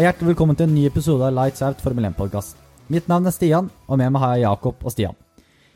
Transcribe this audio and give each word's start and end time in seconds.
og 0.00 0.06
hjertelig 0.06 0.30
velkommen 0.30 0.56
til 0.56 0.64
en 0.64 0.72
ny 0.72 0.86
episode 0.88 1.26
av 1.26 1.34
Lights 1.36 1.60
Out 1.60 1.82
Formel 1.84 2.06
1-podkast. 2.08 2.54
Mitt 2.88 3.08
navn 3.10 3.28
er 3.28 3.34
Stian, 3.36 3.66
og 3.84 3.98
med 4.00 4.08
meg 4.14 4.22
har 4.22 4.30
jeg 4.32 4.46
Jakob 4.46 4.86
og 4.86 4.94
Stian. 4.94 5.18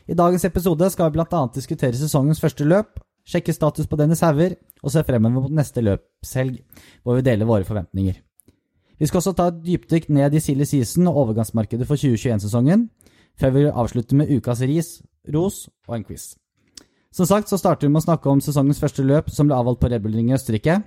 I 0.09 0.15
dagens 0.17 0.47
episode 0.47 0.87
skal 0.89 1.11
vi 1.11 1.19
bl.a. 1.19 1.41
diskutere 1.53 1.93
sesongens 1.93 2.41
første 2.41 2.65
løp, 2.65 2.97
sjekke 3.21 3.53
status 3.53 3.85
på 3.85 3.99
Dennis 3.99 4.23
Hauger 4.25 4.55
og 4.81 4.89
se 4.95 5.03
fremover 5.05 5.45
mot 5.45 5.53
neste 5.53 5.83
løpshelg, 5.85 6.57
hvor 7.05 7.19
vi 7.19 7.25
deler 7.27 7.45
våre 7.45 7.67
forventninger. 7.69 8.17
Vi 8.97 9.11
skal 9.11 9.21
også 9.21 9.35
ta 9.37 9.51
et 9.51 9.59
dypdykk 9.67 10.09
ned 10.17 10.33
i 10.33 10.41
silly 10.41 10.65
season 10.65 11.05
og 11.11 11.21
overgangsmarkedet 11.27 11.85
for 11.85 12.01
2021-sesongen, 12.01 12.87
før 13.37 13.53
vi 13.53 13.67
avslutter 13.69 14.23
med 14.23 14.33
ukas 14.33 14.65
ris, 14.65 14.91
ros 15.37 15.67
og 15.85 15.99
en 15.99 16.07
quiz. 16.09 16.31
Som 17.13 17.29
sagt 17.29 17.53
så 17.53 17.61
starter 17.61 17.85
vi 17.85 17.93
med 17.93 18.01
å 18.01 18.07
snakke 18.07 18.33
om 18.33 18.41
sesongens 18.41 18.81
første 18.81 19.05
løp, 19.05 19.29
som 19.29 19.45
ble 19.45 19.61
avholdt 19.61 19.85
på 19.85 19.93
Red 19.93 20.09
i 20.09 20.33
Østerrike. 20.33 20.81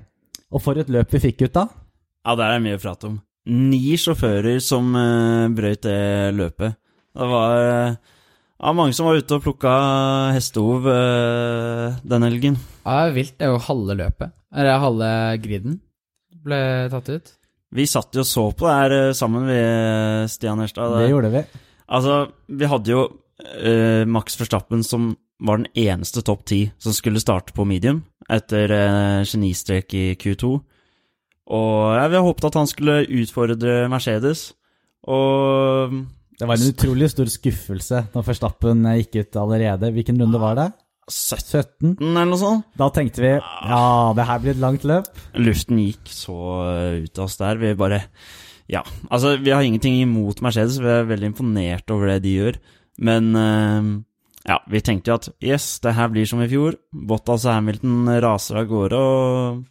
Og 0.51 0.65
for 0.65 0.75
et 0.75 0.91
løp 0.91 1.15
vi 1.15 1.23
fikk, 1.29 1.45
gutta. 1.47 1.69
Ja, 2.27 2.35
der 2.35 2.59
er 2.59 2.67
mye 2.67 2.83
å 2.83 2.83
prate 2.83 3.13
om. 3.13 3.21
Ni 3.49 3.97
sjåfører 3.97 4.61
som 4.61 4.91
uh, 4.93 5.49
brøyt 5.57 5.87
det 5.87 6.35
løpet. 6.37 6.77
Det 7.17 7.29
var 7.31 7.55
uh, 7.65 7.95
ja, 7.97 8.73
mange 8.77 8.97
som 8.97 9.09
var 9.09 9.21
ute 9.21 9.39
og 9.39 9.45
plukka 9.47 9.75
hestehov 10.37 10.89
uh, 10.89 11.97
den 12.05 12.27
helgen. 12.29 12.59
Ja, 12.85 13.07
det 13.07 13.07
er 13.07 13.17
vilt. 13.17 13.37
Det 13.39 13.47
er 13.49 13.55
jo 13.55 13.63
halve 13.69 13.97
løpet. 14.03 14.35
Eller 14.53 14.83
halve 14.83 15.13
griden 15.45 15.79
ble 16.45 16.61
tatt 16.93 17.09
ut. 17.09 17.33
Vi 17.77 17.85
satt 17.89 18.17
jo 18.17 18.25
og 18.25 18.29
så 18.29 18.45
på 18.57 18.69
det 18.69 18.77
her 18.77 19.17
sammen, 19.17 19.49
vi, 19.49 19.59
Stian 20.33 20.61
Herstad. 20.63 20.95
Det 21.03 21.11
gjorde 21.11 21.33
vi. 21.33 21.43
Altså, 21.89 22.21
vi 22.49 22.69
hadde 22.69 22.95
jo 22.95 23.03
Max 24.09 24.39
Verstappen 24.41 24.81
som 24.85 25.13
var 25.45 25.61
den 25.61 25.69
eneste 25.79 26.23
topp 26.25 26.47
ti 26.49 26.63
som 26.81 26.95
skulle 26.97 27.21
starte 27.23 27.53
på 27.55 27.67
medium 27.69 28.01
etter 28.29 28.73
uh, 28.73 29.25
genistrek 29.25 29.95
i 29.97 30.05
Q2. 30.21 30.59
Og 31.49 31.97
jeg 31.97 32.13
vi 32.13 32.19
har 32.19 32.27
håpet 32.27 32.49
at 32.51 32.59
han 32.61 32.69
skulle 32.69 33.03
utfordre 33.23 33.81
Mercedes, 33.93 34.51
og 35.09 35.95
Det 36.39 36.47
var 36.47 36.59
en 36.59 36.71
utrolig 36.71 37.09
stor 37.11 37.31
skuffelse 37.33 38.03
når 38.13 38.27
Verstappen 38.27 38.85
gikk 39.01 39.17
ut 39.19 39.39
allerede. 39.41 39.91
Hvilken 39.95 40.21
runde 40.21 40.39
var 40.43 40.59
det? 40.59 40.69
17, 41.09 41.97
eller 42.03 42.29
noe 42.29 42.39
sånt. 42.41 42.67
Da 42.79 42.91
tenkte 42.93 43.23
vi 43.25 43.31
ja, 43.33 44.13
det 44.15 44.27
her 44.29 44.43
blir 44.43 44.53
et 44.53 44.61
langt 44.61 44.85
løp. 44.87 45.09
Luften 45.41 45.81
gikk 45.81 46.11
så 46.13 46.37
ut 47.01 47.19
av 47.19 47.25
oss 47.25 47.39
der. 47.41 47.61
Vi 47.63 47.73
bare 47.79 48.03
Ja, 48.69 48.83
altså, 49.09 49.39
vi 49.41 49.51
har 49.51 49.65
ingenting 49.65 49.97
imot 50.03 50.43
Mercedes, 50.45 50.77
vi 50.79 50.93
er 50.93 51.09
veldig 51.09 51.33
imponert 51.33 51.91
over 51.91 52.13
det 52.13 52.19
de 52.27 52.35
gjør, 52.37 52.59
men 53.01 53.31
uh, 53.33 53.89
ja, 54.45 54.59
vi 54.69 54.83
tenkte 54.85 55.09
jo 55.09 55.17
at 55.17 55.31
yes, 55.41 55.79
det 55.81 55.95
her 55.97 56.11
blir 56.13 56.29
som 56.29 56.43
i 56.45 56.51
fjor. 56.51 56.77
Bottas 56.93 57.47
og 57.49 57.57
Hamilton 57.57 58.13
raser 58.21 58.61
av 58.61 58.69
gårde 58.69 59.01
og 59.01 59.65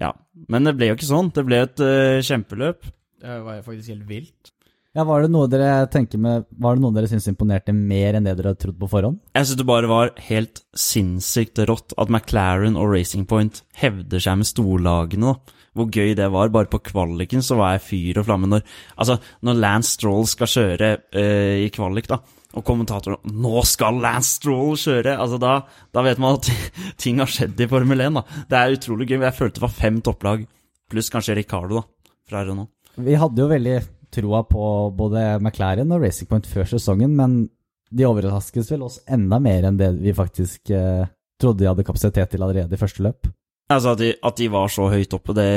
Ja. 0.00 0.12
Men 0.48 0.66
det 0.68 0.76
ble 0.78 0.90
jo 0.90 0.96
ikke 0.96 1.10
sånn. 1.10 1.30
Det 1.34 1.44
ble 1.46 1.62
et 1.66 1.82
uh, 1.84 2.18
kjempeløp. 2.24 2.88
Det 3.22 3.38
var 3.44 3.58
jo 3.58 3.64
faktisk 3.66 3.92
helt 3.92 4.08
vilt. 4.08 4.52
Ja, 4.92 5.06
Var 5.08 5.24
det 5.24 5.30
noe 5.32 5.48
dere 5.48 5.86
tenker 5.88 6.20
med, 6.20 6.44
var 6.60 6.76
det 6.76 6.82
noe 6.84 6.92
dere 6.92 7.08
syntes 7.08 7.30
imponerte 7.30 7.72
mer 7.72 8.18
enn 8.18 8.26
det 8.26 8.34
dere 8.36 8.52
hadde 8.52 8.60
trodd 8.60 8.76
på 8.76 8.90
forhånd? 8.92 9.22
Jeg 9.32 9.48
synes 9.48 9.60
det 9.62 9.68
bare 9.70 9.88
var 9.88 10.12
helt 10.26 10.60
sinnssykt 10.76 11.62
rått 11.70 11.94
at 11.96 12.12
McLaren 12.12 12.76
og 12.76 12.92
Racing 12.92 13.24
Point 13.30 13.62
hevder 13.80 14.20
seg 14.20 14.42
med 14.42 14.50
storlagene. 14.50 15.32
da. 15.32 15.58
Hvor 15.72 15.88
gøy 15.88 16.12
det 16.18 16.28
var. 16.34 16.52
Bare 16.52 16.68
på 16.68 16.82
kvaliken 16.84 17.40
så 17.40 17.56
var 17.56 17.78
jeg 17.78 17.86
fyr 17.86 18.20
og 18.20 18.28
flamme 18.28 18.50
når 18.52 18.66
Altså, 19.00 19.16
når 19.40 19.60
Lance 19.64 19.96
Stroll 19.96 20.28
skal 20.28 20.52
kjøre 20.58 20.92
uh, 21.16 21.56
i 21.64 21.72
kvalik, 21.72 22.12
da 22.12 22.20
og 22.52 22.64
kommentatoren 22.64 23.18
'Nå 23.24 23.64
skal 23.68 24.00
Lance 24.02 24.36
Stroll 24.38 24.76
kjøre!' 24.76 25.16
Altså 25.16 25.38
da, 25.40 25.54
da, 25.92 26.04
vet 26.04 26.20
man 26.22 26.38
at 26.38 26.50
ting 27.02 27.22
har 27.22 27.30
skjedd 27.30 27.60
i 27.60 27.68
Formel 27.70 28.00
1. 28.00 28.20
da. 28.20 28.44
Det 28.48 28.58
er 28.58 28.76
utrolig 28.76 29.08
gøy. 29.08 29.18
Jeg 29.22 29.38
følte 29.38 29.60
det 29.60 29.66
var 29.66 29.80
fem 29.80 30.00
topplag, 30.04 30.46
pluss 30.90 31.10
kanskje 31.12 31.36
Ricardo 31.40 31.80
da, 31.80 31.84
fra 32.28 32.44
Renault. 32.44 32.70
Vi 32.96 33.16
hadde 33.16 33.40
jo 33.40 33.48
veldig 33.48 33.76
troa 34.12 34.42
på 34.44 34.64
både 34.96 35.40
McLaren 35.40 35.92
og 35.92 36.02
Racing 36.04 36.28
Point 36.28 36.46
før 36.46 36.68
sesongen, 36.68 37.16
men 37.16 37.48
de 37.92 38.08
overraskes 38.08 38.70
vel 38.72 38.84
oss 38.84 39.00
enda 39.08 39.38
mer 39.40 39.68
enn 39.68 39.78
det 39.80 39.90
vi 40.00 40.12
faktisk 40.16 40.72
eh, 40.72 41.04
trodde 41.40 41.64
de 41.64 41.70
hadde 41.70 41.84
kapasitet 41.86 42.32
til 42.32 42.44
allerede 42.44 42.76
i 42.76 42.80
første 42.80 43.04
løp. 43.04 43.28
Altså 43.72 43.94
at 43.94 44.00
de, 44.02 44.12
at 44.20 44.38
de 44.38 44.48
var 44.52 44.72
så 44.72 44.88
høyt 44.92 45.14
oppe, 45.16 45.34
det 45.36 45.48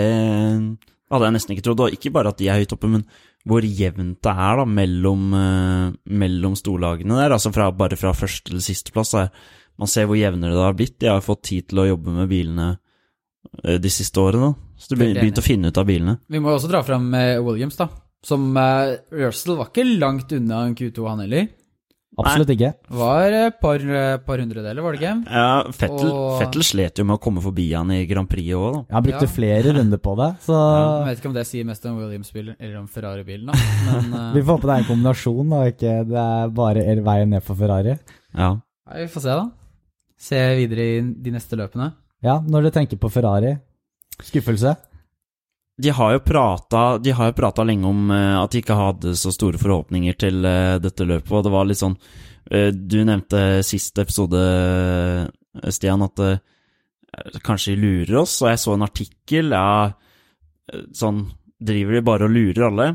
hadde 1.11 1.27
jeg 1.27 1.35
nesten 1.35 1.55
ikke 1.55 1.65
trodd. 1.67 1.83
Og 1.85 1.95
ikke 1.95 2.13
bare 2.15 2.31
at 2.33 2.39
de 2.39 2.49
er 2.49 2.61
høyt 2.61 2.75
oppe, 2.75 2.89
men 2.91 3.05
hvor 3.45 3.65
jevnt 3.65 4.21
det 4.25 4.33
er 4.33 4.61
da 4.61 4.65
mellom, 4.69 5.27
uh, 5.37 5.91
mellom 6.21 6.55
storlagene 6.57 7.19
der. 7.19 7.35
Altså 7.35 7.51
fra, 7.55 7.69
bare 7.75 7.99
fra 7.99 8.13
første 8.17 8.51
til 8.51 8.63
sisteplass. 8.65 9.13
Man 9.81 9.91
ser 9.91 10.09
hvor 10.09 10.19
jevnere 10.19 10.55
det 10.55 10.65
har 10.65 10.77
blitt. 10.77 10.97
De 11.01 11.11
har 11.11 11.25
fått 11.25 11.45
tid 11.51 11.69
til 11.69 11.83
å 11.83 11.89
jobbe 11.91 12.15
med 12.15 12.31
bilene 12.31 12.71
uh, 12.73 13.77
de 13.81 13.93
siste 13.93 14.21
årene. 14.21 14.53
Da. 14.53 14.71
Så 14.81 14.93
du 14.95 14.99
begynte 15.01 15.43
å 15.43 15.45
finne 15.45 15.69
ut 15.69 15.81
av 15.81 15.87
bilene. 15.87 16.17
Vi 16.27 16.41
må 16.41 16.55
også 16.55 16.71
dra 16.71 16.81
fram 16.85 17.11
uh, 17.13 17.37
Williams, 17.45 17.77
da. 17.79 17.89
Som 18.25 18.55
Russell 18.57 19.59
var 19.59 19.67
ikke 19.69 19.83
langt 19.85 20.31
unna 20.33 20.63
en 20.65 20.73
Q2, 20.73 21.03
han 21.05 21.19
heller. 21.21 21.43
Absolutt 22.15 22.51
ikke. 22.53 22.69
Var 22.95 23.33
et 23.35 23.57
par, 23.59 23.81
par 24.23 24.39
hundredeler, 24.39 24.79
var 24.83 24.95
det 24.95 25.01
ikke? 25.01 25.13
Ja, 25.27 25.73
Fettel, 25.75 26.11
og... 26.11 26.37
Fettel, 26.39 26.63
slet 26.63 27.01
jo 27.01 27.05
med 27.07 27.17
å 27.17 27.21
komme 27.25 27.43
forbi 27.43 27.65
han 27.73 27.91
i 27.91 28.05
Grand 28.07 28.29
Prix 28.31 28.55
òg, 28.55 28.67
da. 28.77 28.83
Han 28.95 29.05
brukte 29.07 29.27
ja. 29.27 29.31
flere 29.35 29.73
runder 29.75 30.01
på 30.05 30.15
det, 30.21 30.29
så 30.45 30.55
ja, 30.55 30.85
Jeg 30.85 31.09
vet 31.09 31.21
ikke 31.21 31.31
om 31.31 31.35
det 31.35 31.45
sier 31.49 31.67
mest 31.67 31.89
om 31.89 31.99
Williams-bilen 31.99 32.55
eller 32.55 32.79
om 32.79 32.87
Ferrari-bilen, 32.91 33.51
da. 33.51 33.59
Men, 33.89 34.15
uh... 34.15 34.31
vi 34.37 34.45
får 34.45 34.57
håpe 34.57 34.69
det 34.69 34.77
er 34.77 34.85
en 34.85 34.89
kombinasjon, 34.93 35.51
da, 35.51 35.61
ikke 35.73 35.99
det 36.13 36.23
er 36.23 36.55
bare 36.61 36.87
veien 37.11 37.35
ned 37.35 37.45
for 37.45 37.59
Ferrari. 37.59 37.97
Ja. 38.31 38.49
ja. 38.55 38.97
Vi 39.01 39.11
får 39.11 39.27
se, 39.27 39.37
da. 39.43 39.45
Se 40.31 40.41
videre 40.61 40.89
i 40.95 40.99
de 41.27 41.35
neste 41.35 41.59
løpene. 41.59 41.91
Ja, 42.23 42.39
når 42.39 42.69
du 42.69 42.75
tenker 42.79 43.01
på 43.01 43.11
Ferrari, 43.11 43.57
skuffelse? 44.23 44.77
De 45.77 45.91
har 45.91 46.13
jo 46.13 46.21
prata, 46.23 47.63
lenge 47.63 47.87
om 47.87 48.11
uh, 48.11 48.39
at 48.39 48.53
de 48.53 48.61
ikke 48.63 48.77
hadde 48.79 49.15
så 49.19 49.33
store 49.35 49.59
forhåpninger 49.59 50.15
til 50.19 50.39
uh, 50.47 50.77
dette 50.79 51.07
løpet, 51.07 51.31
og 51.35 51.43
det 51.43 51.51
var 51.51 51.67
litt 51.67 51.81
sånn 51.81 51.97
uh, 51.97 52.69
Du 52.71 53.01
nevnte 53.03 53.63
sist 53.67 53.99
episode, 53.99 54.39
Stian, 55.75 56.05
at 56.05 56.21
kanskje 57.43 57.75
de 57.75 57.81
lurer 57.81 58.21
oss, 58.23 58.37
og 58.43 58.51
jeg 58.51 58.61
så 58.61 58.75
en 58.75 58.85
artikkel 58.87 59.55
Ja, 59.55 59.91
sånn 60.95 61.27
Driver 61.65 61.95
de 61.95 62.01
bare 62.03 62.27
og 62.27 62.33
lurer 62.35 62.65
alle? 62.67 62.87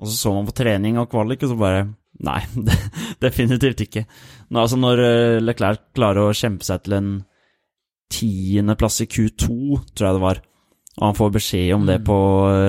Og 0.00 0.08
så 0.08 0.14
så 0.16 0.30
man 0.32 0.46
på 0.48 0.54
trening 0.56 0.96
og 1.00 1.10
kvalik, 1.12 1.44
og 1.44 1.52
så 1.52 1.56
bare 1.60 1.86
Nei, 2.24 2.38
definitivt 3.24 3.82
ikke. 3.84 4.06
Nå, 4.48 4.62
altså 4.62 4.78
Når 4.80 5.02
Leclerc 5.44 5.90
klarer 5.96 6.30
å 6.30 6.36
kjempe 6.36 6.64
seg 6.64 6.86
til 6.86 6.96
en 6.96 7.10
tiendeplass 8.08 9.02
i 9.04 9.08
Q2, 9.12 9.48
tror 9.92 10.06
jeg 10.06 10.16
det 10.16 10.24
var 10.24 10.40
og 10.96 11.04
han 11.04 11.18
får 11.18 11.34
beskjed 11.34 11.74
om 11.76 11.84
det 11.88 12.00
mm. 12.00 12.06
på 12.08 12.18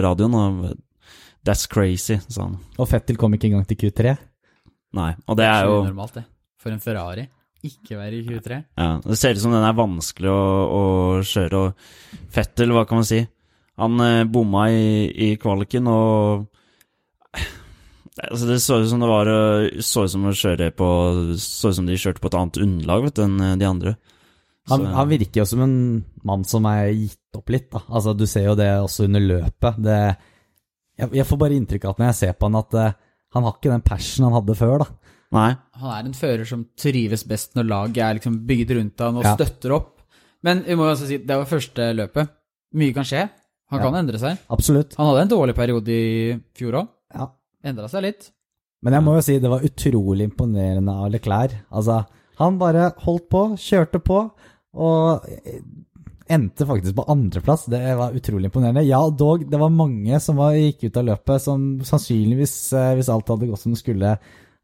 radioen. 0.03 0.35
Og 0.35 0.67
That's 1.47 1.67
crazy, 1.71 2.19
sa 2.27 2.43
han. 2.43 2.57
Og 2.75 2.89
Fettel 2.91 3.19
kom 3.19 3.35
ikke 3.37 3.47
engang 3.47 3.67
til 3.69 3.79
Q3? 3.79 4.17
Nei, 4.97 5.13
og 5.27 5.39
det 5.39 5.47
er 5.47 5.67
jo 5.67 5.79
normalt, 5.85 6.17
det. 6.19 6.25
For 6.59 6.73
en 6.73 6.83
Ferrari. 6.83 7.27
Ikke 7.67 7.97
være 7.97 8.19
i 8.19 8.25
Q3. 8.25 8.59
Ja, 8.77 8.89
Det 9.03 9.17
ser 9.17 9.35
ut 9.35 9.41
som 9.41 9.55
den 9.55 9.65
er 9.65 9.77
vanskelig 9.77 10.29
å, 10.29 10.43
å 10.67 10.83
kjøre, 11.25 11.63
og 11.63 12.27
Fettel, 12.33 12.73
hva 12.75 12.85
kan 12.87 13.01
man 13.01 13.07
si? 13.07 13.23
Han 13.81 14.01
eh, 14.03 14.27
bomma 14.29 14.67
i, 14.73 15.07
i 15.27 15.29
kvaliken, 15.39 15.87
og 15.89 16.47
altså 18.17 18.49
Det 18.49 18.59
så 18.63 18.79
ut 18.81 18.89
som 18.89 19.01
det 19.03 19.09
var 19.11 19.29
Så 19.85 20.07
ut 20.07 20.11
som 20.11 20.23
å 20.25 20.31
kjøre 20.33 20.71
på 20.73 20.87
Så 21.37 21.69
ut 21.69 21.77
som 21.77 21.85
de 21.85 21.99
kjørte 22.01 22.23
på 22.23 22.31
et 22.31 22.37
annet 22.39 22.57
underlag 22.65 23.03
vet 23.05 23.19
du, 23.19 23.21
enn 23.27 23.43
eh, 23.51 23.57
de 23.61 23.67
andre. 23.69 23.95
Han, 24.67 24.85
han, 24.91 25.09
virker 25.09 25.41
jo 25.41 25.47
som 25.47 25.61
en 25.63 25.75
mann 26.27 26.43
som 26.47 26.65
er 26.67 26.89
gitt 26.91 27.39
opp 27.39 27.51
litt. 27.53 27.69
Da. 27.71 27.83
Altså, 27.87 28.13
du 28.17 28.25
ser 28.27 28.49
jo 28.49 28.55
det 28.59 28.67
også 28.81 29.07
under 29.07 29.23
løpet. 29.23 29.77
Det, 29.83 29.99
jeg, 30.99 31.11
jeg, 31.21 31.27
får 31.29 31.39
bare 31.43 31.59
inntrykk 31.59 31.85
av 31.85 31.95
at 31.95 32.01
når 32.01 32.09
jeg 32.09 32.19
ser 32.19 32.33
på 32.35 32.49
han, 32.49 32.59
at 32.59 32.75
uh, 32.75 32.97
han 33.35 33.47
har 33.47 33.55
ikke 33.55 33.71
den 33.71 33.85
passion 33.85 34.27
han 34.27 34.35
hadde 34.35 34.57
før. 34.59 34.83
da. 34.83 35.13
Nei. 35.37 35.49
Han 35.81 35.93
er 35.93 36.09
en 36.09 36.17
fører 36.17 36.47
som 36.47 36.65
trives 36.79 37.23
best 37.27 37.55
når 37.57 37.69
laget 37.71 38.03
er 38.03 38.19
liksom 38.19 38.41
bygd 38.47 38.75
rundt 38.77 39.03
han 39.03 39.19
og 39.19 39.27
ja. 39.27 39.35
støtter 39.37 39.75
opp. 39.75 39.93
Men 40.45 40.63
vi 40.67 40.77
må 40.77 40.87
jo 40.87 40.93
også 40.95 41.09
si, 41.09 41.19
det 41.23 41.39
var 41.39 41.49
første 41.49 41.91
løpet. 41.97 42.33
Mye 42.77 42.95
kan 42.95 43.07
skje. 43.07 43.27
Han 43.71 43.81
ja. 43.81 43.87
kan 43.87 43.99
endre 43.99 44.19
seg. 44.21 44.43
Absolutt. 44.53 44.95
Han 44.99 45.09
hadde 45.11 45.25
en 45.25 45.33
dårlig 45.33 45.55
periode 45.57 45.91
i 45.91 46.35
fjor 46.55 46.81
òg. 46.83 46.91
Ja. 47.15 47.31
Endra 47.67 47.89
seg 47.91 48.05
litt. 48.05 48.29
Men 48.85 48.95
jeg 48.95 49.03
må 49.03 49.15
jo 49.17 49.23
si 49.25 49.39
det 49.41 49.51
var 49.51 49.65
utrolig 49.65 50.27
imponerende 50.29 50.93
av 50.93 51.09
Leclerc. 51.11 51.55
Altså, 51.73 52.03
han 52.39 52.59
bare 52.61 52.91
holdt 53.03 53.27
på, 53.33 53.43
kjørte 53.59 53.99
på. 54.03 54.21
Og 54.77 55.25
endte 56.31 56.67
faktisk 56.67 56.95
på 56.97 57.05
andreplass. 57.11 57.65
Det 57.71 57.81
var 57.97 58.15
utrolig 58.15 58.49
imponerende. 58.49 58.85
Ja, 58.87 59.01
dog, 59.09 59.45
det 59.49 59.59
var 59.59 59.73
mange 59.73 60.19
som 60.23 60.39
var, 60.41 60.57
gikk 60.57 60.87
ut 60.87 60.99
av 60.99 61.09
løpet 61.11 61.43
som 61.43 61.67
sannsynligvis, 61.87 62.55
eh, 62.75 62.93
hvis 62.99 63.11
alt 63.13 63.29
hadde 63.31 63.49
gått 63.49 63.63
som 63.63 63.75
det 63.75 63.81
skulle, 63.81 64.15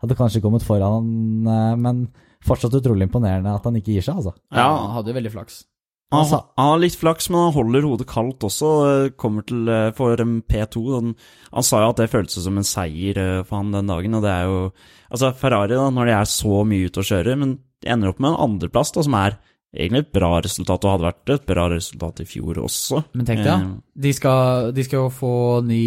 hadde 0.03 0.17
kanskje 0.19 0.43
kommet 0.43 0.65
foran 0.67 1.47
eh, 1.47 1.75
men 1.79 2.07
fortsatt 2.43 2.75
utrolig 2.75 3.07
imponerende 3.07 3.53
at 3.55 3.63
han 3.63 3.77
ikke 3.79 3.95
gir 3.95 4.03
seg, 4.03 4.19
altså. 4.19 4.35
Ja, 4.51 4.67
han 4.67 4.97
hadde 4.97 5.13
jo 5.13 5.19
veldig 5.19 5.35
flaks. 5.37 5.61
Han, 6.13 6.27
han, 6.29 6.67
har 6.67 6.81
litt 6.81 6.97
flaks, 6.99 7.31
men 7.31 7.47
han 7.47 7.55
holder 7.55 7.87
hodet 7.87 8.05
kaldt 8.11 8.43
også. 8.45 8.73
Eh, 8.89 9.13
kommer 9.17 9.47
til 9.47 9.71
for 9.97 10.19
en 10.21 10.41
P2. 10.45 10.83
Han, 10.93 11.15
han 11.55 11.65
sa 11.65 11.79
jo 11.81 11.93
at 11.93 12.03
det 12.03 12.11
føltes 12.11 12.43
som 12.43 12.59
en 12.59 12.67
seier 12.67 13.21
for 13.47 13.61
han 13.61 13.71
den 13.73 13.89
dagen, 13.89 14.19
og 14.19 14.27
det 14.27 14.35
er 14.35 14.51
jo 14.51 14.59
Altså, 15.13 15.27
Ferrari, 15.37 15.75
da, 15.77 15.91
når 15.93 16.07
de 16.09 16.13
er 16.17 16.25
så 16.25 16.63
mye 16.65 16.87
ute 16.89 17.03
å 17.03 17.05
kjøre, 17.05 17.35
men 17.37 17.51
de 17.83 17.89
ender 17.93 18.09
opp 18.09 18.21
med 18.23 18.31
en 18.31 18.39
andreplass, 18.47 18.89
da, 18.95 19.03
som 19.05 19.13
er 19.19 19.35
egentlig 19.73 20.03
et 20.05 20.11
bra 20.13 20.39
resultat, 20.45 20.85
og 20.85 20.91
hadde 20.93 21.07
vært 21.09 21.33
et 21.35 21.45
bra 21.49 21.67
resultat 21.73 22.21
i 22.21 22.25
fjor 22.29 22.59
også. 22.63 23.03
Men 23.17 23.25
tenk 23.25 23.43
deg. 23.43 23.61
Eh, 23.67 23.75
de 24.05 24.13
skal, 24.13 24.71
de 24.75 24.83
skal 24.85 24.99
jo 25.05 25.09
få 25.09 25.33
ny 25.65 25.83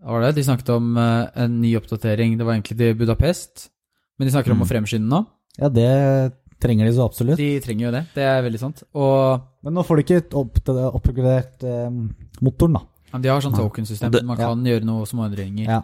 hva 0.00 0.14
var 0.16 0.22
det? 0.24 0.34
De 0.38 0.44
snakket 0.46 0.70
om 0.72 0.96
eh, 0.96 1.26
en 1.44 1.58
ny 1.60 1.74
oppdatering. 1.76 2.38
Det 2.40 2.46
var 2.46 2.54
egentlig 2.56 2.78
til 2.80 2.94
Budapest, 2.96 3.66
men 4.18 4.26
de 4.28 4.32
snakker 4.32 4.52
om 4.54 4.58
Mm. 4.62 4.64
å 4.64 4.70
fremskynde 4.70 5.08
nå. 5.12 5.26
Ja, 5.60 5.68
det 5.68 6.32
trenger 6.60 6.86
de 6.88 6.92
så 6.96 7.04
absolutt. 7.08 7.36
De 7.36 7.60
trenger 7.60 7.86
jo 7.86 7.92
det. 7.92 8.02
Det 8.14 8.22
er 8.24 8.42
veldig 8.44 8.58
sant. 8.60 8.82
Og 8.94 9.42
Men 9.62 9.74
nå 9.76 9.82
får 9.84 9.96
de 9.96 10.02
ikke 10.06 10.34
opp, 10.40 10.56
oppgradert 10.96 11.64
eh, 11.68 11.90
motoren, 12.40 12.78
da. 12.78 12.80
ja, 13.12 13.18
de 13.18 13.28
har 13.28 13.40
sånn 13.44 13.52
token-system. 13.56 14.10
Det- 14.10 14.24
Man 14.24 14.38
ja. 14.38 14.48
kan 14.48 14.64
gjøre 14.64 14.84
noe 14.84 15.04
småendringer. 15.04 15.66
Ja. 15.68 15.82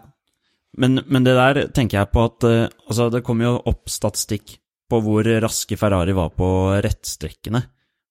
Men, 0.77 1.01
men 1.07 1.23
det 1.23 1.33
der 1.37 1.67
tenker 1.73 1.99
jeg 1.99 2.11
på 2.11 2.25
at 2.25 2.43
uh, 2.43 2.67
Altså, 2.89 3.09
det 3.11 3.23
kommer 3.23 3.45
jo 3.45 3.61
opp 3.65 3.87
statistikk 3.89 4.57
på 4.89 4.99
hvor 5.03 5.27
raske 5.43 5.77
Ferrari 5.79 6.15
var 6.15 6.31
på 6.35 6.49
rettstrekkene. 6.83 7.61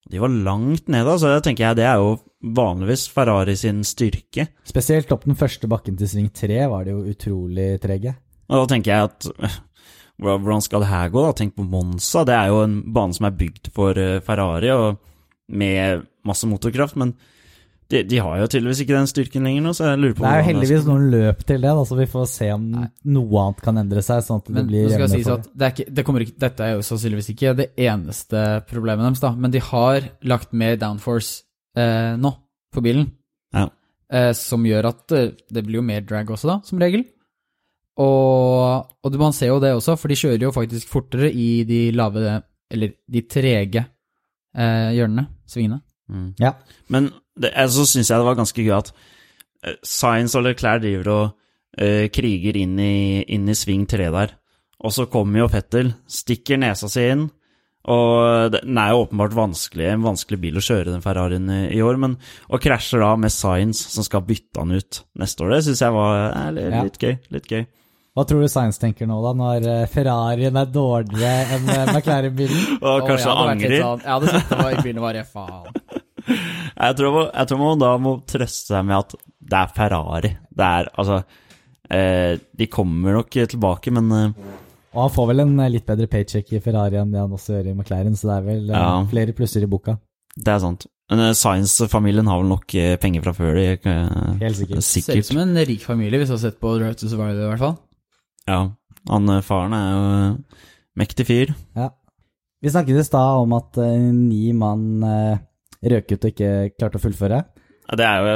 De 0.07 0.21
var 0.23 0.31
langt 0.31 0.89
nede, 0.93 1.19
så 1.19 1.35
Det 1.35 1.45
tenker 1.49 1.65
jeg 1.65 1.77
det 1.81 1.87
er 1.89 1.99
jo 1.99 2.19
vanligvis 2.57 3.09
Ferrari 3.11 3.57
sin 3.59 3.83
styrke. 3.85 4.47
Spesielt 4.65 5.11
opp 5.13 5.25
den 5.27 5.39
første 5.39 5.67
bakken 5.67 5.97
til 5.99 6.11
sving 6.11 6.29
3 6.31 6.69
var 6.71 6.85
de 6.87 6.95
jo 6.95 7.07
utrolig 7.11 7.81
trege. 7.83 8.15
Og 8.47 8.61
da 8.61 8.67
tenker 8.71 8.93
jeg 8.93 9.09
at 9.11 9.57
hvordan 10.23 10.63
skal 10.63 10.85
det 10.85 10.93
her 10.93 11.11
gå, 11.11 11.25
da? 11.27 11.33
Tenk 11.35 11.57
på 11.57 11.67
Monza. 11.67 12.23
Det 12.25 12.37
er 12.37 12.53
jo 12.53 12.63
en 12.63 12.77
bane 12.95 13.17
som 13.17 13.27
er 13.27 13.39
bygd 13.41 13.73
for 13.75 13.99
eh, 13.99 14.21
Ferrari, 14.25 14.71
og 14.71 15.01
med 15.49 16.07
masse 16.27 16.47
motorkraft, 16.47 16.97
men 16.99 17.17
de, 17.89 18.01
de 18.03 18.19
har 18.19 18.39
jo 18.41 18.47
tydeligvis 18.51 18.81
ikke 18.83 18.97
den 18.97 19.07
styrken 19.11 19.45
lenger 19.47 19.63
nå, 19.63 19.73
så 19.79 19.85
jeg 19.93 19.99
lurer 20.03 20.15
på 20.19 20.25
Det 20.25 20.31
er 20.33 20.41
jo 20.41 20.47
heldigvis 20.49 20.81
skal- 20.83 20.91
noen 20.93 21.11
løp 21.13 21.45
til 21.47 21.61
det, 21.63 21.73
da, 21.79 21.85
så 21.87 21.97
vi 22.01 22.07
får 22.11 22.25
se 22.33 22.49
om 22.55 22.65
Nei. 22.73 22.87
noe 23.05 23.43
annet 23.45 23.61
kan 23.63 23.79
endre 23.79 24.03
seg. 24.03 24.23
sånn 24.27 24.41
at 24.43 24.45
det 24.51 24.55
Men 24.57 24.67
blir 24.67 24.89
skal 24.89 25.01
jevnere 25.01 25.15
sies 25.15 25.27
for 25.29 25.39
at 25.39 25.49
det 25.55 25.67
er 25.69 25.75
ikke, 25.77 25.95
det 25.95 26.05
kommer 26.05 26.25
ikke, 26.27 26.39
dette 26.47 26.61
er 26.67 26.73
jo 26.75 26.83
sannsynligvis 26.89 27.31
ikke 27.35 27.55
det 27.57 27.69
eneste 27.77 28.43
problemet 28.67 29.07
deres, 29.07 29.21
da, 29.23 29.31
men 29.37 29.51
de 29.55 29.61
har 29.61 30.01
lagt 30.25 30.53
mer 30.53 30.77
downforce 30.77 31.43
eh, 31.77 32.17
nå 32.17 32.35
på 32.75 32.83
bilen, 32.83 33.11
Ja. 33.55 33.69
eh, 34.11 34.33
som 34.33 34.65
gjør 34.67 34.89
at 34.91 35.13
eh, 35.13 35.31
det 35.53 35.65
blir 35.67 35.79
jo 35.79 35.83
mer 35.87 36.01
drag 36.03 36.27
også, 36.27 36.47
da, 36.49 36.61
som 36.65 36.79
regel. 36.83 37.05
Og, 37.97 38.87
og 39.05 39.15
man 39.21 39.33
ser 39.33 39.49
jo 39.55 39.61
det 39.63 39.71
også, 39.73 39.95
for 39.97 40.09
de 40.13 40.19
kjører 40.21 40.43
jo 40.45 40.53
faktisk 40.53 40.89
fortere 40.93 41.31
i 41.33 41.63
de 41.69 41.91
lave, 41.97 42.43
eller 42.71 42.93
de 43.09 43.23
trege 43.23 43.87
eh, 44.57 44.91
hjørnene, 44.97 45.29
svingene. 45.49 45.81
Mm. 46.13 46.31
Ja. 46.41 46.55
Men 46.93 47.11
det, 47.39 47.53
så 47.73 47.87
syns 47.89 48.11
jeg 48.11 48.21
det 48.21 48.29
var 48.29 48.39
ganske 48.39 48.63
gøy 48.63 48.75
at 48.79 48.93
eh, 49.65 49.79
Science 49.83 50.39
og 50.39 50.47
Leclerc 50.47 50.85
driver 50.85 51.13
og 51.13 51.25
uh, 51.81 52.07
kriger 52.13 52.59
inn 52.61 52.79
i, 52.81 53.25
inn 53.37 53.49
i 53.51 53.57
sving 53.59 53.87
3 53.91 54.11
der. 54.15 54.37
Og 54.85 54.93
så 54.93 55.09
kommer 55.11 55.43
jo 55.43 55.51
Fettel, 55.51 55.95
stikker 56.09 56.61
nesa 56.61 56.89
si 56.93 57.09
inn. 57.11 57.27
Og 57.87 58.51
den 58.51 58.79
er 58.83 58.91
jo 58.91 59.05
åpenbart 59.05 59.35
vanskelig, 59.37 59.85
en 59.93 60.03
vanskelig 60.03 60.41
bil 60.43 60.59
å 60.59 60.65
kjøre, 60.65 60.91
den 60.91 61.05
Ferrarien 61.05 61.47
i, 61.69 61.79
år. 61.85 61.99
Men 62.03 62.17
og 62.51 62.63
krasjer 62.63 63.03
da 63.05 63.13
med 63.21 63.31
Science, 63.35 63.87
som 63.95 64.07
skal 64.07 64.25
bytte 64.27 64.63
han 64.63 64.75
ut 64.75 65.03
neste 65.21 65.45
år. 65.47 65.55
Det 65.55 65.61
syns 65.69 65.85
jeg 65.85 65.95
var 65.95 66.23
eh, 66.27 66.49
litt, 66.57 66.79
litt 66.89 66.99
gøy. 67.03 67.15
Litt 67.37 67.53
gøy. 67.53 67.67
Hva 68.17 68.25
tror 68.25 68.41
du 68.41 68.49
Science 68.49 68.81
tenker 68.81 69.05
nå, 69.11 69.19
da, 69.21 69.33
når 69.37 69.67
eh, 69.69 69.83
Ferrarien 69.93 70.57
er 70.57 70.69
dårligere 70.73 71.57
enn 71.59 71.67
eh, 71.69 71.83
McLaren-bilen? 71.93 72.79
Og 72.89 73.03
kanskje 73.11 73.29
litt 73.35 73.51
angrer. 73.53 73.75
Sånn, 73.83 74.05
jeg 74.07 74.13
hadde 74.15 74.31
sittet 74.33 74.63
i 74.79 74.85
bilen 74.87 75.01
og 75.03 75.09
bare 75.11 75.25
faen. 75.29 75.67
Jeg 76.77 76.97
tror, 76.99 77.13
man- 77.15 77.29
jeg 77.39 77.47
tror 77.49 77.59
man 77.61 77.79
da 77.81 77.91
må 78.03 78.11
trøste 78.29 78.73
seg 78.73 78.83
med 78.89 78.97
at 78.99 79.13
det 79.47 79.59
er 79.61 79.69
Ferrari. 79.77 80.31
Det 80.59 80.65
er 80.67 80.89
altså 80.99 81.21
eh, 81.89 82.33
De 82.59 82.67
kommer 82.73 83.15
nok 83.21 83.31
tilbake, 83.53 83.93
men 83.95 84.11
eh, 84.17 84.33
Og 84.97 85.05
han 85.05 85.13
får 85.15 85.29
vel 85.31 85.45
en 85.45 85.55
eh, 85.63 85.71
litt 85.77 85.87
bedre 85.87 86.09
paycheck 86.11 86.51
i 86.57 86.61
Ferrari 86.65 86.99
enn 86.99 87.15
det 87.15 87.23
han 87.23 87.33
også 87.37 87.55
gjør 87.55 87.71
i 87.71 87.77
McLaren, 87.79 88.19
så 88.19 88.29
det 88.33 88.37
er 88.41 88.45
vel 88.51 88.67
eh, 88.73 88.77
Ja. 88.83 88.91
flere 89.13 89.37
plusser 89.39 89.63
i 89.65 89.71
boka. 89.71 89.97
Det 90.37 90.53
er 90.57 90.61
sant. 90.67 90.89
Men 91.13 91.23
Science-familien 91.39 92.27
har 92.29 92.43
vel 92.43 92.51
nok 92.51 92.75
penger 93.01 93.23
fra 93.25 93.33
før, 93.39 93.55
de. 93.61 93.69
eh, 93.87 94.31
Helt 94.43 94.59
sikkert. 94.59 94.83
Ser 94.85 95.23
ut 95.23 95.31
som 95.31 95.39
en 95.47 95.55
rik 95.71 95.87
familie, 95.87 96.19
hvis 96.21 96.33
du 96.33 96.37
har 96.37 96.43
sett 96.49 96.59
på 96.61 96.75
Drive 96.81 96.99
to 96.99 97.09
Survive, 97.13 97.39
i 97.39 97.51
hvert 97.55 97.63
fall. 97.63 97.77
Ja. 98.47 98.61
Han 99.11 99.31
eh, 99.31 99.45
faren 99.47 99.77
er 99.77 99.87
jo 99.91 100.07
eh, 100.17 100.63
mektig 100.99 101.27
fyr. 101.29 101.53
Ja. 101.77 101.91
Vi 102.63 102.73
snakket 102.73 102.99
i 102.99 103.05
stad 103.07 103.43
om 103.45 103.53
at 103.55 103.77
uh, 103.79 103.93
ni 104.17 104.49
mann 104.57 105.05
uh, 105.05 105.37
røk 105.85 106.15
ut 106.15 106.25
og 106.25 106.33
ikke 106.33 106.53
klarte 106.75 106.99
å 106.99 107.03
fullføre. 107.03 107.43
Ja, 107.87 107.97
Det 107.97 108.07
er 108.07 108.19
jo 108.19 108.31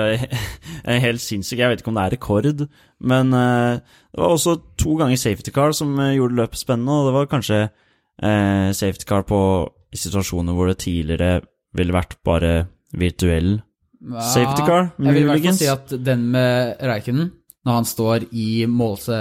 eh, 0.84 1.00
helt 1.06 1.22
sinnssykt. 1.22 1.60
Jeg 1.60 1.72
vet 1.72 1.82
ikke 1.82 1.90
om 1.92 1.98
det 1.98 2.04
er 2.04 2.14
rekord, 2.14 2.66
men 3.00 3.32
uh, 3.34 3.80
det 3.80 4.22
var 4.22 4.34
også 4.36 4.58
to 4.78 4.96
ganger 5.00 5.18
safety 5.18 5.50
car 5.54 5.74
som 5.76 5.96
eh, 5.98 6.14
gjorde 6.18 6.38
løpet 6.38 6.60
spennende, 6.60 7.00
og 7.00 7.08
det 7.08 7.16
var 7.16 7.30
kanskje 7.30 7.60
eh, 7.64 8.70
safety 8.76 9.08
car 9.08 9.26
på 9.26 9.40
i 9.90 9.98
situasjoner 9.98 10.54
hvor 10.54 10.70
det 10.70 10.78
tidligere 10.84 11.40
ville 11.74 11.94
vært 11.94 12.20
bare 12.26 12.68
virtuell 12.94 13.56
Ja, 14.00 14.22
safety 14.22 14.62
car, 14.66 14.92
Jeg 14.98 15.14
vil 15.14 15.24
i 15.24 15.28
hvert 15.28 15.44
fall 15.48 15.58
si 15.58 15.70
at 15.70 15.94
den 16.06 16.28
med 16.30 16.78
Reikenen, 16.86 17.32
når 17.66 17.76
han 17.80 17.84
står 17.88 18.24
i 18.32 18.64
målse... 18.70 19.18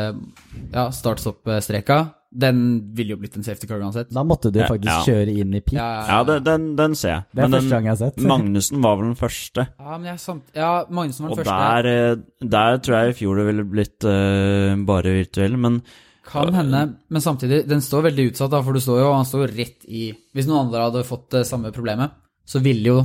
Ja, 0.72 0.86
start-stopp-streka, 0.96 1.98
den 2.30 2.60
ville 2.96 3.16
jo 3.16 3.20
blitt 3.22 3.36
en 3.40 3.44
safety 3.44 3.68
car 3.68 3.82
uansett. 3.82 4.12
Da 4.14 4.22
måtte 4.28 4.52
du 4.54 4.60
Ja, 4.62 4.68
faktisk 4.70 4.92
ja. 4.92 5.00
kjøre 5.08 5.34
inn 5.42 5.56
i 5.58 5.62
pit. 5.66 5.76
Ja, 5.80 5.88
Ja, 6.08 6.20
det, 6.28 6.38
den, 6.46 6.68
den 6.78 6.94
ser 6.96 7.10
jeg. 7.16 7.24
Det 7.34 7.42
er 7.44 7.48
Men 7.50 7.58
første 7.58 7.70
gang 7.74 7.88
jeg 7.90 7.96
har 7.96 8.02
sett. 8.04 8.20
Magnussen 8.32 8.84
var 8.86 9.00
vel 9.00 9.10
den 9.10 9.18
første. 9.20 9.66
Ja, 9.80 9.96
men 9.98 10.12
jeg 10.12 10.22
samt... 10.24 10.52
Ja, 10.56 10.70
Magnussen 10.90 11.26
var 11.26 11.32
Og 11.34 11.42
den 11.42 11.50
første. 11.50 11.58
der, 11.66 11.90
eh, 12.14 12.50
der 12.58 12.78
tror 12.86 13.00
jeg 13.00 13.10
i 13.10 13.18
fjor 13.24 13.42
det 13.42 13.48
ville 13.50 13.66
blitt 13.74 14.08
uh, 14.08 14.78
bare 14.94 15.16
virtuell, 15.20 15.58
men 15.58 15.82
Kan 16.30 16.54
hende, 16.54 16.84
men 17.10 17.22
samtidig, 17.26 17.64
den 17.68 17.82
står 17.82 18.04
veldig 18.12 18.28
utsatt, 18.30 18.52
da, 18.54 18.62
for 18.62 18.78
du 18.78 18.80
står 18.84 19.00
jo, 19.02 19.12
han 19.18 19.26
står 19.26 19.48
jo 19.48 19.54
rett 19.56 19.88
i 19.90 20.04
Hvis 20.38 20.46
noen 20.46 20.68
andre 20.68 20.84
hadde 20.86 21.08
fått 21.08 21.32
det 21.34 21.48
samme 21.50 21.72
problemet, 21.74 22.14
så 22.46 22.62
ville 22.62 22.94
jo 22.94 23.00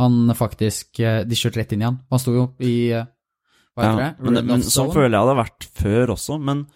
han 0.00 0.32
faktisk 0.34 1.02
eh, 1.04 1.18
De 1.28 1.36
kjørt 1.36 1.58
rett 1.60 1.74
inn 1.76 1.82
i 1.84 1.90
han. 1.90 1.98
Han 2.08 2.22
sto 2.22 2.32
jo 2.32 2.46
i 2.64 2.72
eh, 2.96 3.04
Hva 3.76 3.84
heter 3.86 4.02
Ja, 4.02 4.08
det? 4.12 4.30
men, 4.30 4.46
men 4.50 4.62
sånn 4.66 4.90
føler 4.92 5.14
jeg 5.16 5.26
det 5.26 5.32
har 5.32 5.38
vært 5.42 5.66
før 5.80 6.12
også, 6.16 6.36
men, 6.50 6.66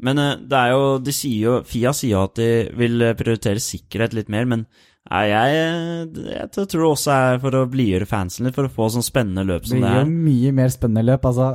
men 0.00 0.18
eh, 0.22 0.36
det 0.48 0.60
er 0.62 0.70
jo 0.72 0.86
De 1.04 1.12
sier 1.12 1.42
jo 1.44 1.56
Fia 1.68 1.92
sier 1.96 2.14
jo 2.14 2.22
at 2.24 2.38
de 2.40 2.46
vil 2.80 3.04
eh, 3.04 3.16
prioritere 3.18 3.60
sikkerhet 3.60 4.16
litt 4.16 4.30
mer, 4.32 4.48
men 4.48 4.62
nei, 5.10 5.24
jeg, 5.28 5.58
eh, 5.58 6.30
jeg 6.38 6.48
tror 6.54 6.70
det 6.72 6.88
også 6.88 7.12
er 7.18 7.42
for 7.42 7.58
å 7.60 7.66
blidgjøre 7.72 8.08
fansen 8.08 8.48
litt, 8.48 8.56
for 8.56 8.70
å 8.70 8.72
få 8.72 8.88
sånn 8.94 9.04
spennende 9.04 9.44
løp 9.48 9.68
som 9.68 9.82
Det 9.82 9.84
er 9.90 10.00
det 10.00 10.08
blir 10.08 10.16
jo 10.16 10.24
mye 10.30 10.56
mer 10.62 10.72
spennende 10.72 11.04
løp. 11.10 11.28
Altså, 11.28 11.50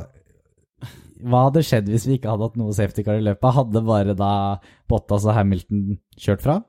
hva 1.18 1.40
hadde 1.48 1.64
skjedd 1.66 1.88
hvis 1.90 2.06
vi 2.06 2.20
ikke 2.20 2.30
hadde 2.30 2.46
hatt 2.46 2.58
noe 2.60 2.74
safety 2.76 3.02
car 3.02 3.18
i 3.18 3.24
løpet? 3.26 3.50
Hadde 3.56 3.80
bare 3.88 4.14
da 4.14 4.32
Bottas 4.88 5.26
og 5.26 5.34
Hamilton 5.34 5.96
kjørt 6.14 6.44
fra? 6.44 6.60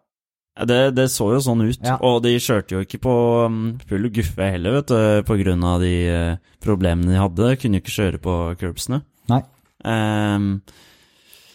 Ja, 0.60 0.66
Det, 0.68 0.80
det 0.98 1.06
så 1.14 1.30
jo 1.32 1.40
sånn 1.40 1.64
ut, 1.64 1.80
Ja. 1.86 1.96
og 2.04 2.22
de 2.26 2.34
kjørte 2.36 2.76
jo 2.76 2.84
ikke 2.84 3.00
på 3.00 3.16
um, 3.48 3.78
full 3.88 4.10
guffe 4.12 4.50
heller, 4.52 4.82
vet 4.82 4.92
du, 4.92 5.24
på 5.30 5.38
grunn 5.40 5.64
av 5.64 5.80
de 5.80 5.94
eh, 6.12 6.36
problemene 6.60 7.14
de 7.14 7.22
hadde. 7.22 7.54
Kunne 7.62 7.80
jo 7.80 7.84
ikke 7.86 7.96
kjøre 7.96 8.20
på 8.20 8.36
curbsene. 8.60 9.02
Nei. 9.32 9.40
Um, 9.88 10.50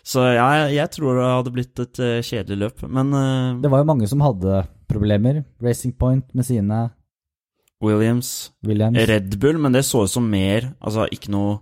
så 0.04 0.25
ja, 0.32 0.46
jeg, 0.62 0.78
jeg 0.78 0.90
tror 0.96 1.18
det 1.20 1.28
hadde 1.28 1.52
blitt 1.52 1.80
et 1.84 2.00
eh, 2.00 2.23
kjedelig 2.25 2.58
løp, 2.62 2.82
men 2.88 3.12
uh, 3.12 3.61
Det 3.61 3.70
var 3.73 3.82
jo 3.82 3.88
mange 3.92 4.08
som 4.08 4.25
hadde 4.25 4.62
problemer. 4.88 5.42
Racing 5.64 5.92
Point 5.96 6.26
med 6.37 6.49
sine 6.49 6.87
Williams 7.84 8.52
Williams. 8.64 8.96
Red 9.08 9.37
Bull, 9.40 9.58
men 9.61 9.73
det 9.76 9.84
så 9.84 10.04
ut 10.04 10.12
som 10.12 10.25
mer 10.30 10.70
Altså 10.80 11.04
ikke 11.12 11.32
noe 11.34 11.58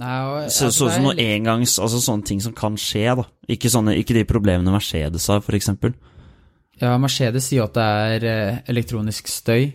Nei, 0.00 0.16
og, 0.26 0.50
Så 0.50 0.66
altså, 0.68 0.70
så 0.72 0.88
ut 0.88 0.96
som 0.96 1.06
noe 1.06 1.16
engangs 1.20 1.76
Altså 1.80 2.00
sånne 2.02 2.26
ting 2.28 2.40
som 2.42 2.54
kan 2.56 2.76
skje, 2.80 3.04
da. 3.20 3.24
Ikke, 3.52 3.70
sånne, 3.72 3.94
ikke 4.00 4.16
de 4.16 4.24
problemene 4.28 4.74
Mercedes 4.74 5.28
har, 5.30 5.40
for 5.44 5.56
eksempel. 5.56 5.94
Ja, 6.80 6.94
Mercedes 7.00 7.50
sier 7.50 7.66
at 7.66 7.76
det 7.76 7.84
er 7.84 8.24
eh, 8.30 8.62
elektronisk 8.72 9.28
støy, 9.30 9.72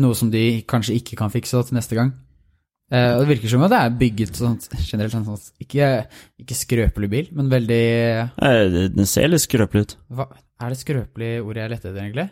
noe 0.00 0.16
som 0.16 0.30
de 0.32 0.62
kanskje 0.68 0.96
ikke 0.98 1.18
kan 1.18 1.32
fikse 1.32 1.60
til 1.68 1.76
neste 1.76 1.98
gang. 1.98 2.14
Eh, 2.88 3.12
og 3.12 3.22
det 3.22 3.34
virker 3.34 3.52
som 3.52 3.66
at 3.66 3.72
det 3.74 3.78
er 3.84 3.96
bygget 4.00 4.38
sånn 4.38 4.56
generelt 4.90 5.12
sånn 5.12 5.42
ikke, 5.60 5.92
ikke 6.40 6.56
skrøpelig 6.56 7.10
bil, 7.12 7.30
men 7.36 7.50
veldig 7.52 7.84
Den 8.96 9.08
ser 9.10 9.28
litt 9.28 9.44
skrøpelig 9.44 9.84
ut. 9.84 9.96
hva, 10.08 10.30
Er 10.64 10.72
det 10.72 10.80
skrøpelig 10.80 11.32
ordet 11.42 11.66
jeg 11.66 11.74
lette 11.74 11.90
etter, 11.90 12.04
egentlig? 12.06 12.30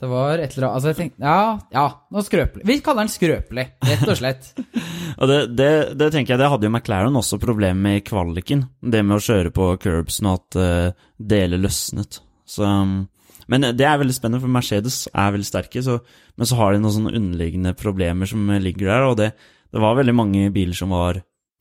Det 0.00 0.08
var 0.08 0.40
et 0.40 0.54
eller 0.56 0.66
annet 0.66 0.76
Altså, 0.76 0.88
jeg 0.92 0.98
tenkte 0.98 1.24
Ja, 1.24 1.40
ja, 1.74 1.86
noe 2.12 2.24
skrøpelig. 2.24 2.64
Vi 2.68 2.76
kaller 2.84 3.04
den 3.04 3.12
skrøpelig, 3.12 3.66
rett 3.84 4.04
og 4.06 4.16
slett. 4.20 4.52
Og 5.20 5.28
det, 5.28 5.38
det, 5.58 5.72
det 6.00 6.10
tenker 6.14 6.34
jeg, 6.34 6.40
det 6.40 6.48
hadde 6.48 6.68
jo 6.68 6.72
McLaren 6.72 7.16
også 7.20 7.40
problemer 7.42 7.76
med 7.76 7.98
i 7.98 8.04
kvaliken. 8.06 8.62
Det 8.80 9.02
med 9.04 9.18
å 9.18 9.24
kjøre 9.24 9.52
på 9.52 9.66
curbsen 9.82 10.28
og 10.30 10.38
at 10.38 10.56
uh, 10.60 11.08
deler 11.18 11.60
løsnet. 11.60 12.22
Så, 12.48 12.64
um, 12.64 13.02
men 13.50 13.66
det 13.74 13.86
er 13.86 13.98
veldig 13.98 14.14
spennende, 14.14 14.42
for 14.44 14.52
Mercedes 14.54 15.02
er 15.10 15.32
veldig 15.34 15.48
sterke. 15.48 15.82
Så, 15.82 15.98
men 16.38 16.48
så 16.48 16.58
har 16.60 16.72
de 16.72 16.82
noen 16.82 16.94
sånne 16.94 17.14
underliggende 17.18 17.74
problemer 17.78 18.30
som 18.30 18.46
ligger 18.62 18.92
der. 18.92 19.08
Og 19.08 19.16
det, 19.18 19.32
det 19.74 19.82
var 19.82 19.98
veldig 19.98 20.14
mange 20.14 20.46
biler 20.54 20.78
som 20.78 20.94
var 20.94 21.18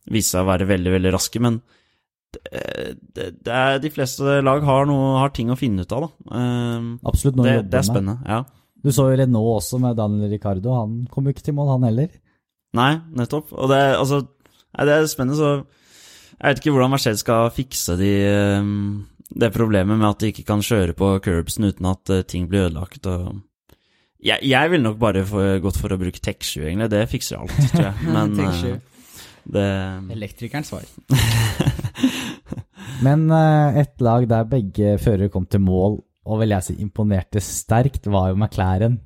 viste 0.10 0.36
seg 0.36 0.46
å 0.46 0.50
være 0.50 0.69
veldig, 0.69 0.93
veldig 0.96 1.13
raske. 1.15 1.41
Men 1.41 1.60
det, 2.36 2.62
det, 3.15 3.27
det 3.46 3.55
er, 3.55 3.81
de 3.81 3.91
fleste 3.93 4.39
lag 4.46 4.63
har, 4.65 4.88
noe, 4.89 5.17
har 5.24 5.34
ting 5.34 5.50
å 5.50 5.58
finne 5.60 5.86
ut 5.86 5.98
av, 5.98 6.05
da. 6.05 6.38
Um, 6.38 6.89
Absolutt 7.10 7.39
noe 7.39 7.48
å 7.48 7.53
jobbe 7.55 7.65
med. 7.65 7.74
det 7.74 7.81
er 7.81 7.89
spennende. 7.89 8.17
ja. 8.29 8.41
Du 8.79 8.93
så 8.96 9.10
jo 9.10 9.17
Renault 9.19 9.58
også 9.58 9.75
med 9.84 9.98
Daniel 10.00 10.31
Ricardo. 10.31 10.72
Han 10.77 11.01
kom 11.12 11.25
jo 11.27 11.34
ikke 11.34 11.43
til 11.50 11.55
mål, 11.58 11.74
han 11.74 11.89
heller. 11.89 12.13
Nei, 12.79 12.93
nettopp. 13.17 13.51
Og 13.51 13.67
det, 13.72 13.79
altså, 13.98 14.22
det 14.72 14.93
er 14.96 15.10
spennende, 15.12 15.36
så 15.36 15.50
Jeg 16.39 16.53
vet 16.53 16.62
ikke 16.62 16.72
hvordan 16.72 16.93
Mercedes 16.93 17.19
skal 17.25 17.50
fikse 17.51 17.98
de, 18.00 18.12
ehm, 18.29 19.09
det 19.29 19.51
problemet 19.53 19.98
med 20.00 20.07
at 20.09 20.19
de 20.24 20.31
ikke 20.33 20.45
kan 20.48 20.62
kjøre 20.65 20.95
på 20.98 21.12
curbsen 21.25 21.67
uten 21.69 21.86
at 21.91 22.09
eh, 22.13 22.24
ting 22.25 22.48
blir 22.50 22.67
ødelagt. 22.67 23.05
Og 23.05 23.41
jeg, 24.25 24.41
jeg 24.43 24.71
ville 24.71 24.83
nok 24.88 24.98
bare 25.00 25.21
få, 25.27 25.43
gått 25.63 25.77
for 25.79 25.93
å 25.93 26.00
bruke 26.01 26.19
Tech7, 26.24 26.63
egentlig. 26.65 26.89
Det 26.91 27.03
fikser 27.12 27.39
alt, 27.43 27.53
tror 27.71 27.86
jeg. 27.89 28.07
Men, 28.15 28.33
Tech7. 28.39 28.71
eh, 28.74 28.79
Det 29.50 29.67
Elektrikerens 30.17 30.71
svar. 30.74 30.88
Men 33.05 33.29
eh, 33.31 33.79
et 33.83 34.01
lag 34.03 34.25
der 34.29 34.48
begge 34.50 34.95
førere 35.01 35.29
kom 35.31 35.45
til 35.50 35.62
mål, 35.63 36.00
og 36.29 36.41
vil 36.41 36.51
jeg 36.55 36.65
si 36.67 36.75
imponerte 36.83 37.41
sterkt, 37.43 38.09
var 38.12 38.31
jo 38.33 38.38
McLaren. 38.39 38.98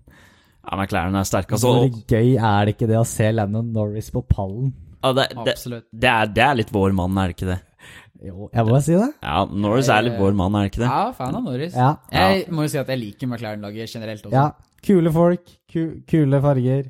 Ja, 0.64 0.78
McLaren 0.80 1.16
er 1.20 1.28
sterk, 1.28 1.52
altså. 1.52 1.68
Hvor 1.76 1.90
gøy 2.10 2.38
er 2.40 2.66
det 2.70 2.78
ikke 2.78 2.88
det 2.90 2.98
å 3.00 3.06
se 3.08 3.28
Landon 3.36 3.70
Norris 3.76 4.10
på 4.16 4.24
pallen? 4.30 4.72
Ja, 5.04 5.12
det, 5.18 5.28
det, 5.36 5.56
det, 5.92 6.08
er, 6.10 6.30
det 6.32 6.44
er 6.46 6.56
litt 6.62 6.72
vår 6.72 6.94
mann, 6.96 7.18
er 7.20 7.30
det 7.30 7.36
ikke 7.36 7.50
det? 7.52 7.60
Jo, 8.24 8.50
jeg 8.54 8.66
må 8.70 8.78
si 8.82 8.94
det. 8.96 9.10
Ja, 9.22 9.46
Norris 9.52 9.90
er 9.92 10.04
litt 10.06 10.16
vår 10.20 10.36
mann, 10.40 10.56
er 10.56 10.68
det 10.68 10.72
ikke 10.72 10.84
det? 10.86 10.90
Ja, 10.92 11.12
fan 11.18 11.36
av 11.36 11.44
Norris. 11.44 11.74
Ja. 11.76 11.90
Jeg 12.14 12.46
må 12.56 12.64
jo 12.64 12.72
si 12.72 12.78
at 12.80 12.88
jeg 12.94 13.02
liker 13.02 13.28
McLaren-laget 13.28 13.92
generelt 13.98 14.24
også. 14.30 14.36
Ja, 14.36 14.46
kule 14.88 15.12
folk, 15.12 15.50
ku, 15.74 15.82
kule 16.08 16.40
farger. 16.42 16.86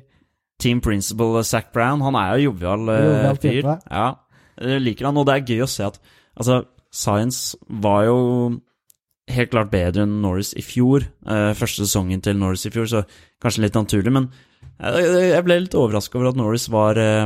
Team 0.62 0.80
principal 0.80 1.40
Zac 1.44 1.72
Brown, 1.74 2.00
han 2.06 2.14
er 2.14 2.36
jo 2.36 2.52
jovial 2.52 2.88
eh, 2.94 3.32
fyr. 3.34 3.40
type. 3.62 3.74
Ja, 3.90 4.06
jeg 4.62 4.84
liker 4.86 5.08
han, 5.10 5.18
og 5.18 5.26
det 5.26 5.34
er 5.34 5.48
gøy 5.50 5.64
å 5.66 5.70
se 5.70 5.88
at 5.90 5.98
Altså, 6.38 6.62
Science 6.94 7.56
var 7.70 8.04
jo 8.08 8.16
helt 9.30 9.50
klart 9.52 9.70
bedre 9.70 10.02
enn 10.04 10.20
Norris 10.22 10.52
i 10.58 10.62
fjor. 10.62 11.04
eh, 11.26 11.52
første 11.54 11.84
sesongen 11.86 12.20
til 12.22 12.36
Norris 12.38 12.66
i 12.66 12.70
fjor, 12.74 12.86
så 12.90 13.02
kanskje 13.42 13.62
litt 13.66 13.74
naturlig, 13.78 14.12
men 14.12 14.30
jeg, 14.78 15.42
ble 15.46 15.58
litt 15.62 15.74
overraska 15.78 16.18
over 16.18 16.30
at 16.32 16.38
Norris 16.38 16.68
var 16.72 16.98
eh, 17.00 17.24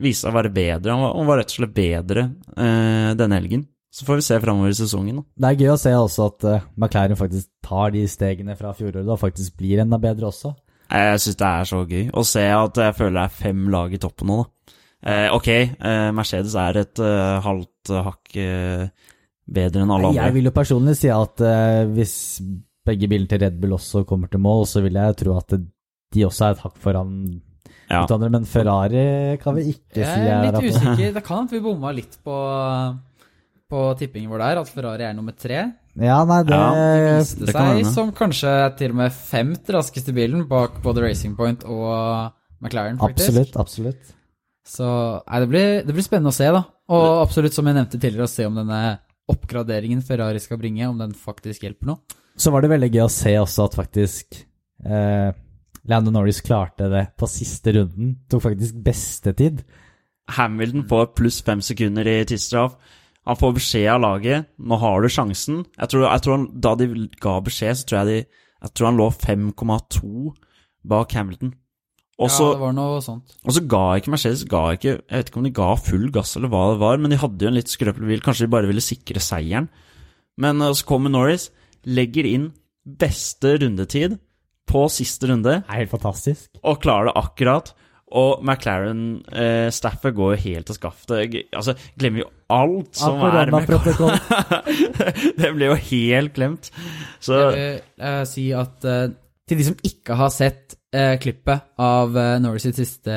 viste 0.00 0.26
seg 0.26 0.32
å 0.32 0.38
være 0.38 0.54
bedre. 0.54 0.94
Han 0.94 1.04
var, 1.04 1.14
han 1.18 1.28
var 1.30 1.40
rett 1.40 1.52
og 1.52 1.58
slett 1.58 1.76
bedre 1.76 2.24
eh, 2.54 3.12
denne 3.18 3.38
helgen. 3.38 3.66
Så 3.90 4.06
får 4.06 4.20
vi 4.20 4.24
se 4.28 4.38
framover 4.42 4.70
i 4.70 4.78
sesongen, 4.78 5.18
da. 5.18 5.26
Det 5.42 5.48
er 5.48 5.62
gøy 5.64 5.72
å 5.72 5.80
se 5.82 5.92
også 5.98 6.26
at 6.30 6.44
uh, 6.46 6.66
McLaren 6.78 7.18
faktisk 7.18 7.48
tar 7.66 7.90
de 7.90 8.04
stegene 8.06 8.54
fra 8.54 8.70
fjoråret 8.78 9.08
og 9.10 9.18
faktisk 9.18 9.56
blir 9.58 9.82
enda 9.82 9.98
bedre 9.98 10.28
også. 10.28 10.52
Jeg 10.90 11.22
syns 11.24 11.38
det 11.40 11.48
er 11.48 11.66
så 11.66 11.80
gøy 11.82 12.04
å 12.14 12.22
se 12.26 12.44
at 12.54 12.78
jeg 12.84 12.94
føler 12.98 13.16
det 13.18 13.24
er 13.24 13.40
fem 13.40 13.64
lag 13.74 13.90
i 13.90 13.98
toppen 14.02 14.30
nå, 14.30 14.38
da. 14.44 14.76
Eh, 15.10 15.26
ok, 15.32 15.48
eh, 15.50 16.06
Mercedes 16.14 16.54
er 16.60 16.78
et 16.84 17.02
uh, 17.02 17.40
halvt 17.42 17.92
hakk 18.06 18.34
uh, 18.36 18.86
bedre 19.50 19.84
enn 19.84 19.92
alle 19.92 20.10
andre. 20.10 20.24
Jeg 20.26 20.36
vil 20.36 20.48
jo 20.50 20.54
personlig 20.54 20.96
si 20.98 21.10
at 21.12 21.42
eh, 21.44 21.82
hvis 21.90 22.14
begge 22.86 23.10
bilene 23.10 23.30
til 23.30 23.42
Red 23.42 23.58
Bull 23.60 23.76
også 23.76 24.04
kommer 24.08 24.30
til 24.30 24.42
mål, 24.42 24.66
så 24.68 24.82
vil 24.84 24.98
jeg 24.98 25.18
tro 25.20 25.36
at 25.38 25.56
de 26.14 26.24
også 26.26 26.48
er 26.48 26.56
et 26.56 26.64
hakk 26.64 26.76
foran 26.82 27.14
Ja. 27.90 28.04
Andre, 28.06 28.28
Men 28.30 28.44
Ferrari 28.46 29.36
kan 29.42 29.56
vi 29.56 29.72
ikke 29.72 29.98
si 29.98 30.20
Jeg 30.22 30.30
er 30.30 30.44
litt 30.46 30.74
usikker. 30.74 31.12
Det 31.16 31.22
kan 31.26 31.44
at 31.48 31.54
vi 31.54 31.60
bomma 31.64 31.90
litt 31.94 32.16
på, 32.22 32.36
på 33.70 33.80
tippingen 33.98 34.30
vår 34.30 34.42
der, 34.44 34.60
at 34.62 34.70
Ferrari 34.70 35.06
er 35.08 35.14
nummer 35.16 35.34
tre. 35.34 35.64
Ja, 35.98 36.20
nei, 36.24 36.40
det, 36.46 36.54
Ja, 36.54 36.68
Det 36.70 37.16
viste 37.18 37.46
det 37.48 37.54
seg 37.54 37.66
hende. 37.66 37.92
som 37.94 38.12
kanskje 38.14 38.52
til 38.78 38.94
og 38.94 39.00
med 39.02 39.12
femt 39.16 39.72
raskeste 39.74 40.14
bilen 40.14 40.46
bak 40.50 40.78
både 40.84 41.02
Racing 41.08 41.34
Point 41.38 41.64
og 41.66 42.30
McLaren, 42.62 42.98
faktisk. 43.00 43.26
Absolutt, 43.30 43.56
absolutt. 43.58 44.14
Så 44.70 44.86
nei, 45.26 45.40
det, 45.42 45.48
blir, 45.50 45.68
det 45.86 45.94
blir 45.96 46.06
spennende 46.06 46.30
å 46.30 46.36
se, 46.36 46.46
da. 46.54 46.62
Og 46.94 47.22
absolutt, 47.24 47.54
som 47.56 47.66
jeg 47.66 47.74
nevnte 47.74 47.98
tidligere, 47.98 48.28
å 48.28 48.30
se 48.30 48.46
om 48.46 48.54
denne 48.60 48.80
oppgraderingen 49.30 50.02
Ferrari 50.06 50.38
skal 50.42 50.58
bringe, 50.62 50.86
om 50.90 50.98
den 51.00 51.14
faktisk 51.16 51.66
hjelper 51.66 51.90
noe. 51.90 52.18
Så 52.38 52.52
var 52.54 52.62
det 52.62 52.70
veldig 52.70 52.90
gøy 52.94 53.02
å 53.04 53.10
se 53.12 53.34
også 53.40 53.66
at 53.66 53.74
faktisk 53.78 54.38
eh, 54.86 55.30
Lando 55.88 56.10
Norris 56.12 56.40
klarte 56.44 56.90
det 56.92 57.06
på 57.18 57.28
siste 57.30 57.72
runden. 57.72 58.16
Tok 58.30 58.42
faktisk 58.44 58.80
beste 58.84 59.32
tid. 59.36 59.62
Hamilton 60.30 60.84
får 60.88 61.14
pluss 61.16 61.40
fem 61.42 61.62
sekunder 61.64 62.06
i 62.06 62.24
tidsstraff. 62.28 62.76
Han 63.26 63.36
får 63.36 63.54
beskjed 63.56 63.88
av 63.92 64.00
laget 64.00 64.46
'nå 64.58 64.78
har 64.78 65.00
du 65.00 65.08
sjansen'. 65.08 65.64
Jeg 65.78 65.88
tror, 65.88 66.10
jeg 66.10 66.22
tror 66.22 66.36
han, 66.36 66.60
Da 66.60 66.74
de 66.74 67.08
ga 67.20 67.40
beskjed, 67.40 67.76
så 67.76 67.86
tror 67.86 67.98
jeg 67.98 68.06
de 68.06 68.26
Jeg 68.62 68.74
tror 68.74 68.86
han 68.86 68.96
lå 68.96 69.10
5,2 69.10 70.34
bak 70.86 71.12
Hamilton. 71.12 71.54
Også, 72.20 72.44
ja, 72.44 72.52
det 72.52 72.60
var 72.60 72.72
noe 72.72 73.00
sånt. 73.00 73.32
og 73.44 73.52
så 73.52 73.66
ga 73.66 73.96
ikke 73.96 74.10
Mercedes 74.12 74.44
ga 74.44 74.72
ikke, 74.72 75.00
Jeg 75.08 75.16
vet 75.16 75.28
ikke 75.30 75.38
om 75.38 75.44
de 75.44 75.50
ga 75.50 75.74
full 75.74 76.10
gass 76.10 76.36
eller 76.36 76.48
hva 76.48 76.72
det 76.72 76.80
var, 76.80 76.98
men 76.98 77.10
de 77.10 77.16
hadde 77.16 77.40
jo 77.40 77.48
en 77.48 77.54
litt 77.54 77.68
skrøpelig 77.68 78.06
bil. 78.06 78.20
Kanskje 78.20 78.44
de 78.44 78.50
bare 78.52 78.66
ville 78.66 78.80
sikre 78.80 79.20
seieren. 79.20 79.70
Men 80.36 80.60
eh, 80.60 80.72
så 80.72 80.84
kommer 80.84 81.08
Norris, 81.10 81.50
legger 81.86 82.26
inn 82.26 82.52
beste 82.84 83.56
rundetid 83.62 84.18
på 84.70 84.86
siste 84.92 85.28
runde, 85.30 85.60
Det 85.60 85.68
er 85.68 85.82
helt 85.82 85.92
fantastisk. 85.92 86.50
og 86.62 86.80
klarer 86.82 87.10
det 87.10 87.18
akkurat. 87.20 87.72
Og 88.10 88.42
McLaren 88.42 89.20
eh, 89.30 89.68
Staffet 89.70 90.14
går 90.16 90.34
jo 90.34 90.42
helt 90.42 90.66
til 90.66 90.76
skaftet. 90.76 91.36
Altså, 91.54 91.76
glemmer 91.98 92.24
jo 92.24 92.28
alt 92.50 92.98
som 92.98 93.20
er 93.22 93.52
med. 93.54 93.70
Det 95.40 95.50
ble 95.54 95.70
jo 95.70 95.76
helt 95.92 96.34
glemt. 96.34 96.72
Så 97.22 97.38
Jeg 97.54 97.78
vil 97.78 98.08
uh, 98.08 98.24
si 98.26 98.48
at 98.56 98.86
uh, 98.88 99.12
til 99.46 99.60
de 99.60 99.68
som 99.68 99.78
ikke 99.86 100.18
har 100.18 100.32
sett 100.34 100.74
uh, 100.96 101.14
klippet 101.22 101.70
av 101.78 102.18
uh, 102.18 102.34
Norris 102.42 102.66
sitt 102.66 102.80
siste 102.82 103.14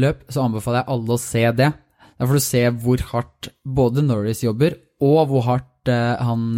løp, 0.00 0.24
så 0.32 0.46
anbefaler 0.46 0.80
jeg 0.80 0.92
alle 0.96 1.16
å 1.18 1.20
se 1.20 1.44
det. 1.60 1.70
Der 2.16 2.30
får 2.30 2.40
du 2.40 2.44
se 2.46 2.64
hvor 2.86 3.04
hardt 3.12 3.52
både 3.64 4.06
Norris 4.06 4.40
jobber, 4.46 4.80
og 5.04 5.28
hvor 5.28 5.44
hardt 5.50 5.68
han 5.82 6.52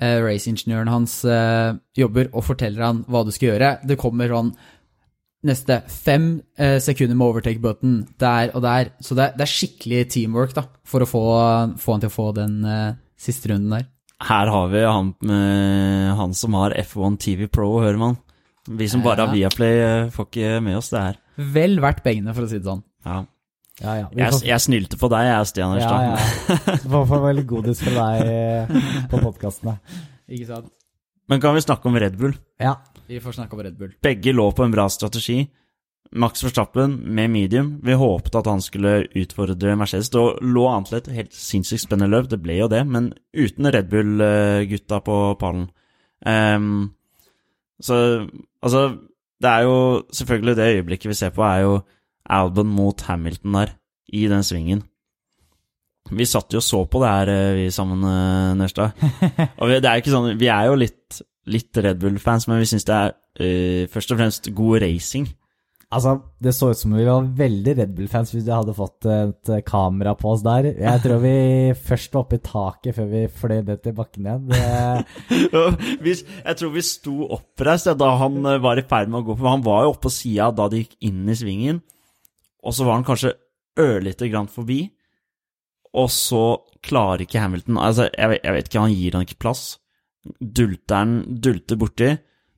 uh, 0.00 0.18
raceingeniøren 0.24 0.90
hans 0.90 1.20
eh, 1.28 1.76
jobber, 1.98 2.30
og 2.32 2.44
forteller 2.46 2.84
han 2.84 3.02
hva 3.10 3.24
du 3.26 3.32
skal 3.34 3.52
gjøre. 3.52 3.72
Det 3.86 3.98
kommer 4.00 4.32
sånn 4.32 4.52
neste 5.48 5.78
fem 5.88 6.34
eh, 6.60 6.76
sekunder 6.84 7.16
med 7.16 7.30
overtake 7.30 7.62
button 7.64 8.02
der 8.20 8.52
og 8.52 8.64
der. 8.64 8.92
Så 9.00 9.16
det 9.16 9.30
det 9.38 9.46
er 9.46 9.52
skikkelig 9.54 10.02
teamwork 10.12 10.52
da, 10.56 10.66
for 10.84 11.04
å 11.04 11.08
få, 11.08 11.24
få 11.80 11.96
han 11.96 12.04
til 12.04 12.12
å 12.12 12.16
få 12.16 12.26
den 12.36 12.58
siste 13.20 13.52
runden 13.52 13.78
der. 13.78 13.88
her 14.20 14.52
har 14.52 14.68
vi 14.68 14.84
han, 14.84 15.14
med, 15.24 16.10
han 16.18 16.34
som 16.36 16.56
har 16.60 16.76
F1 16.76 17.16
TV 17.24 17.48
Pro, 17.48 17.78
hører 17.80 18.00
man. 18.00 18.18
Vi 18.68 18.88
som 18.92 19.00
bare 19.02 19.24
har 19.24 19.32
Viaplay, 19.32 20.10
får 20.12 20.28
ikke 20.28 20.60
med 20.60 20.76
oss 20.76 20.92
det 20.92 21.04
her. 21.06 21.20
Vel 21.40 21.80
verdt 21.80 22.04
pengene, 22.04 22.34
for 22.36 22.44
å 22.44 22.50
si 22.50 22.60
det 22.60 22.68
sånn. 22.68 22.84
Ja. 23.08 23.22
Ja, 23.80 23.94
ja. 23.96 24.08
Jeg, 24.16 24.42
jeg 24.44 24.60
snylte 24.60 24.98
på 25.00 25.08
deg, 25.12 25.28
jeg, 25.30 25.48
Stian 25.48 25.72
ja, 25.78 25.80
Ørstad. 25.80 26.02
ja. 26.04 26.76
Vi 26.84 26.92
får 26.92 27.06
få 27.08 27.20
veldig 27.24 27.46
godis 27.48 27.80
fra 27.84 28.04
deg 28.04 28.32
eh, 28.34 28.90
på 29.08 29.22
podkastene. 29.22 29.78
Ikke 30.30 30.48
sant? 30.50 30.68
Men 31.30 31.40
kan 31.42 31.54
vi 31.56 31.62
snakke 31.64 31.88
om 31.88 31.96
Red 32.02 32.18
Bull? 32.20 32.34
Ja. 32.60 32.74
Vi 33.10 33.18
får 33.22 33.38
snakke 33.38 33.56
om 33.56 33.62
Red 33.64 33.78
Bull. 33.78 33.94
Begge 34.02 34.34
lå 34.34 34.50
på 34.54 34.66
en 34.66 34.74
bra 34.74 34.84
strategi. 34.90 35.40
Max 36.12 36.42
Verstappen 36.44 36.96
med 37.14 37.30
medium. 37.30 37.80
Vi 37.82 37.94
håpet 37.94 38.34
at 38.34 38.48
han 38.50 38.62
skulle 38.62 39.04
utfordre 39.18 39.76
Mercedes. 39.78 40.10
Det 40.10 40.22
lå 40.42 40.64
an 40.70 40.86
til 40.86 40.98
et 40.98 41.10
helt 41.14 41.34
sinnssykt 41.34 41.84
spennende 41.84 42.10
løp, 42.10 42.28
det 42.30 42.40
ble 42.42 42.58
jo 42.58 42.68
det, 42.70 42.82
men 42.86 43.12
uten 43.34 43.70
Red 43.70 43.90
Bull-gutta 43.92 44.98
på 45.06 45.18
pallen. 45.38 45.68
Um, 46.26 46.90
så 47.80 48.26
altså 48.60 48.98
Det 49.40 49.48
er 49.48 49.62
jo 49.64 50.02
selvfølgelig 50.12 50.56
det 50.56 50.72
øyeblikket 50.74 51.08
vi 51.08 51.14
ser 51.14 51.30
på, 51.30 51.42
er 51.42 51.62
jo 51.64 51.80
Albon 52.28 52.70
mot 52.72 53.00
Hamilton 53.08 53.58
der, 53.58 53.74
i 54.12 54.26
den 54.30 54.46
svingen. 54.46 54.84
Vi 56.10 56.26
satt 56.26 56.54
jo 56.54 56.58
og 56.58 56.66
så 56.66 56.84
på 56.90 57.02
det 57.02 57.10
her, 57.10 57.30
eh, 57.30 57.56
vi 57.58 57.66
sammen, 57.70 58.02
eh, 58.02 58.54
Nørstad. 58.58 58.96
Og 59.60 59.68
vi, 59.68 59.78
det 59.78 59.90
er 59.90 60.00
ikke 60.00 60.14
sånn, 60.14 60.32
vi 60.40 60.48
er 60.50 60.70
jo 60.70 60.78
litt, 60.80 61.20
litt 61.46 61.76
Red 61.76 62.00
Bull-fans, 62.02 62.48
men 62.48 62.62
vi 62.62 62.70
syns 62.70 62.88
det 62.88 62.96
er 62.96 63.12
uh, 63.14 63.84
først 63.92 64.10
og 64.10 64.18
fremst 64.18 64.50
god 64.56 64.82
racing. 64.82 65.28
Altså, 65.90 66.16
det 66.38 66.52
så 66.54 66.68
ut 66.70 66.78
som 66.78 66.92
vi 66.94 67.04
var 67.06 67.26
veldig 67.38 67.72
Red 67.78 67.94
Bull-fans 67.96 68.30
hvis 68.30 68.44
vi 68.46 68.54
hadde 68.54 68.74
fått 68.76 69.06
et 69.10 69.50
kamera 69.66 70.14
på 70.18 70.32
oss 70.32 70.44
der. 70.46 70.68
Jeg 70.78 71.02
tror 71.02 71.22
vi 71.22 71.34
først 71.88 72.14
var 72.14 72.24
oppe 72.24 72.38
i 72.38 72.44
taket 72.46 72.94
før 72.98 73.08
vi 73.10 73.22
fløy 73.40 73.56
ned 73.58 73.82
til 73.82 73.96
bakken 73.98 74.28
igjen. 74.30 74.50
Jeg 76.10 76.58
tror 76.60 76.74
vi 76.74 76.84
sto 76.86 77.16
oppreist 77.38 77.90
da 77.98 78.12
han 78.22 78.38
var 78.62 78.78
i 78.78 78.86
ferd 78.86 79.10
med 79.10 79.22
å 79.22 79.26
gå 79.30 79.38
på. 79.38 79.50
Han 79.50 79.66
var 79.66 79.86
jo 79.86 79.94
oppe 79.94 80.06
på 80.06 80.14
sida 80.14 80.50
da 80.54 80.68
de 80.70 80.84
gikk 80.84 80.94
inn 81.10 81.26
i 81.26 81.38
svingen, 81.38 81.82
og 82.62 82.74
så 82.76 82.84
var 82.86 82.98
han 82.98 83.06
kanskje 83.08 83.34
ørlite 83.80 84.28
grann 84.32 84.48
forbi. 84.50 84.82
Og 85.96 86.10
så 86.12 86.40
klarer 86.86 87.24
ikke 87.24 87.40
Hamilton 87.42 87.78
Altså, 87.82 88.06
jeg, 88.14 88.28
vet- 88.30 88.44
jeg 88.46 88.54
vet 88.56 88.68
ikke, 88.68 88.82
han 88.84 88.94
gir 88.94 89.16
han 89.16 89.24
ikke 89.26 89.40
plass. 89.42 89.62
Dulteren 90.40 91.14
dulter 91.42 91.78
borti, 91.80 92.10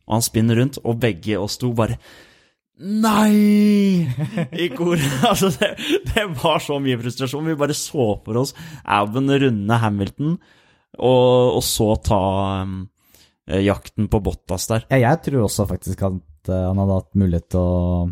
og 0.09 0.16
han 0.18 0.25
spinner 0.26 0.59
rundt, 0.59 0.80
og 0.85 0.99
begge 1.00 1.38
oss 1.40 1.56
to 1.62 1.71
bare 1.78 1.97
Nei! 2.82 4.09
I 4.59 4.68
kor. 4.75 4.99
Altså, 5.28 5.50
det, 5.61 5.68
det 6.09 6.25
var 6.42 6.59
så 6.64 6.78
mye 6.82 6.99
frustrasjon. 6.99 7.47
Vi 7.52 7.59
bare 7.61 7.76
så 7.76 8.06
for 8.25 8.40
oss 8.40 8.54
Albon 8.82 9.30
runde 9.30 9.78
Hamilton, 9.85 10.38
og, 10.99 11.59
og 11.59 11.62
så 11.64 11.92
ta 12.04 12.18
um, 12.64 12.80
eh, 13.49 13.62
jakten 13.64 14.09
på 14.12 14.21
Bottas 14.25 14.66
der. 14.73 14.85
ja, 14.90 14.99
jeg 15.06 15.23
tror 15.28 15.47
også 15.47 15.68
faktisk 15.71 16.02
at 16.09 16.50
eh, 16.50 16.66
han 16.66 16.80
hadde 16.82 16.99
hatt 16.99 17.14
mulighet 17.23 17.49
til 17.54 17.62
å 17.62 18.11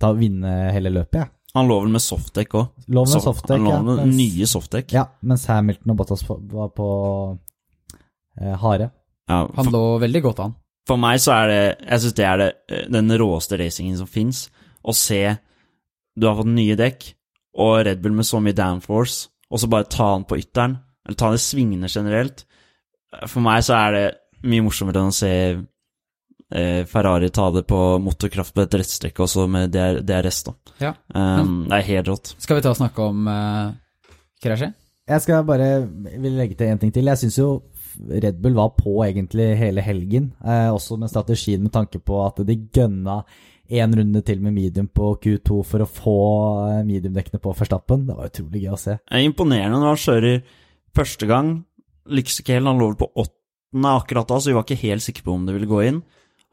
ta, 0.00 0.12
vinne 0.16 0.54
hele 0.74 0.90
løpet, 0.94 1.20
jeg. 1.20 1.30
Han 1.54 1.66
lå 1.66 1.80
vel 1.82 1.90
med 1.90 2.02
softdekk 2.04 2.52
òg. 2.54 2.66
Lå 2.94 3.02
med 3.10 3.22
softdekk, 3.24 3.56
Han 3.58 3.64
lå 3.66 3.70
ja, 3.74 3.80
med 3.82 3.96
mens- 4.04 4.16
nye 4.20 4.46
softdekk. 4.46 4.92
Ja, 4.94 5.04
mens 5.26 5.46
Hamilton 5.50 5.90
og 5.94 5.96
Bottas 5.98 6.22
var 6.28 6.68
på 6.76 6.88
eh, 8.40 8.56
harde. 8.62 8.90
Ja, 9.28 9.40
Han 9.56 9.70
lå 9.74 9.82
veldig 10.02 10.22
godt 10.22 10.40
an. 10.46 10.54
for 10.88 10.96
meg 10.98 11.20
så 11.22 11.32
er 11.36 11.46
det 11.50 11.60
Jeg 11.88 12.00
syns 12.00 12.14
det 12.18 12.24
er 12.26 12.36
det, 12.38 12.48
eh, 12.70 12.86
den 12.90 13.10
råeste 13.10 13.58
racingen 13.58 13.96
som 13.98 14.06
fins. 14.06 14.48
Å 14.84 14.94
se 14.94 15.38
du 16.18 16.26
har 16.26 16.36
fått 16.36 16.46
nye 16.54 16.76
dekk, 16.76 17.12
og 17.58 17.84
Red 17.86 18.00
Bull 18.02 18.12
med 18.12 18.24
så 18.26 18.40
mye 18.42 18.54
downforce, 18.56 19.28
og 19.50 19.58
så 19.58 19.68
bare 19.70 19.84
ta 19.88 20.12
han 20.14 20.24
på 20.24 20.38
ytteren, 20.38 20.78
eller 21.06 21.16
ta 21.16 21.26
han 21.26 21.34
i 21.34 21.42
svingene 21.42 21.88
generelt. 21.90 22.44
For 23.26 23.40
meg 23.40 23.62
så 23.66 23.74
er 23.74 23.92
det 23.92 24.14
mye 24.44 24.62
morsommere 24.62 25.00
enn 25.02 25.10
å 25.10 25.14
se 25.14 25.30
eh, 26.50 26.82
Ferrari 26.90 27.30
ta 27.34 27.48
det 27.54 27.64
på 27.70 27.80
motorkraft 28.02 28.54
på 28.56 28.64
et 28.66 28.76
rettstrekke 28.82 29.24
også 29.24 29.46
med 29.50 29.72
DR 29.74 30.02
DRS, 30.06 30.42
da. 30.48 30.54
Ja. 30.80 30.92
Um, 31.14 31.66
det 31.70 31.80
er 31.80 31.88
helt 31.90 32.12
rått. 32.12 32.34
Skal 32.38 32.60
vi 32.60 32.64
ta 32.66 32.74
og 32.74 32.80
snakke 32.80 33.08
om 33.10 33.28
uh, 33.30 33.72
krasjet? 34.42 34.76
Jeg 35.10 35.24
skal 35.24 35.46
bare 35.46 35.72
vil 36.22 36.36
legge 36.38 36.54
til 36.58 36.70
en 36.70 36.78
ting 36.78 36.92
til. 36.94 37.08
Jeg 37.10 37.18
syns 37.18 37.38
jo 37.40 37.50
Red 37.98 38.38
Bull 38.40 38.54
var 38.54 38.74
på 38.76 39.00
egentlig 39.04 39.54
hele 39.58 39.82
helgen, 39.82 40.32
eh, 40.44 40.68
også 40.70 40.96
med 40.96 41.10
strategien 41.10 41.62
med 41.62 41.72
tanke 41.74 41.98
på 41.98 42.20
at 42.24 42.38
de 42.46 42.56
gønna 42.72 43.24
én 43.70 43.94
runde 43.96 44.22
til 44.26 44.40
med 44.42 44.54
medium 44.54 44.88
på 44.88 45.14
Q2 45.22 45.62
for 45.66 45.84
å 45.84 45.88
få 45.88 46.20
eh, 46.70 46.84
mediumdekkene 46.86 47.42
på 47.42 47.54
Verstappen. 47.56 48.06
Det 48.06 48.16
var 48.16 48.30
utrolig 48.30 48.64
gøy 48.64 48.72
å 48.74 48.80
se. 48.80 48.96
Det 49.02 49.18
er 49.18 49.26
imponerende 49.26 49.78
når 49.78 49.92
han 49.92 50.04
kjører 50.04 50.40
første 50.96 51.30
gang. 51.30 51.52
Lykkes 52.10 52.40
ikke 52.42 52.56
helt, 52.56 52.70
han 52.70 52.80
lå 52.80 52.90
vel 52.92 53.00
på 53.02 53.10
åttende 53.24 53.96
akkurat 54.00 54.30
da, 54.30 54.40
så 54.40 54.50
vi 54.50 54.56
var 54.58 54.66
ikke 54.66 54.82
helt 54.86 55.06
sikre 55.06 55.26
på 55.26 55.36
om 55.36 55.46
det 55.46 55.56
ville 55.56 55.70
gå 55.70 55.84
inn. 55.86 56.00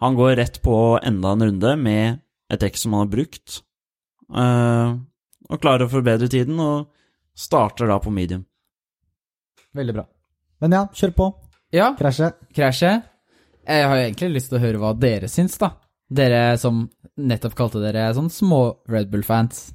Han 0.03 0.17
går 0.17 0.35
rett 0.37 0.61
på 0.61 0.75
enda 1.03 1.33
en 1.33 1.45
runde 1.47 1.73
med 1.81 2.19
et 2.53 2.61
dekk 2.61 2.77
som 2.79 2.93
han 2.93 3.05
har 3.05 3.11
brukt, 3.11 3.61
eh, 4.35 4.93
og 5.47 5.61
klarer 5.63 5.87
å 5.87 5.91
forbedre 5.91 6.29
tiden, 6.31 6.59
og 6.59 6.91
starter 7.37 7.89
da 7.89 7.97
på 8.03 8.13
medium. 8.13 8.45
Veldig 9.77 9.95
bra. 9.97 10.05
Men 10.61 10.77
ja, 10.77 10.83
kjør 10.93 11.15
på. 11.17 11.27
Ja, 11.75 11.91
Krasje. 11.99 12.31
Krasje. 12.55 12.93
Jeg 13.67 13.87
har 13.89 13.97
jo 13.99 14.05
egentlig 14.05 14.29
lyst 14.37 14.51
til 14.51 14.59
å 14.59 14.63
høre 14.63 14.79
hva 14.81 14.93
dere 14.97 15.27
syns, 15.31 15.57
da. 15.59 15.73
Dere 16.07 16.55
som 16.61 16.85
nettopp 17.19 17.57
kalte 17.57 17.81
dere 17.83 18.07
sånn 18.15 18.29
små 18.31 18.61
Red 18.87 19.09
Bull-fans. 19.11 19.65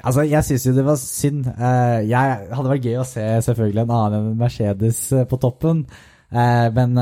Altså, 0.00 0.24
jeg 0.24 0.46
syns 0.46 0.64
jo 0.64 0.72
det 0.76 0.86
var 0.86 0.96
synd. 1.00 1.50
Eh, 1.50 1.98
jeg 2.08 2.48
hadde 2.54 2.72
vært 2.72 2.86
gøy 2.88 2.96
å 3.02 3.06
se 3.08 3.26
selvfølgelig 3.44 3.84
en 3.84 3.94
annen 3.96 4.30
enn 4.30 4.40
Mercedes 4.40 5.02
eh, 5.12 5.26
på 5.28 5.38
toppen, 5.42 5.84
eh, 6.32 6.68
men 6.76 6.96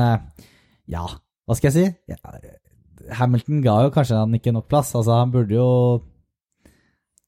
ja, 0.89 1.05
hva 1.49 1.57
skal 1.57 1.71
jeg 1.71 1.75
si? 1.75 2.13
Ja, 2.13 2.17
Hamilton 3.17 3.61
ga 3.65 3.79
jo 3.87 3.93
kanskje 3.95 4.19
han 4.19 4.35
ikke 4.37 4.53
nok 4.53 4.67
plass. 4.69 4.91
Altså, 4.95 5.15
han 5.17 5.31
burde 5.33 5.55
jo 5.57 5.69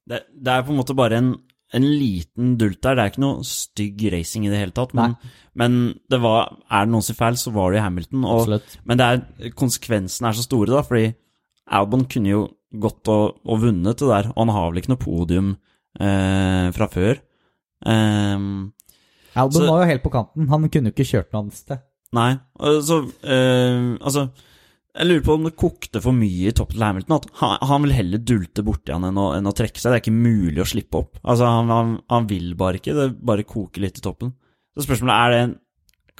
Det, 0.06 0.20
det 0.30 0.52
er 0.52 0.62
på 0.66 0.72
en 0.74 0.78
måte 0.80 0.94
bare 0.98 1.18
en, 1.18 1.32
en 1.74 1.86
liten 1.86 2.56
dult 2.60 2.80
der. 2.82 2.96
Det 2.98 3.02
er 3.04 3.10
ikke 3.12 3.22
noe 3.24 3.46
stygg 3.46 4.02
racing 4.14 4.46
i 4.46 4.52
det 4.52 4.60
hele 4.60 4.74
tatt. 4.76 4.94
Men, 4.98 5.14
men 5.58 5.76
det 6.10 6.18
var, 6.22 6.52
er 6.70 6.86
det 6.86 6.94
noen 6.94 7.06
som 7.06 7.18
feil, 7.18 7.38
så 7.40 7.52
var 7.54 7.70
det 7.72 7.80
jo 7.80 7.84
Hamilton. 7.86 8.26
Og, 8.30 8.56
men 8.90 9.04
er, 9.06 9.22
konsekvensene 9.58 10.30
er 10.30 10.38
så 10.38 10.46
store, 10.46 10.70
da, 10.74 10.82
fordi 10.86 11.12
Albon 11.72 12.06
kunne 12.10 12.32
jo 12.34 12.42
gått 12.82 13.08
og, 13.12 13.38
og 13.46 13.62
vunnet 13.62 14.00
det 14.00 14.08
der, 14.10 14.30
og 14.32 14.38
han 14.44 14.54
har 14.54 14.70
vel 14.70 14.80
ikke 14.82 14.92
noe 14.94 15.02
podium 15.02 15.50
eh, 16.00 16.68
fra 16.74 16.88
før. 16.92 17.18
Ehm, 17.86 18.72
Albon 19.34 19.62
Så- 19.62 19.70
var 19.70 19.82
jo 19.82 19.90
helt 19.92 20.02
på 20.04 20.12
kanten. 20.12 20.48
Han 20.50 20.68
kunne 20.68 20.90
jo 20.90 20.94
ikke 20.96 21.08
kjørt 21.08 21.32
noe 21.32 21.42
annet 21.46 21.58
sted. 21.58 21.82
Nei, 22.16 22.30
og 22.60 22.80
så 22.86 22.98
eh, 23.24 23.92
Altså, 24.00 24.26
jeg 24.92 25.08
lurer 25.08 25.24
på 25.24 25.36
om 25.38 25.46
det 25.48 25.54
kokte 25.56 26.02
for 26.04 26.12
mye 26.16 26.50
i 26.50 26.54
toppen 26.56 26.76
til 26.76 26.84
Hamilton. 26.84 27.16
At 27.16 27.40
han, 27.40 27.56
han 27.70 27.86
vil 27.86 27.94
heller 27.96 28.20
dulte 28.28 28.64
borti 28.66 28.92
han 28.92 29.06
enn 29.08 29.20
å, 29.20 29.30
enn 29.38 29.48
å 29.48 29.54
trekke 29.56 29.80
seg. 29.80 29.88
Det 29.88 29.98
er 29.98 30.04
ikke 30.04 30.16
mulig 30.18 30.60
å 30.60 30.68
slippe 30.68 31.00
opp. 31.00 31.16
Altså, 31.22 31.48
han, 31.48 31.72
han, 31.72 31.94
han 32.12 32.28
vil 32.28 32.52
bare 32.60 32.80
ikke. 32.80 32.96
Det 32.98 33.08
bare 33.24 33.48
koker 33.48 33.86
litt 33.86 34.02
i 34.02 34.04
toppen. 34.04 34.34
Så 34.76 34.84
spørsmålet 34.84 35.18
er 35.18 35.34
det 35.34 35.42
en 35.46 35.58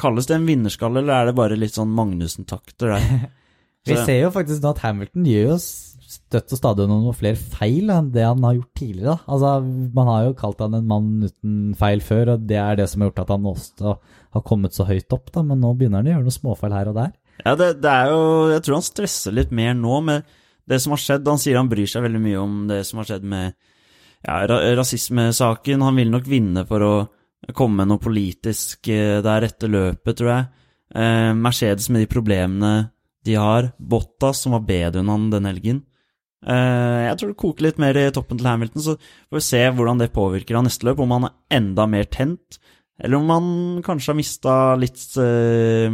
Kalles 0.03 0.25
det 0.25 0.39
en 0.39 0.47
vinnerskalle, 0.49 1.03
eller 1.03 1.13
er 1.13 1.27
det 1.29 1.35
bare 1.37 1.57
litt 1.61 1.77
sånn 1.77 1.91
Magnussen-takter 1.93 2.95
der? 2.95 3.27
Vi 3.89 3.97
ser 3.99 4.23
jo 4.23 4.31
faktisk 4.33 4.63
nå 4.65 4.71
at 4.73 4.81
Hamilton 4.87 5.27
gjør 5.29 5.51
jo 5.51 5.57
støtt 5.61 6.53
og 6.55 6.61
stadig 6.61 6.87
noen 6.89 7.17
flere 7.17 7.37
feil 7.37 7.91
enn 7.93 8.11
det 8.15 8.25
han 8.25 8.43
har 8.45 8.57
gjort 8.57 8.73
tidligere. 8.79 9.19
Altså, 9.27 9.53
Man 9.97 10.11
har 10.11 10.27
jo 10.27 10.35
kalt 10.39 10.65
han 10.65 10.77
en 10.79 10.89
mann 10.89 11.11
uten 11.27 11.59
feil 11.79 12.05
før, 12.05 12.35
og 12.35 12.49
det 12.49 12.59
er 12.61 12.81
det 12.81 12.89
som 12.91 13.03
har 13.03 13.11
gjort 13.11 13.23
at 13.25 13.33
han 13.35 13.49
også 13.53 13.95
har 14.33 14.45
kommet 14.47 14.77
så 14.77 14.87
høyt 14.89 15.13
opp. 15.15 15.33
da, 15.35 15.43
Men 15.47 15.61
nå 15.63 15.75
begynner 15.77 16.01
han 16.01 16.09
å 16.09 16.15
gjøre 16.15 16.27
noen 16.27 16.39
småfeil 16.39 16.77
her 16.77 16.93
og 16.93 16.99
der. 16.99 17.13
Ja, 17.43 17.55
det, 17.59 17.69
det 17.83 17.91
er 17.91 18.13
jo 18.13 18.23
Jeg 18.53 18.63
tror 18.63 18.77
han 18.77 18.87
stresser 18.87 19.35
litt 19.35 19.53
mer 19.55 19.75
nå 19.75 20.01
med 20.05 20.33
det 20.69 20.79
som 20.83 20.95
har 20.95 21.03
skjedd. 21.03 21.29
Han 21.29 21.41
sier 21.43 21.59
han 21.59 21.71
bryr 21.71 21.91
seg 21.91 22.05
veldig 22.07 22.23
mye 22.23 22.41
om 22.41 22.57
det 22.71 22.83
som 22.89 23.03
har 23.03 23.09
skjedd 23.11 23.27
med 23.29 23.55
ja, 24.23 24.39
rasismesaken. 24.79 25.83
Han 25.83 25.99
vil 25.99 26.13
nok 26.13 26.29
vinne 26.31 26.65
for 26.69 26.87
å 26.87 26.95
komme 27.57 27.83
med 27.83 27.91
noe 27.91 28.03
politisk 28.03 28.89
eh, 28.93 29.19
der 29.25 29.49
etter 29.49 29.73
løpet, 29.73 30.15
tror 30.19 30.31
jeg. 30.31 30.51
Eh, 30.95 31.31
Mercedes 31.35 31.89
med 31.91 32.05
de 32.05 32.11
problemene 32.11 32.75
de 33.27 33.35
har. 33.39 33.73
Bottas, 33.79 34.45
som 34.45 34.55
var 34.57 34.67
bedre 34.69 35.03
enn 35.03 35.11
han 35.11 35.31
den 35.33 35.49
helgen. 35.51 35.83
Eh, 36.43 37.01
jeg 37.09 37.19
tror 37.19 37.33
det 37.33 37.41
koker 37.43 37.67
litt 37.69 37.83
mer 37.83 37.99
i 37.99 38.09
toppen 38.15 38.39
til 38.39 38.51
Hamilton, 38.51 38.85
så 38.87 38.97
får 38.99 39.39
vi 39.39 39.45
se 39.47 39.63
hvordan 39.71 40.03
det 40.03 40.13
påvirker 40.15 40.59
han 40.59 40.67
neste 40.71 40.87
løp. 40.89 41.03
Om 41.03 41.17
han 41.19 41.29
er 41.29 41.59
enda 41.59 41.89
mer 41.91 42.07
tent, 42.11 42.63
eller 43.01 43.17
om 43.19 43.31
han 43.33 43.47
kanskje 43.87 44.13
har 44.13 44.19
mista 44.19 44.55
litt, 44.79 45.01
uh, 45.17 45.89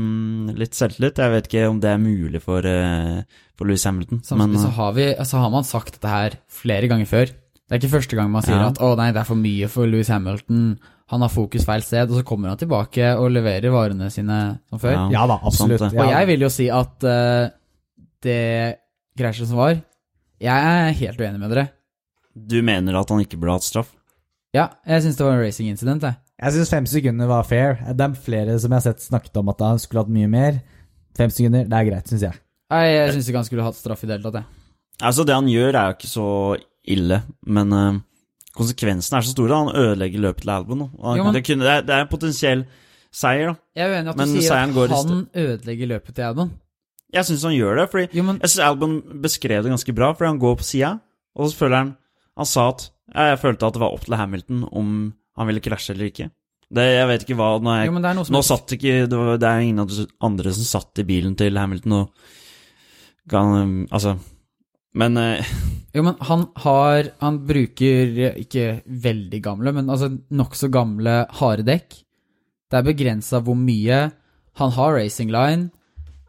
litt 0.59 0.75
selvtillit. 0.77 1.21
Jeg 1.23 1.35
vet 1.35 1.47
ikke 1.51 1.69
om 1.71 1.79
det 1.81 1.93
er 1.95 2.01
mulig 2.03 2.41
for, 2.43 2.65
uh, 2.67 3.23
for 3.57 3.69
Louis 3.71 3.85
Hamilton. 3.87 4.23
Samtidig 4.27 4.63
så 4.65 4.73
har, 4.77 4.93
vi, 4.97 5.07
så 5.25 5.43
har 5.45 5.51
man 5.55 5.65
sagt 5.69 5.95
dette 5.99 6.09
her 6.13 6.39
flere 6.51 6.89
ganger 6.91 7.07
før. 7.09 7.27
Det 7.69 7.77
er 7.77 7.81
ikke 7.83 7.95
første 7.99 8.17
gang 8.17 8.31
man 8.33 8.43
sier 8.43 8.57
Ja. 8.57 8.69
at 8.73 8.79
'å 8.81 8.97
nei, 8.97 9.11
det 9.13 9.21
er 9.21 9.29
for 9.29 9.37
mye 9.37 9.69
for 9.69 9.87
Louis 9.87 10.09
Hamilton', 10.09 10.79
han 11.09 11.21
har 11.25 11.29
fokus 11.33 11.65
feil 11.65 11.81
sted, 11.83 12.11
og 12.11 12.17
så 12.19 12.25
kommer 12.25 12.49
han 12.49 12.59
tilbake 12.61 13.17
og 13.17 13.31
leverer 13.33 13.71
varene 13.73 14.11
sine 14.13 14.59
som 14.69 14.79
før. 14.79 14.93
Ja. 14.93 15.09
Ja 15.11 15.27
da, 15.27 15.39
absolutt. 15.43 15.79
sant. 15.81 15.95
Ja. 15.97 16.03
Og 16.05 16.11
jeg 16.13 16.27
vil 16.27 16.41
jo 16.41 16.49
si 16.53 16.69
at 16.69 17.05
uh, 17.05 17.49
det 18.25 18.77
krasjet 19.19 19.49
som 19.49 19.57
var 19.57 19.79
Jeg 20.41 20.55
er 20.65 20.93
helt 20.93 21.19
uenig 21.21 21.41
med 21.41 21.51
dere. 21.51 21.69
du 22.37 22.63
mener 22.63 22.95
at 23.01 23.09
han 23.09 23.21
ikke 23.21 23.39
burde 23.41 23.53
hatt 23.57 23.65
straff? 23.67 23.89
Ja, 24.55 24.69
jeg 24.87 25.03
syns 25.03 25.17
det 25.17 25.25
var 25.27 25.33
en 25.35 25.41
racing 25.45 25.69
incident, 25.69 26.03
jeg. 26.03 26.15
Jeg 26.39 26.55
syns 26.55 26.71
fem 26.71 26.87
sekunder 26.87 27.27
var 27.27 27.43
fair. 27.49 27.79
Det 27.99 28.05
er 28.05 28.13
flere 28.15 28.59
som 28.63 28.71
jeg 28.71 28.79
har 28.79 28.85
sett 28.93 29.03
snakket 29.03 29.37
om 29.41 29.49
at 29.51 29.63
han 29.65 29.79
skulle 29.83 30.05
hatt 30.05 30.13
mye 30.15 30.29
mer. 30.31 30.61
Fem 31.19 31.31
sekunder, 31.35 31.65
det 31.67 31.75
er 31.81 31.89
greit, 31.89 32.07
syns 32.13 32.23
jeg. 32.23 32.37
Nei, 32.71 32.85
jeg 32.93 33.15
syns 33.17 33.29
ikke 33.31 33.41
han 33.41 33.49
skulle 33.49 33.65
hatt 33.67 33.79
straff 33.79 34.05
i 34.05 34.07
det 34.07 34.19
hele 34.19 34.29
tatt, 34.29 34.39
jeg. 34.43 34.45
Altså, 35.09 35.25
det 35.27 35.35
han 35.35 35.49
gjør, 35.51 35.75
er 35.79 35.89
jo 35.91 35.97
ikke 35.97 36.11
så 36.11 36.27
ille, 36.95 37.19
men 37.47 37.73
uh, 37.75 37.99
konsekvensene 38.59 39.19
er 39.19 39.27
så 39.27 39.35
store. 39.35 39.59
Han 39.65 39.75
ødelegger 39.83 40.23
løpet 40.29 40.43
til 40.47 40.51
Albon. 40.55 40.85
han- 41.03 41.17
Jo, 41.19 41.25
men- 41.25 41.35
det, 41.35 41.45
kunne, 41.47 41.65
det, 41.65 41.73
er, 41.75 41.83
det 41.83 41.95
er 41.97 42.01
en 42.07 42.13
potensiell 42.13 42.65
seier, 43.11 43.47
da. 43.51 43.55
Jeg 43.75 43.89
er 43.89 43.97
uenig 43.97 44.11
at 44.11 44.17
Men 44.17 44.29
du 44.35 44.41
sier 44.41 44.53
at 44.53 44.91
han 45.09 45.29
ødelegger 45.35 45.87
løpet 45.95 46.15
til 46.15 46.23
Albon. 46.23 46.51
Jeg 47.15 47.25
syns 47.25 47.43
han 47.43 47.53
gjør 47.57 47.77
det, 47.81 47.91
fordi 47.91 48.09
Jo, 48.19 48.23
men 48.23 48.39
Jeg 48.43 48.51
synes 48.51 48.65
Albon 48.69 49.03
beskrev 49.23 49.63
det 49.65 49.71
ganske 49.73 49.95
bra, 49.97 50.13
fordi 50.13 50.29
han 50.29 50.39
går 50.39 50.57
på 50.61 50.63
sida, 50.63 50.99
og 51.35 51.49
så 51.51 51.57
føler 51.57 51.77
han 51.77 51.97
Han 52.37 52.47
sa 52.47 52.69
at 52.69 52.91
ja, 53.15 53.23
jeg 53.33 53.39
følte 53.39 53.67
at 53.67 53.73
det 53.75 53.81
var 53.81 53.91
opp 53.95 54.05
til 54.05 54.15
Hamilton 54.15 54.69
om 54.71 55.15
han 55.39 55.49
ville 55.51 55.63
krasje 55.65 55.95
eller 55.95 56.11
ikke. 56.11 56.29
Det, 56.69 56.85
jeg 56.85 57.09
vet 57.09 57.23
ikke 57.25 57.37
hva 57.39 57.53
Nå, 57.65 57.75
jeg, 57.79 57.89
Jo, 57.89 58.01
det 58.05 58.09
er 58.11 58.33
nå 58.35 58.41
satt 58.45 58.75
ikke 58.77 58.97
det, 59.09 59.17
var, 59.17 59.39
det 59.41 59.49
er 59.49 59.63
ingen 59.65 60.09
andre 60.29 60.51
som 60.53 60.67
satt 60.69 61.01
i 61.01 61.07
bilen 61.09 61.33
til 61.39 61.57
Hamilton 61.57 61.95
og 61.97 62.27
kan, 63.29 63.55
han 63.55 63.71
Altså 63.89 64.19
Men 65.01 65.17
eh, 65.17 65.49
Jo, 65.97 66.05
men 66.05 66.19
han 66.29 66.45
har 66.61 67.09
Han 67.25 67.41
bruker 67.49 68.37
ikke 68.37 68.67
veldig 68.85 69.41
gamle, 69.45 69.73
men 69.73 69.89
altså 69.89 70.11
nokså 70.13 70.69
gamle 70.69 71.23
harde 71.41 71.65
dekk. 71.65 71.97
Det 72.69 72.77
er 72.77 72.85
begrensa 72.91 73.41
hvor 73.41 73.57
mye 73.57 74.03
Han 74.61 74.75
har 74.77 74.99
racing 74.99 75.33
line. 75.33 75.71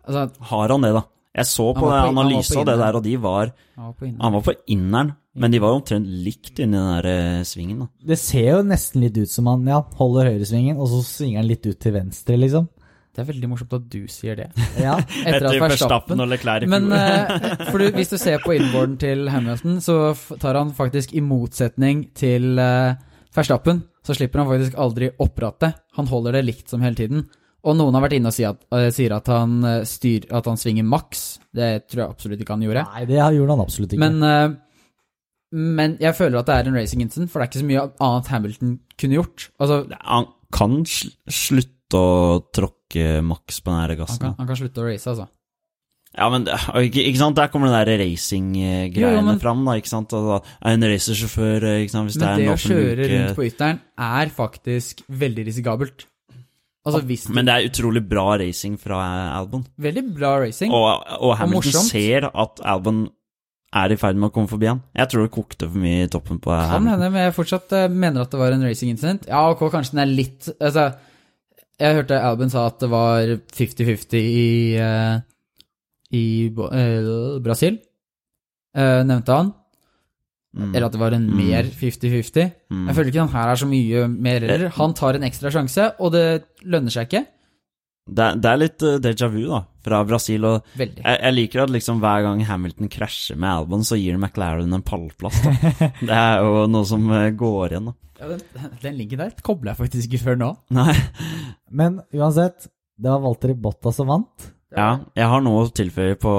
Altså, 0.07 0.29
har 0.51 0.71
han 0.71 0.87
det, 0.87 0.93
da? 0.95 1.03
Jeg 1.35 1.49
så 1.51 1.67
på, 1.75 1.89
Han 1.91 2.15
analysa 2.17 2.61
av 2.61 2.69
det 2.71 2.77
der, 2.79 2.97
og 2.97 3.03
de 3.05 3.17
var 3.21 3.51
han 3.75 3.91
var 3.91 3.95
på 3.99 4.07
inne. 4.07 4.19
Han 4.23 4.35
var 4.37 4.45
på 4.47 4.55
inneren, 4.73 5.11
men 5.39 5.53
de 5.53 5.61
var 5.63 5.73
jo 5.73 5.79
omtrent 5.79 6.09
likt 6.25 6.59
inni 6.59 6.77
den 6.77 6.89
der 6.91 7.07
eh, 7.11 7.45
svingen, 7.47 7.85
da. 7.85 7.87
Det 8.11 8.17
ser 8.21 8.49
jo 8.57 8.65
nesten 8.67 9.05
litt 9.05 9.17
ut 9.17 9.31
som 9.31 9.47
han 9.51 9.63
ja, 9.69 9.79
holder 9.99 10.33
høyresvingen, 10.33 10.79
og 10.79 10.91
så 10.91 11.01
svinger 11.07 11.41
han 11.41 11.49
litt 11.49 11.65
ut 11.69 11.79
til 11.79 11.95
venstre, 11.95 12.37
liksom. 12.39 12.67
Det 13.09 13.23
er 13.23 13.29
veldig 13.31 13.49
morsomt 13.51 13.73
at 13.75 13.87
du 13.91 14.03
sier 14.11 14.37
det. 14.37 14.49
Ja, 14.85 14.93
Etter 15.27 15.49
at 15.49 15.57
Verstappen 15.63 16.21
og 16.23 16.29
Leclerc 16.31 16.63
i 16.63 16.69
Men 16.71 16.91
fjor. 16.91 17.33
eh, 17.33 17.65
for 17.71 17.81
du, 17.81 17.89
hvis 17.97 18.13
du 18.13 18.17
ser 18.21 18.39
på 18.43 18.53
inboarden 18.55 18.99
til 19.01 19.25
Hamilton, 19.33 19.79
så 19.83 19.97
tar 20.39 20.59
han 20.61 20.75
faktisk 20.77 21.15
i 21.17 21.23
motsetning 21.25 22.05
til 22.15 22.61
uh, 22.61 22.93
Verstappen, 23.35 23.83
så 24.05 24.15
slipper 24.15 24.43
han 24.43 24.49
faktisk 24.51 24.77
aldri 24.79 25.09
opprattet. 25.19 25.81
Han 25.97 26.07
holder 26.09 26.37
det 26.37 26.45
likt 26.47 26.71
som 26.71 26.85
hele 26.85 26.97
tiden. 26.97 27.27
Og 27.67 27.75
noen 27.75 27.95
har 27.97 28.05
vært 28.05 28.15
inne 28.15 28.31
og 28.31 28.35
sier 28.35 28.53
at, 28.53 28.61
uh, 28.71 28.87
sier 28.95 29.13
at, 29.17 29.27
han, 29.33 29.59
eh, 29.67 29.81
styr, 29.87 30.29
at 30.31 30.47
han 30.47 30.59
svinger 30.59 30.87
maks. 30.87 31.23
Det 31.55 31.69
tror 31.91 32.05
jeg 32.05 32.13
absolutt 32.13 32.43
ikke 32.43 32.55
han 32.55 32.63
gjorde. 32.63 32.85
Nei, 32.93 33.05
det 33.09 33.19
gjorde 33.19 33.55
han 33.55 33.63
absolutt 33.65 33.95
ikke. 33.95 34.05
Men, 34.05 34.23
eh, 34.23 34.57
men 35.51 35.97
jeg 36.01 36.15
føler 36.15 36.39
at 36.39 36.45
det 36.49 36.55
er 36.55 36.69
en 36.69 36.77
racing 36.77 37.01
incident, 37.01 37.31
for 37.31 37.39
det 37.39 37.47
er 37.47 37.51
ikke 37.51 37.63
så 37.63 37.69
mye 37.69 37.87
annet 38.05 38.27
Hamilton 38.33 38.75
kunne 38.99 39.17
gjort. 39.17 39.49
Altså, 39.59 39.79
Han 40.05 40.27
kan 40.53 40.79
sl 40.85 41.09
slutte 41.29 41.97
å 41.97 42.39
tråkke 42.53 43.19
maks 43.25 43.61
på 43.65 43.71
den 43.71 43.79
her 43.81 43.89
han 43.95 43.97
gassen. 43.97 44.19
kan, 44.21 44.35
han 44.37 44.47
kan 44.47 44.59
slutte 44.59 44.81
å 44.83 44.85
race, 44.85 45.09
altså. 45.09 45.25
Ja, 46.17 46.25
men 46.33 46.45
ikke, 46.49 47.03
ikke 47.05 47.17
sant, 47.21 47.37
der 47.37 47.49
kommer 47.53 47.69
den 47.69 47.77
der 47.85 47.99
racing-greiene 48.01 49.25
men- 49.25 49.41
fram, 49.41 49.63
da, 49.65 49.77
ikke 49.77 49.91
sant. 49.91 50.13
Altså, 50.13 50.39
en 50.65 50.81
racersjåfør, 50.81 51.63
eh, 51.69 51.81
ikke 51.85 51.93
sant, 51.93 52.09
hvis 52.09 52.17
det 52.17 52.25
Men 52.25 52.29
er 52.29 52.37
det 52.37 52.53
å 52.53 52.61
kjøre 52.65 53.09
rundt 53.09 53.35
på 53.37 53.45
ytteren 53.49 53.79
er 53.97 54.29
faktisk 54.33 55.03
veldig 55.09 55.45
risikabelt. 55.45 56.05
Altså 56.87 57.01
hvis 57.05 57.27
du 57.27 57.33
Men 57.33 57.45
det 57.45 57.53
er 57.53 57.69
utrolig 57.69 58.01
bra 58.07 58.37
racing 58.39 58.77
fra 58.79 58.97
Albon. 59.37 59.65
Veldig 59.77 60.03
bra 60.15 60.39
racing. 60.39 60.71
Og, 60.71 61.03
og 61.19 61.37
Hamilton 61.37 61.75
og 61.81 61.89
ser 61.91 62.29
at 62.33 62.61
Albon 62.63 63.09
er 63.69 63.93
i 63.93 63.97
ferd 64.01 64.17
med 64.17 64.31
å 64.31 64.33
komme 64.33 64.49
forbi 64.49 64.69
han. 64.69 64.81
Jeg 64.97 65.11
tror 65.11 65.25
det 65.25 65.33
kokte 65.35 65.67
for 65.69 65.81
mye 65.81 66.07
i 66.07 66.09
toppen 66.11 66.39
på 66.41 66.53
Kan 66.53 66.89
hende, 66.89 67.11
men 67.13 67.27
jeg 67.27 67.35
fortsatt 67.37 67.75
eh, 67.77 67.91
mener 67.91 68.25
at 68.25 68.33
det 68.33 68.41
var 68.41 68.55
en 68.55 68.65
racing 68.65 68.93
incident. 68.93 69.29
Ja, 69.29 69.43
ok, 69.51 69.67
kanskje 69.73 69.95
den 69.95 70.03
er 70.05 70.09
litt 70.09 70.49
Altså, 70.57 70.89
jeg 71.79 71.99
hørte 71.99 72.17
Albin 72.25 72.51
sa 72.51 72.65
at 72.67 72.81
det 72.81 72.89
var 72.91 73.35
50-50 73.55 74.17
i, 74.19 74.49
eh, 74.81 75.21
i 76.17 76.25
eh, 76.49 77.39
Brasil, 77.45 77.79
nevnte 78.75 79.35
han. 79.35 79.53
Mm. 80.49 80.71
Eller 80.73 80.85
at 80.87 80.95
det 80.95 80.99
var 81.01 81.13
en 81.13 81.27
mer 81.29 81.67
50-50. 81.77 82.49
Mm. 82.73 82.85
Jeg 82.89 82.95
føler 82.97 83.11
ikke 83.11 83.21
han 83.21 83.35
her 83.35 83.51
er 83.51 83.59
så 83.61 83.67
mye 83.69 84.05
mer 84.09 84.45
heller. 84.45 84.71
Han 84.79 84.95
tar 84.97 85.17
en 85.17 85.27
ekstra 85.27 85.51
sjanse, 85.53 85.91
og 86.01 86.15
det 86.15 86.25
lønner 86.65 86.93
seg 86.93 87.05
ikke. 87.05 87.27
Det, 88.11 88.25
er- 88.25 88.39
det 88.41 88.49
er 88.51 88.59
litt 88.61 88.85
uh, 88.85 88.95
déjà 89.03 89.29
vu, 89.31 89.41
da, 89.49 89.61
fra 89.85 90.01
Brasil. 90.09 90.45
Og 90.49 90.73
jeg, 90.79 90.91
jeg 91.05 91.35
liker 91.35 91.63
at 91.65 91.73
liksom 91.73 92.01
hver 92.03 92.25
gang 92.25 92.43
Hamilton 92.47 92.89
krasjer 92.91 93.37
med 93.39 93.49
Albon, 93.53 93.85
så 93.87 93.97
gir 93.99 94.17
McLaren 94.19 94.73
en 94.75 94.83
pallplass. 94.85 95.39
Da. 95.45 95.73
det 96.09 96.15
er 96.19 96.43
jo 96.45 96.65
noe 96.73 96.87
som 96.89 97.05
eh, 97.15 97.29
går 97.37 97.75
igjen, 97.75 97.91
da. 97.91 97.95
Ja, 98.19 98.27
den, 98.33 98.71
den 98.83 98.97
ligger 98.99 99.21
der 99.21 99.31
kobler 99.47 99.71
jeg 99.71 99.79
faktisk 99.79 100.09
ikke 100.11 100.23
før 100.25 100.39
nå. 100.41 100.49
Nei. 100.75 100.91
Men 101.71 102.01
uansett, 102.11 102.65
det 102.99 103.07
var 103.13 103.21
Walter 103.23 103.53
Ibotta 103.53 103.93
som 103.95 104.09
vant. 104.11 104.49
Ja, 104.75 104.89
jeg 105.17 105.25
har 105.31 105.41
noe 105.41 105.63
å 105.63 105.69
tilføye 105.73 106.17
på, 106.21 106.31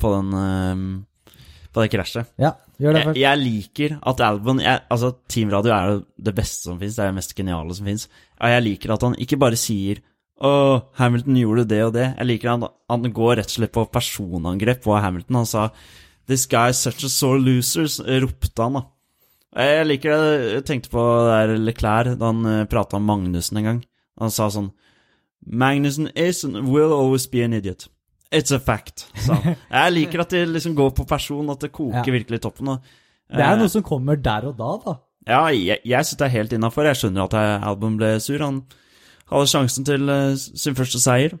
på 0.00 0.10
den 0.14 0.30
eh, 0.38 1.34
På 1.74 1.82
det 1.82 1.90
krasjet. 1.92 2.30
Ja, 2.40 2.54
gjør 2.80 2.94
det 2.96 3.00
Jeg, 3.02 3.08
først. 3.10 3.20
jeg 3.20 3.40
liker 3.42 3.96
at 4.12 4.22
Albon 4.24 4.62
jeg, 4.62 4.80
Altså, 4.94 5.10
Teamradio 5.28 5.74
er 5.74 5.90
jo 5.90 5.98
det 6.30 6.32
beste 6.38 6.70
som 6.70 6.78
fins, 6.80 6.94
det 6.96 7.02
er 7.04 7.10
det 7.12 7.18
mest 7.18 7.34
geniale 7.36 7.76
som 7.76 7.90
fins. 7.90 8.06
Ja, 8.38 8.54
jeg 8.54 8.64
liker 8.70 8.94
at 8.94 9.04
han 9.04 9.18
ikke 9.20 9.40
bare 9.42 9.58
sier 9.60 10.00
å, 10.38 10.50
Hamilton 11.00 11.38
gjorde 11.40 11.64
det 11.70 11.80
og 11.86 11.94
det. 11.96 12.06
Jeg 12.18 12.28
liker 12.28 12.52
han, 12.52 12.66
han 12.90 13.08
går 13.14 13.40
rett 13.40 13.50
og 13.50 13.56
slett 13.56 13.74
på 13.74 13.86
personangrep 13.90 14.84
på 14.84 14.94
Hamilton. 14.94 15.40
Han 15.42 15.48
sa 15.50 15.70
'This 16.28 16.46
guy 16.46 16.70
is 16.70 16.78
such 16.84 17.04
a 17.04 17.08
sore 17.08 17.40
loser', 17.40 17.88
ropte 18.22 18.62
han, 18.62 18.78
da. 18.78 18.82
Jeg 19.56 19.86
liker 19.86 20.10
det. 20.12 20.52
Jeg 20.52 20.64
tenkte 20.68 20.90
på 20.92 21.02
det 21.02 21.30
der 21.32 21.54
Leclerc 21.58 22.18
da 22.20 22.26
han 22.30 22.44
uh, 22.46 22.64
prata 22.68 22.98
om 22.98 23.06
Magnussen 23.08 23.56
en 23.58 23.64
gang. 23.64 23.80
Han 24.20 24.30
sa 24.30 24.50
sånn 24.52 24.70
Magnussen 25.48 26.10
is 26.14 26.44
and 26.44 26.68
will 26.68 26.92
always 26.92 27.26
be 27.26 27.42
an 27.42 27.54
idiot. 27.54 27.88
It's 28.30 28.52
a 28.52 28.58
fact, 28.60 29.06
han. 29.26 29.56
Jeg 29.72 29.92
liker 29.94 30.20
at 30.20 30.30
de 30.34 30.44
liksom 30.46 30.74
går 30.76 30.90
på 30.98 31.06
person, 31.08 31.48
at 31.50 31.60
det 31.64 31.72
koker 31.72 32.04
Ja. 32.04 32.12
virkelig 32.12 32.42
i 32.42 32.44
toppen. 32.44 32.68
Og, 32.68 32.82
Det 33.30 33.40
er 33.40 33.54
eh, 33.54 33.58
noe 33.62 33.68
som 33.72 33.82
kommer 33.82 34.16
der 34.20 34.50
og 34.50 34.58
da, 34.58 34.74
da. 34.84 34.94
Ja, 35.28 35.46
jeg, 35.52 35.80
jeg 35.84 36.04
syns 36.04 36.18
det 36.18 36.26
er 36.26 36.36
helt 36.36 36.52
innafor. 36.56 36.84
Jeg 36.88 36.96
skjønner 36.96 37.24
at 37.28 37.64
Album 37.68 37.96
ble 38.00 38.14
sur. 38.20 38.38
Han 38.40 38.62
hadde 39.30 39.50
sjansen 39.50 39.86
til 39.88 40.08
eh, 40.12 40.38
sin 40.38 40.76
første 40.78 41.00
seier. 41.02 41.36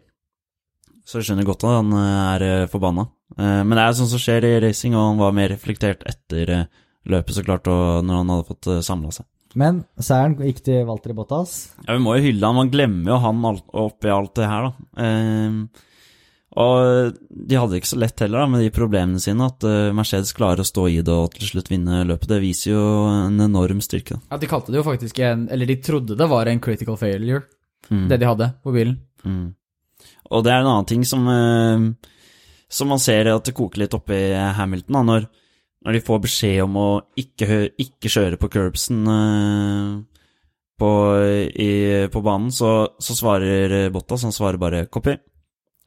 Så 1.08 1.20
jeg 1.20 1.30
skjønner 1.30 1.48
godt 1.48 1.64
at 1.64 1.78
han 1.78 1.94
eh, 1.96 2.18
er 2.34 2.46
uh, 2.64 2.68
forbanna. 2.68 3.06
Eh, 3.38 3.62
men 3.64 3.74
det 3.76 3.84
er 3.84 3.96
sånt 3.96 4.12
som 4.12 4.20
skjer 4.22 4.44
i 4.44 4.54
racing, 4.64 4.96
og 4.96 5.12
han 5.12 5.22
var 5.22 5.34
mer 5.36 5.52
reflektert 5.54 6.04
etter 6.08 6.54
eh, 6.54 6.68
løpet, 7.08 7.34
så 7.38 7.44
klart, 7.46 7.68
og 7.72 8.04
når 8.04 8.22
han 8.22 8.32
hadde 8.34 8.48
fått 8.50 8.70
samla 8.84 9.12
seg. 9.16 9.28
Men 9.58 9.82
seieren 9.96 10.36
gikk 10.44 10.60
til 10.66 10.84
Walter 10.88 11.14
Bottas. 11.16 11.54
Ja, 11.86 11.94
Vi 11.96 12.02
må 12.04 12.18
jo 12.18 12.26
hylle 12.26 12.44
han, 12.50 12.58
man 12.58 12.72
glemmer 12.72 13.14
jo 13.14 13.20
han 13.24 13.44
oppi 13.48 14.10
alt 14.12 14.34
det 14.36 14.48
her, 14.50 14.68
da. 14.68 15.04
Eh, 15.04 15.84
og 16.58 17.14
de 17.28 17.58
hadde 17.58 17.74
det 17.74 17.80
ikke 17.82 17.90
så 17.92 17.98
lett 18.00 18.22
heller 18.24 18.42
da, 18.42 18.46
med 18.50 18.62
de 18.64 18.70
problemene 18.74 19.20
sine. 19.22 19.46
At 19.46 19.64
eh, 19.68 19.92
Mercedes 19.94 20.34
klarer 20.36 20.64
å 20.64 20.68
stå 20.68 20.86
i 20.90 21.00
det 21.04 21.14
og 21.14 21.36
til 21.36 21.52
slutt 21.52 21.70
vinne 21.70 22.02
løpet. 22.08 22.30
Det 22.32 22.40
viser 22.42 22.72
jo 22.72 22.84
en 23.12 23.38
enorm 23.44 23.82
styrke. 23.84 24.16
da. 24.16 24.24
Ja, 24.32 24.40
De 24.42 24.50
kalte 24.50 24.74
det 24.74 24.80
jo 24.80 24.86
faktisk 24.86 25.20
en 25.22 25.46
Eller 25.52 25.70
de 25.70 25.76
trodde 25.84 26.16
det 26.18 26.28
var 26.28 26.50
en 26.50 26.60
critical 26.64 26.98
failure, 27.00 27.44
Mm. 27.88 28.08
det 28.10 28.18
de 28.20 28.28
hadde 28.28 28.50
på 28.64 28.74
bilen. 28.74 28.98
Mm. 29.24 29.54
Og 30.28 30.44
det 30.44 30.52
er 30.52 30.62
en 30.62 30.70
annen 30.72 30.88
ting 30.88 31.04
som, 31.08 31.24
eh, 31.32 32.10
som 32.68 32.90
man 32.92 33.02
ser 33.02 33.30
at 33.32 33.48
det 33.48 33.56
koker 33.56 33.84
litt 33.84 33.96
oppe 33.96 34.18
i 34.28 34.34
Hamilton, 34.58 34.98
da, 34.98 35.04
når, 35.12 35.28
når 35.86 35.96
de 35.96 36.04
får 36.04 36.20
beskjed 36.26 36.62
om 36.66 36.76
å 36.76 36.88
ikke, 37.18 37.70
ikke 37.80 38.12
kjøre 38.12 38.40
på 38.40 38.50
curbsen 38.52 39.08
eh, 39.14 39.90
på, 40.78 40.90
i, 41.48 41.72
på 42.12 42.22
banen, 42.22 42.52
så, 42.54 42.72
så 43.02 43.16
svarer 43.18 43.88
Bottas, 43.94 44.26
han 44.28 44.34
svarer 44.36 44.60
bare 44.60 44.86
'copy'. 44.86 45.18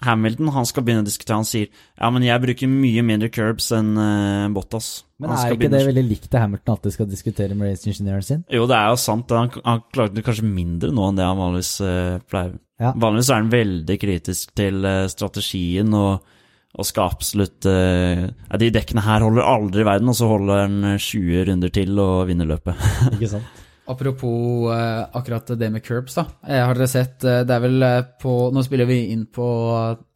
Hamilton 0.05 0.49
han 0.55 0.67
skal 0.67 0.85
begynne 0.85 1.03
å 1.03 1.07
diskutere, 1.07 1.37
han 1.37 1.47
sier 1.47 1.67
'ja, 1.69 2.09
men 2.09 2.25
jeg 2.25 2.41
bruker 2.41 2.69
mye 2.71 3.03
mindre 3.05 3.29
curbs 3.33 3.69
enn 3.77 3.93
uh, 3.97 4.49
Bottas'. 4.53 5.03
Men 5.21 5.35
er 5.35 5.53
ikke 5.53 5.69
det 5.69 5.83
veldig 5.85 6.03
likt 6.07 6.29
det 6.33 6.41
Hamilton 6.41 6.73
alltid 6.73 6.95
skal 6.95 7.09
diskutere 7.09 7.55
med 7.55 7.69
raceingeniøren 7.69 8.25
sin? 8.25 8.43
Jo, 8.49 8.65
det 8.69 8.77
er 8.79 8.89
jo 8.89 8.97
sant. 8.97 9.29
Han, 9.29 9.51
han 9.61 9.83
klarte 9.93 10.25
kanskje 10.25 10.49
mindre 10.49 10.89
nå 10.89 11.07
enn 11.09 11.19
det 11.19 11.27
han 11.27 11.37
vanligvis 11.37 11.73
uh, 11.85 12.17
pleier. 12.25 12.57
Ja. 12.81 12.95
Vanligvis 12.97 13.29
er 13.29 13.41
han 13.43 13.53
veldig 13.53 13.97
kritisk 14.01 14.55
til 14.57 14.81
uh, 14.81 15.05
strategien 15.11 15.93
og, 15.93 16.25
og 16.71 16.87
skal 16.87 17.11
absolutt 17.11 17.67
De 17.67 18.69
dekkene 18.73 19.03
her 19.05 19.21
holder 19.21 19.45
aldri 19.45 19.83
i 19.83 19.89
verden, 19.91 20.09
og 20.09 20.17
så 20.17 20.29
holder 20.31 20.63
han 20.63 20.93
eh, 20.95 21.01
20 21.03 21.45
runder 21.49 21.73
til 21.75 21.99
og 21.99 22.29
vinner 22.31 22.47
løpet. 22.47 22.79
Ikke 23.17 23.35
sant? 23.35 23.60
Apropos 23.91 24.71
eh, 24.71 25.01
akkurat 25.17 25.51
det 25.59 25.69
med 25.73 25.83
curbs, 25.83 26.15
da. 26.15 26.25
Eh, 26.47 26.61
har 26.63 26.77
dere 26.77 26.87
sett 26.89 27.25
eh, 27.27 27.41
Det 27.47 27.55
er 27.55 27.63
vel 27.65 27.83
eh, 27.83 28.03
på 28.21 28.35
Nå 28.55 28.63
spiller 28.63 28.87
vi 28.89 29.01
inn 29.11 29.25
på 29.27 29.47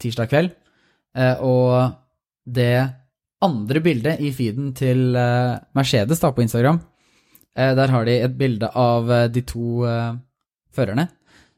tirsdag 0.01 0.31
kveld, 0.31 0.53
eh, 1.17 1.41
og 1.43 1.91
det 2.45 2.77
andre 3.45 3.81
bildet 3.83 4.21
i 4.23 4.31
feeden 4.33 4.71
til 4.77 5.17
eh, 5.19 5.57
Mercedes 5.75 6.21
da 6.23 6.31
på 6.33 6.45
Instagram, 6.45 6.79
der 7.55 7.87
har 7.87 8.03
de 8.03 8.17
et 8.19 8.33
bilde 8.35 8.67
av 8.67 9.07
de 9.31 9.41
to 9.47 9.85
førerne, 10.75 11.05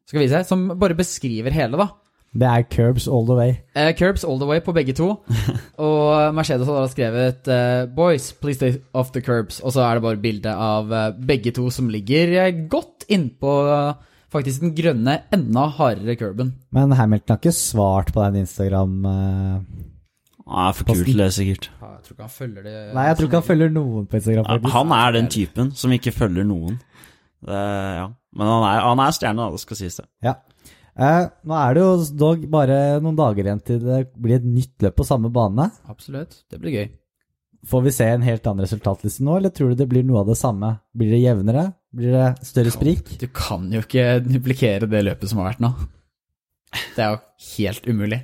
skal 0.06 0.22
vi 0.22 0.42
som 0.46 0.68
bare 0.78 0.94
beskriver 0.94 1.56
hele, 1.56 1.80
da. 1.80 1.88
Det 2.38 2.48
er 2.48 2.66
curbs 2.70 3.08
all 3.08 3.26
the 3.26 3.38
way. 3.38 3.56
Uh, 3.76 3.94
curbs 3.98 4.26
all 4.28 4.40
the 4.42 4.48
way 4.50 4.60
på 4.62 4.74
begge 4.76 4.94
to. 4.98 5.08
Og 5.88 6.36
Mercedes 6.36 6.68
har 6.68 6.84
da 6.84 6.90
skrevet 6.92 7.50
uh, 7.50 7.88
'Boys, 7.96 8.34
please 8.42 8.60
stay 8.60 8.82
off 8.94 9.14
the 9.16 9.24
curbs'. 9.24 9.62
Og 9.64 9.74
så 9.74 9.82
er 9.86 9.98
det 9.98 10.04
bare 10.06 10.22
bilde 10.22 10.54
av 10.54 10.92
uh, 10.92 11.10
begge 11.28 11.52
to 11.56 11.70
som 11.74 11.90
ligger 11.90 12.52
godt 12.70 13.08
innpå 13.10 13.54
uh, 13.72 13.94
faktisk 14.34 14.62
den 14.62 14.76
grønne, 14.76 15.22
enda 15.34 15.68
hardere 15.80 16.16
curben. 16.20 16.54
Men 16.72 16.92
Hamilton 16.92 17.38
har 17.38 17.42
ikke 17.42 17.56
svart 17.56 18.14
på 18.14 18.24
den 18.26 18.44
Instagram 18.46 19.06
Uh... 19.06 19.60
Er 20.48 20.72
for 20.72 20.88
kult 20.88 21.04
til 21.04 21.18
det, 21.20 21.34
sikkert. 21.36 21.66
jeg 21.82 22.04
tror 22.04 22.14
ikke 22.14 22.24
han 22.24 22.32
følger 22.32 22.64
det 22.64 22.74
Nei, 22.96 23.04
jeg 23.04 23.18
tror 23.18 23.28
ikke 23.28 23.40
han 23.42 23.44
følger 23.44 23.70
noen 23.70 24.06
på 24.08 24.16
Instagram. 24.16 24.46
Ja. 24.48 24.70
Han 24.78 24.92
er 24.96 25.12
den 25.12 25.28
typen 25.28 25.72
som 25.76 25.92
ikke 25.92 26.14
følger 26.16 26.48
noen. 26.48 26.78
Det, 27.44 27.58
ja. 27.98 28.06
Men 28.38 28.48
han 28.48 28.64
er, 28.64 28.86
han 28.88 29.02
er 29.04 29.18
stjerne, 29.18 29.44
da, 29.44 29.52
det 29.52 29.60
skal 29.60 29.80
sies 29.82 30.00
det. 30.00 30.06
Ja. 30.24 30.34
Eh, 30.98 31.26
nå 31.46 31.58
er 31.62 31.76
det 31.78 31.84
jo 31.84 31.90
dog 32.18 32.46
bare 32.50 32.78
noen 33.04 33.18
dager 33.18 33.46
igjen 33.46 33.62
til 33.62 33.84
det 33.84 34.00
blir 34.18 34.40
et 34.40 34.48
nytt 34.48 34.88
løp 34.88 34.96
på 34.98 35.06
samme 35.06 35.30
bane. 35.34 35.70
Absolutt. 35.92 36.40
Det 36.50 36.62
blir 36.62 36.74
gøy. 36.74 36.88
Får 37.68 37.84
vi 37.84 37.94
se 37.94 38.08
en 38.10 38.24
helt 38.26 38.46
annen 38.48 38.64
resultatliste 38.66 39.26
nå, 39.26 39.36
eller 39.38 39.52
tror 39.54 39.74
du 39.74 39.82
det 39.82 39.90
blir 39.92 40.06
noe 40.08 40.22
av 40.24 40.32
det 40.32 40.38
samme? 40.40 40.72
Blir 40.98 41.12
det 41.14 41.22
jevnere? 41.24 41.68
Blir 41.98 42.16
det 42.16 42.48
større 42.48 42.74
sprik? 42.74 43.14
Du 43.22 43.28
kan 43.34 43.68
jo 43.74 43.82
ikke 43.84 44.18
duplikere 44.26 44.90
det 44.90 45.04
løpet 45.06 45.30
som 45.30 45.42
har 45.42 45.52
vært 45.52 45.64
nå. 45.66 45.74
Det 46.96 47.04
er 47.04 47.16
jo 47.16 47.22
helt 47.58 47.88
umulig. 47.90 48.22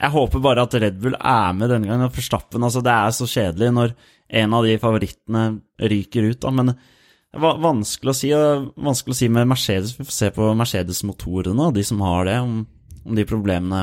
Jeg 0.00 0.14
håper 0.14 0.40
bare 0.40 0.64
at 0.64 0.74
Red 0.80 1.00
Bull 1.02 1.16
er 1.18 1.52
med 1.56 1.68
denne 1.72 1.88
gangen. 1.88 2.08
Forstappen, 2.08 2.60
Verstappen, 2.60 2.64
altså 2.64 2.80
Det 2.84 2.94
er 2.94 3.16
så 3.16 3.28
kjedelig 3.28 3.72
når 3.76 3.94
en 4.40 4.54
av 4.56 4.64
de 4.64 4.78
favorittene 4.80 5.42
ryker 5.92 6.30
ut. 6.30 6.40
da, 6.40 6.50
Men 6.50 6.72
det 7.32 7.40
var 7.44 7.58
vanskelig 7.62 8.10
å 8.10 8.16
si 8.18 8.30
vanskelig 8.34 9.14
å 9.14 9.18
si 9.20 9.28
med 9.30 9.48
Mercedes. 9.50 9.92
Vi 9.98 10.04
får 10.08 10.16
se 10.16 10.30
på 10.34 10.48
Mercedes-motorene 10.58 11.68
og 11.68 11.74
de 11.76 11.84
som 11.86 12.00
har 12.02 12.24
det, 12.26 12.38
om, 12.42 12.64
om 13.06 13.14
de 13.18 13.24
problemene 13.28 13.82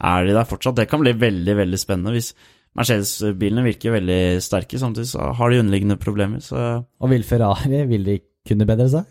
er 0.00 0.24
de 0.28 0.32
der 0.36 0.48
fortsatt. 0.48 0.76
Det 0.78 0.88
kan 0.90 1.00
bli 1.04 1.12
veldig 1.16 1.56
veldig 1.58 1.80
spennende 1.80 2.14
hvis 2.16 2.30
Mercedes-bilene 2.76 3.62
virker 3.64 3.94
veldig 3.96 4.20
sterke, 4.44 4.76
samtidig 4.80 5.08
så 5.08 5.30
har 5.38 5.50
de 5.52 5.60
underliggende 5.62 5.96
problemer. 6.00 6.40
Så 6.44 6.56
Og 7.00 7.08
vil 7.12 7.24
Ferrari 7.24 7.84
vil 7.88 8.04
de 8.04 8.18
kunne 8.48 8.66
bedre 8.68 8.88
seg? 8.92 9.04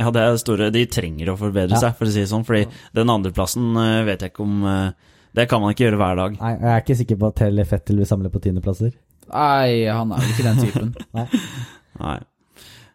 ja, 0.00 0.10
det 0.12 0.20
er 0.20 0.32
det 0.34 0.40
store. 0.42 0.70
De 0.74 0.82
trenger 0.92 1.30
å 1.32 1.36
forbedre 1.40 1.72
Ja. 1.78 1.80
seg, 1.86 1.94
for 1.96 2.04
å 2.06 2.10
si 2.12 2.20
det 2.20 2.28
sånn. 2.28 2.44
fordi 2.44 2.66
den 2.94 3.08
andreplassen 3.08 3.70
eh, 3.80 4.04
vet 4.04 4.20
jeg 4.26 4.32
ikke 4.34 4.42
om 4.44 4.64
eh, 4.66 4.90
Det 5.34 5.48
kan 5.48 5.60
man 5.62 5.72
ikke 5.72 5.86
gjøre 5.86 5.96
hver 6.00 6.16
dag. 6.16 6.36
Nei, 6.40 6.50
jeg 6.60 6.70
er 6.74 6.80
ikke 6.82 6.96
sikker 7.02 7.16
på 7.22 7.26
at 7.30 7.36
Terje 7.36 7.64
Fettel 7.66 7.96
vil 8.02 8.06
samle 8.08 8.30
på 8.32 8.40
tiendeplasser. 8.44 8.92
Nei, 9.32 9.86
han 9.88 10.12
er 10.12 10.22
jo 10.22 10.32
ikke 10.34 10.44
den 10.48 10.60
typen. 10.64 10.94
Nei. 12.04 12.18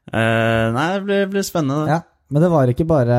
Eh, 0.10 0.68
nei, 0.74 0.88
det 0.96 1.02
blir, 1.06 1.26
blir 1.36 1.46
spennende. 1.46 1.86
Ja, 1.90 2.00
men 2.34 2.44
det 2.44 2.52
var 2.52 2.72
ikke 2.72 2.88
bare 2.90 3.18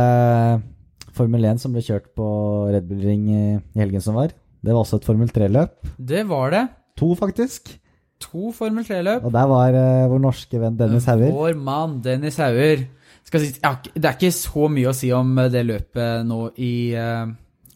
Formel 1.12 1.45
1 1.53 1.61
som 1.62 1.75
ble 1.75 1.85
kjørt 1.85 2.09
på 2.16 2.27
Red 2.73 2.88
Bull 2.88 3.05
Ring 3.05 3.29
i 3.31 3.42
helgen 3.79 4.03
som 4.05 4.16
var. 4.18 4.33
Det 4.62 4.73
var 4.73 4.83
også 4.83 5.01
et 5.01 5.07
Formel 5.07 5.31
3-løp. 5.31 5.92
Det 5.99 6.25
var 6.31 6.55
det. 6.55 6.64
To, 7.01 7.12
faktisk. 7.18 7.75
To 8.23 8.53
Formel 8.57 8.87
3-løp. 8.87 9.27
Og 9.27 9.35
der 9.35 9.49
var 9.51 9.77
uh, 9.77 10.11
vår 10.12 10.23
norske 10.23 10.61
venn 10.62 10.79
Dennis 10.79 11.09
Hauger. 11.11 11.33
Vår 11.35 11.59
mann 11.59 11.99
Dennis 12.05 12.38
Hauger. 12.40 12.87
Skal 13.27 13.45
si, 13.45 13.53
ja, 13.62 13.75
det 13.95 14.05
er 14.09 14.16
ikke 14.16 14.35
så 14.35 14.68
mye 14.73 14.90
å 14.90 14.97
si 14.97 15.11
om 15.14 15.37
det 15.53 15.64
løpet 15.66 16.27
nå 16.27 16.40
i 16.62 16.73
uh, 16.97 17.27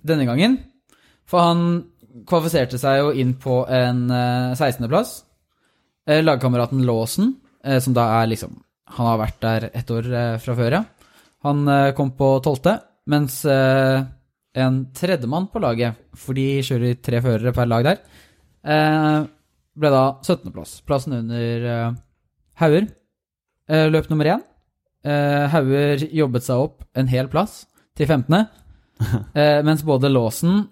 denne 0.07 0.27
gangen. 0.29 0.59
For 1.27 1.43
han 1.43 1.63
kvalifiserte 2.27 2.79
seg 2.81 3.01
jo 3.03 3.15
inn 3.19 3.35
på 3.41 3.63
en 3.69 4.07
uh, 4.11 4.55
16.-plass. 4.57 5.19
Uh, 6.07 6.23
lagkameraten 6.23 6.85
Lawson, 6.87 7.35
eh, 7.67 7.81
som 7.83 7.97
da 7.97 8.07
er 8.21 8.31
liksom 8.31 8.55
Han 8.95 9.09
har 9.11 9.21
vært 9.21 9.41
der 9.43 9.69
ett 9.73 9.91
år 9.91 10.09
eh, 10.13 10.37
fra 10.43 10.55
før, 10.59 10.79
ja. 10.79 10.83
Han 11.47 11.67
eh, 11.71 11.93
kom 11.99 12.13
på 12.19 12.37
12., 12.41 12.77
mens 13.11 13.41
eh, 13.51 14.03
en 14.57 14.79
tredjemann 14.97 15.49
på 15.53 15.63
laget, 15.63 15.99
for 16.17 16.39
de 16.39 16.63
kjører 16.67 17.01
tre 17.05 17.21
førere 17.25 17.53
per 17.55 17.69
lag 17.69 17.87
der, 17.87 17.99
ble 19.77 19.91
da 19.93 20.05
17.-plass. 20.25 20.79
Plassen 20.89 21.13
under 21.19 21.67
Hauger. 22.59 22.87
Løp 23.93 24.09
nummer 24.09 24.31
én. 24.33 24.41
Hauger 25.53 26.03
jobbet 26.09 26.47
seg 26.49 26.65
opp 26.65 26.87
en 26.97 27.13
hel 27.13 27.29
plass 27.31 27.61
til 27.97 28.09
15., 28.09 28.47
eh, 29.37 29.61
mens 29.65 29.85
både 29.85 30.09
Låsen 30.09 30.63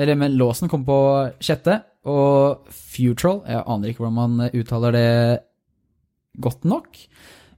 Eller, 0.00 0.16
men 0.16 0.36
låsen 0.36 0.68
kom 0.68 0.84
på 0.84 0.96
sjette, 1.40 1.78
og 2.08 2.68
Futrol 2.72 3.42
Jeg 3.48 3.64
aner 3.66 3.90
ikke 3.90 4.04
hvordan 4.04 4.16
man 4.16 4.50
uttaler 4.56 4.96
det 4.96 5.10
godt 6.40 6.64
nok. 6.64 6.96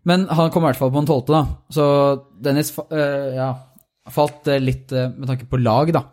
Men 0.09 0.27
han 0.35 0.51
kom 0.51 0.65
i 0.65 0.71
hvert 0.71 0.81
fall 0.81 0.91
på 0.95 1.03
en 1.03 1.09
tolvte, 1.09 1.35
da. 1.35 1.43
Så 1.71 1.87
Dennis 2.43 2.73
eh, 2.88 3.37
ja, 3.37 3.51
falt 4.11 4.49
eh, 4.51 4.62
litt 4.62 4.91
uh, 4.95 5.09
med 5.15 5.29
tanke 5.31 5.47
på 5.51 5.61
lag, 5.62 5.93
da. 5.95 6.05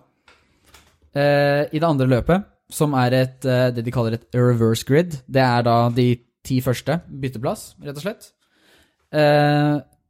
Uh, 1.09 1.65
I 1.65 1.79
det 1.79 1.87
andre 1.87 2.09
løpet, 2.09 2.49
som 2.69 2.93
er 3.01 3.15
et, 3.17 3.39
det 3.41 3.81
de 3.81 3.91
kaller 3.93 4.13
et 4.13 4.27
reverse 4.37 4.85
grid, 4.85 5.15
det 5.25 5.41
er 5.41 5.63
da 5.65 5.77
de 5.89 6.11
ti 6.45 6.59
første 6.61 6.99
bytteplass, 7.09 7.71
rett 7.81 7.97
og 7.97 8.03
slett. 8.03 8.27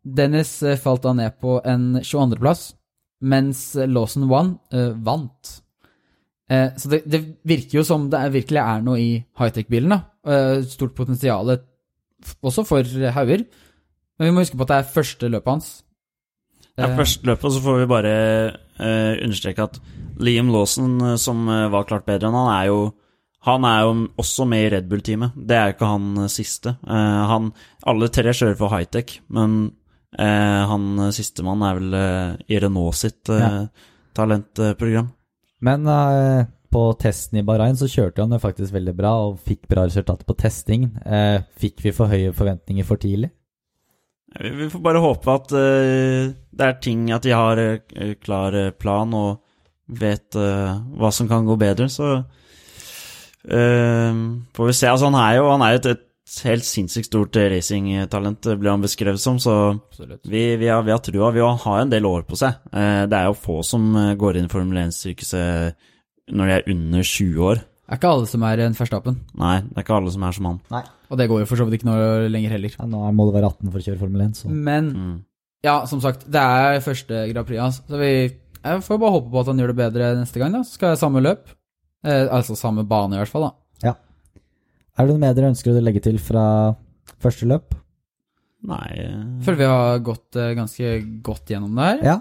Dennis 0.03 0.51
falt 0.83 1.05
da 1.05 1.13
ned 1.15 1.37
på 1.39 1.55
en 1.63 2.01
22.-plass, 2.03 2.65
mens 3.31 3.61
Lawson 3.79 4.27
One 4.27 4.91
vant. 5.07 5.53
Så 6.51 6.91
det, 6.91 6.99
det 7.07 7.21
virker 7.47 7.79
jo 7.79 7.85
som 7.87 8.09
det 8.11 8.19
er, 8.19 8.35
virkelig 8.35 8.59
er 8.59 8.83
noe 8.83 8.99
i 8.99 9.09
high-tech-bilen. 9.39 9.95
da. 9.95 10.59
Stort 10.67 10.99
potensial 10.99 11.55
også 12.43 12.67
for 12.67 13.07
hauger. 13.15 13.47
Men 14.19 14.29
vi 14.29 14.35
må 14.35 14.43
huske 14.43 14.57
på 14.59 14.65
at 14.67 14.71
det 14.73 14.79
er 14.81 14.93
første 14.93 15.29
løpet 15.31 15.53
hans. 15.53 15.69
Ja, 16.79 16.87
er 16.89 16.95
første 16.99 17.27
løpet, 17.27 17.51
så 17.55 17.61
får 17.63 17.77
vi 17.81 17.87
bare 17.91 18.13
uh, 18.79 19.13
understreke 19.25 19.65
at 19.65 19.79
Liam 20.19 20.51
Lawson, 20.51 20.97
eh, 21.03 21.15
som 21.19 21.45
eh, 21.51 21.65
var 21.71 21.85
klart 21.87 22.05
bedre 22.07 22.27
enn 22.27 22.35
han, 22.35 22.49
er 22.51 22.65
jo 22.67 22.79
han 23.47 23.63
er 23.63 23.85
jo 23.85 23.91
også 24.19 24.43
med 24.51 24.65
i 24.65 24.69
Red 24.73 24.87
Bull-teamet. 24.91 25.35
Det 25.47 25.55
er 25.55 25.69
jo 25.69 25.75
ikke 25.77 25.91
han 25.93 26.07
eh, 26.25 26.31
siste. 26.31 26.73
Eh, 26.83 27.21
han, 27.31 27.51
alle 27.87 28.09
tre 28.11 28.33
kjører 28.35 28.57
for 28.59 28.71
high-tech, 28.75 29.13
men 29.31 29.53
eh, 30.19 30.61
han 30.67 30.89
eh, 31.05 31.13
sistemann 31.15 31.63
er 31.63 31.79
vel 31.79 31.95
eh, 31.99 32.33
i 32.51 32.59
Renault 32.59 32.99
sitt 32.99 33.31
eh, 33.31 33.39
Ja. 33.39 33.63
talentprogram. 34.19 35.07
Men 35.63 35.87
eh, 35.87 36.43
på 36.71 36.83
testen 36.99 37.39
i 37.39 37.45
Bahrain 37.47 37.79
så 37.79 37.87
kjørte 37.91 38.23
han 38.23 38.35
jo 38.35 38.41
faktisk 38.43 38.75
veldig 38.75 38.95
bra 38.99 39.13
og 39.29 39.39
fikk 39.47 39.67
bra 39.71 39.87
resultater 39.87 40.27
på 40.27 40.35
testing. 40.39 40.89
Eh, 41.07 41.39
fikk 41.63 41.79
vi 41.87 41.95
for 41.95 42.11
høye 42.11 42.35
forventninger 42.35 42.87
for 42.87 42.99
tidlig? 42.99 43.31
Vi 44.37 44.69
får 44.69 44.81
bare 44.85 45.01
håpe 45.01 45.33
at 45.33 45.53
uh, 45.55 46.29
det 46.29 46.65
er 46.65 46.81
ting 46.83 47.07
At 47.11 47.25
de 47.25 47.33
har 47.33 47.57
uh, 47.57 48.13
klar 48.21 48.55
eh, 48.57 48.73
plan 48.75 49.13
og 49.17 49.39
vet 49.89 50.37
uh, 50.37 50.77
hva 50.99 51.09
som 51.13 51.29
kan 51.29 51.47
gå 51.47 51.55
bedre, 51.57 51.89
så 51.89 52.19
får 53.49 54.67
vi 54.67 54.73
se. 54.75 54.85
Altså, 54.85 55.07
han 55.07 55.15
er 55.17 55.37
jo 55.39 55.45
han 55.47 55.63
er 55.63 55.71
jo 55.71 55.77
et, 55.79 55.87
et 55.95 56.41
helt 56.45 56.65
sinnssykt 56.67 57.07
stort 57.07 57.39
racingtalent, 57.39 58.49
ble 58.59 58.69
han 58.69 58.83
beskrevet 58.83 59.21
som, 59.23 59.39
så 59.41 59.53
vi, 60.27 60.43
vi, 60.59 60.67
har, 60.67 60.83
vi 60.85 60.93
har 60.93 61.01
trua. 61.01 61.31
Vi 61.33 61.41
har 61.41 61.79
en 61.79 61.89
del 61.89 62.05
år 62.05 62.27
på 62.29 62.37
seg. 62.37 62.59
Det 62.69 63.15
er 63.17 63.29
jo 63.31 63.39
få 63.39 63.63
som 63.65 63.95
går 64.19 64.37
inn 64.37 64.45
i 64.45 64.51
Formel 64.51 64.83
1-sirkuset 64.83 65.79
når 66.35 66.51
de 66.51 66.57
er 66.59 66.69
under 66.75 67.09
20 67.15 67.47
år. 67.47 67.63
Det 67.89 67.95
er 67.95 67.99
ikke 68.03 68.09
alle 68.13 68.27
som 68.29 68.43
er 68.45 68.59
en 68.61 68.75
Verstappen, 68.77 69.15
Nei, 69.41 69.55
det 69.65 69.77
er 69.79 69.81
ikke 69.87 69.95
alle 69.97 70.11
som 70.13 70.23
er 70.27 70.35
som 70.37 70.45
han. 70.45 70.59
Nei. 70.69 70.83
og 71.09 71.17
det 71.17 71.25
går 71.31 71.39
jo 71.41 71.47
for 71.49 71.57
så 71.57 71.65
vidt 71.65 71.79
ikke 71.79 71.87
noe 71.89 72.27
lenger 72.29 72.51
heller. 72.53 72.69
Ja, 72.77 72.85
nå 72.85 72.99
må 73.17 73.25
du 73.25 73.31
være 73.33 73.49
18 73.49 73.71
for 73.73 73.79
å 73.81 73.85
kjøre 73.87 73.97
Formel 74.03 74.21
1, 74.27 74.35
så 74.37 74.49
Men 74.53 74.91
Mm. 74.93 75.15
ja, 75.65 75.85
som 75.89 75.99
sagt, 76.03 76.27
det 76.29 76.37
er 76.43 76.79
første 76.85 77.23
Grand 77.33 77.47
Prix 77.47 77.59
hans. 77.59 77.81
Så 77.89 77.97
vi 77.97 78.11
jeg 78.59 78.83
får 78.83 78.99
bare 78.99 79.11
håpe 79.15 79.31
på 79.31 79.39
at 79.39 79.47
han 79.47 79.57
gjør 79.57 79.67
det 79.73 79.77
bedre 79.79 80.15
neste 80.19 80.37
gang. 80.37 80.51
da. 80.51 80.59
Så 80.61 80.73
skal 80.77 80.89
jeg 80.93 80.99
samme 80.99 81.21
løp. 81.23 81.47
Eh, 82.03 82.27
altså 82.29 82.55
samme 82.55 82.83
bane, 82.87 83.15
i 83.15 83.17
hvert 83.23 83.27
fall. 83.31 83.41
da. 83.49 83.51
Ja. 83.87 83.93
Er 84.99 85.07
det 85.07 85.15
noe 85.15 85.19
mer 85.23 85.33
dere 85.33 85.49
ønsker 85.53 85.71
å 85.73 85.81
legge 85.81 86.01
til 86.03 86.17
fra 86.19 86.75
første 87.19 87.47
løp? 87.47 87.73
Nei 88.67 88.89
Jeg 88.97 89.43
Føler 89.45 89.57
vi 89.57 89.63
har 89.71 89.99
gått 90.03 90.35
eh, 90.35 90.53
ganske 90.53 91.21
godt 91.23 91.45
gjennom 91.47 91.73
det 91.75 91.85
her. 91.87 92.03
Ja. 92.03 92.17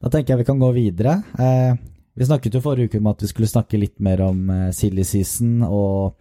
Da 0.00 0.08
tenker 0.08 0.34
jeg 0.34 0.38
vi 0.38 0.48
kan 0.48 0.58
gå 0.62 0.72
videre. 0.74 1.22
Eh, 1.38 1.74
vi 2.18 2.26
snakket 2.26 2.56
jo 2.56 2.62
forrige 2.64 2.90
uke 2.90 2.98
om 2.98 3.12
at 3.12 3.22
vi 3.22 3.30
skulle 3.30 3.50
snakke 3.50 3.78
litt 3.78 4.00
mer 4.02 4.24
om 4.26 4.50
eh, 4.50 4.72
silly 4.74 5.04
season 5.06 5.62
og 5.62 6.18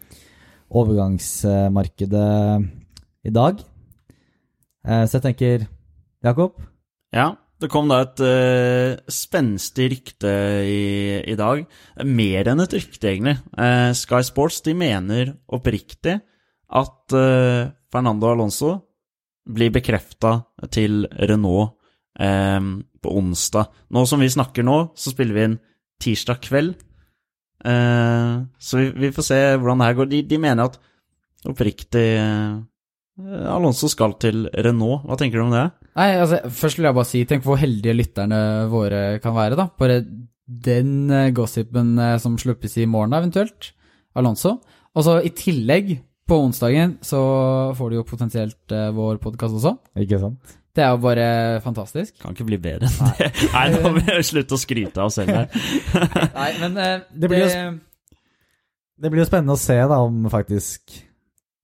overgangsmarkedet 0.77 2.29
i 3.25 3.33
dag. 3.33 3.63
Eh, 4.85 5.03
så 5.07 5.17
jeg 5.17 5.25
tenker 5.25 5.65
Jakob? 6.23 6.59
Ja, 7.15 7.31
det 7.57 7.71
kom 7.73 7.89
da 7.89 8.03
et 8.03 8.21
uh, 8.21 8.99
spenstig 9.09 9.87
rykte 9.95 10.31
i, 10.61 10.81
i 11.25 11.35
dag. 11.39 11.63
Mer 12.05 12.49
enn 12.51 12.61
et 12.61 12.75
rykte, 12.77 13.07
egentlig. 13.09 13.39
Uh, 13.57 13.89
Sky 13.97 14.21
Sports 14.27 14.59
de 14.67 14.75
mener 14.77 15.31
oppriktig 15.49 16.19
at 16.67 17.15
uh, 17.17 17.71
Fernando 17.89 18.29
Alonso 18.29 18.75
blir 19.47 19.73
bekrefta 19.73 20.35
til 20.69 21.07
Renault 21.07 21.73
på 22.17 23.11
onsdag. 23.13 23.67
Nå 23.93 24.01
som 24.09 24.19
vi 24.19 24.27
snakker 24.33 24.65
nå, 24.65 24.77
så 24.97 25.13
spiller 25.13 25.35
vi 25.37 25.43
inn 25.45 25.57
tirsdag 26.03 26.41
kveld. 26.45 26.75
Eh, 27.65 28.33
så 28.61 28.79
vi, 28.81 28.89
vi 29.05 29.11
får 29.15 29.25
se 29.25 29.39
hvordan 29.57 29.81
det 29.81 29.89
her 29.89 29.99
går. 29.99 30.09
De, 30.11 30.23
de 30.29 30.39
mener 30.41 30.69
at 30.69 30.79
oppriktig 31.47 32.07
eh, 32.21 32.57
Alonso 33.49 33.89
skal 33.89 34.17
til 34.21 34.45
Renault. 34.53 35.07
Hva 35.07 35.17
tenker 35.19 35.41
du 35.41 35.47
om 35.47 35.55
det? 35.55 35.65
Nei, 35.97 36.09
altså, 36.21 36.41
Først 36.53 36.79
vil 36.79 36.89
jeg 36.89 36.97
bare 36.99 37.09
si, 37.09 37.23
tenk 37.29 37.45
hvor 37.47 37.59
heldige 37.61 37.97
lytterne 37.97 38.41
våre 38.71 39.05
kan 39.23 39.35
være. 39.37 39.57
da. 39.59 39.69
Bare 39.79 40.01
den 40.67 41.09
eh, 41.11 41.31
gossipen 41.35 41.95
som 42.23 42.37
sluppes 42.39 42.77
i 42.79 42.89
morgen, 42.89 43.17
eventuelt. 43.17 43.73
Alonso. 44.17 44.59
Og 44.97 45.05
så 45.05 45.19
i 45.25 45.33
tillegg, 45.37 45.97
på 46.27 46.35
onsdagen, 46.43 46.97
så 47.07 47.19
får 47.77 47.87
du 47.87 47.95
jo 47.95 48.01
potensielt 48.03 48.73
vår 48.91 49.15
podkast 49.23 49.55
også. 49.61 49.71
Ikke 50.03 50.17
sant? 50.19 50.57
Det 50.77 50.83
er 50.85 50.91
jo 50.93 50.99
bare 51.01 51.27
fantastisk. 51.65 52.13
Kan 52.21 52.35
ikke 52.35 52.45
bli 52.51 52.59
bedre 52.61 52.85
enn 52.85 53.17
det. 53.17 53.31
Nei, 53.55 53.65
nå 53.73 53.81
må 53.87 53.91
vi 53.97 54.17
slutte 54.27 54.53
å 54.53 54.61
skryte 54.61 55.01
av 55.01 55.09
oss 55.09 55.17
selv 55.17 55.33
her. 55.33 55.49
Nei, 56.35 56.49
men 56.61 56.77
uh, 56.77 56.93
Det 57.17 57.29
blir 57.31 57.43
jo 57.47 57.49
Det 59.01 59.09
blir 59.13 59.23
jo 59.23 59.27
spennende 59.29 59.55
å 59.57 59.61
se 59.61 59.77
da 59.89 59.97
om 60.05 60.23
faktisk 60.33 60.93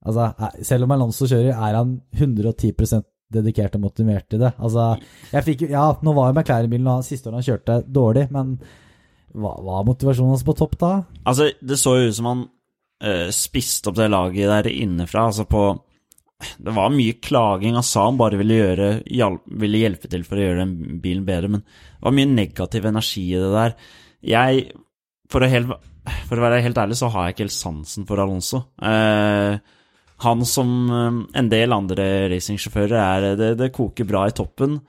Altså, 0.04 0.26
er- 0.36 0.64
selv 0.68 0.84
om 0.88 0.92
Alonso 0.98 1.30
kjører, 1.30 1.54
er 1.56 1.78
han 1.78 1.94
110% 2.20 3.06
dedikert 3.34 3.78
og 3.78 3.86
motivert 3.86 4.26
til 4.30 4.42
det. 4.44 4.50
Altså, 4.60 4.90
jeg 5.32 5.46
fikk 5.48 5.62
Ja, 5.72 5.86
nå 6.04 6.12
var 6.18 6.28
jo 6.30 6.36
McLaren-bilen 6.36 6.90
og 6.92 7.06
siste 7.08 7.30
året 7.32 7.40
han 7.40 7.46
kjørte, 7.48 7.78
dårlig, 7.88 8.26
men 8.36 8.58
hva 9.34 9.54
var 9.66 9.86
motivasjonen 9.88 10.36
hans 10.36 10.44
på 10.46 10.54
topp 10.60 10.76
da? 10.82 10.92
Altså, 11.24 11.48
det 11.64 11.80
så 11.82 11.96
jo 12.02 12.10
ut 12.12 12.18
som 12.20 12.28
han 12.30 12.44
uh, 13.06 13.30
spiste 13.34 13.90
opp 13.94 13.98
det 14.02 14.10
laget 14.12 14.52
der 14.52 14.70
innenfra. 14.74 15.24
Altså 15.32 15.48
på 15.50 15.64
Det 16.58 16.74
var 16.76 16.94
mye 16.94 17.18
klaging. 17.24 17.78
Han 17.78 17.86
sa 17.88 18.08
han 18.08 18.20
bare 18.20 18.40
ville, 18.40 18.60
gjøre, 18.60 18.90
ville 19.60 19.82
hjelpe 19.82 20.10
til 20.12 20.26
for 20.28 20.40
å 20.40 20.46
gjøre 20.46 20.64
den 20.64 21.02
bilen 21.04 21.26
bedre, 21.28 21.52
men 21.56 21.64
det 21.66 22.06
var 22.06 22.16
mye 22.18 22.32
negativ 22.32 22.88
energi 22.90 23.26
i 23.32 23.42
det 23.42 23.52
der. 23.54 23.78
Jeg, 24.34 24.66
for 25.32 25.44
å, 25.44 25.50
helt, 25.52 25.74
for 26.30 26.40
å 26.40 26.46
være 26.46 26.64
helt 26.66 26.80
ærlig, 26.80 27.00
så 27.00 27.12
har 27.14 27.28
jeg 27.28 27.36
ikke 27.36 27.48
helt 27.48 27.56
sansen 27.58 28.08
for 28.10 28.24
Alonso. 28.24 28.64
Eh, 28.84 29.58
han 30.24 30.46
som 30.48 30.74
eh, 30.88 31.22
en 31.40 31.52
del 31.52 31.76
andre 31.76 32.08
racingsjåfører 32.32 32.98
er 33.00 33.30
det, 33.40 33.54
det 33.60 33.74
koker 33.76 34.08
bra 34.10 34.26
i 34.30 34.36
toppen. 34.36 34.80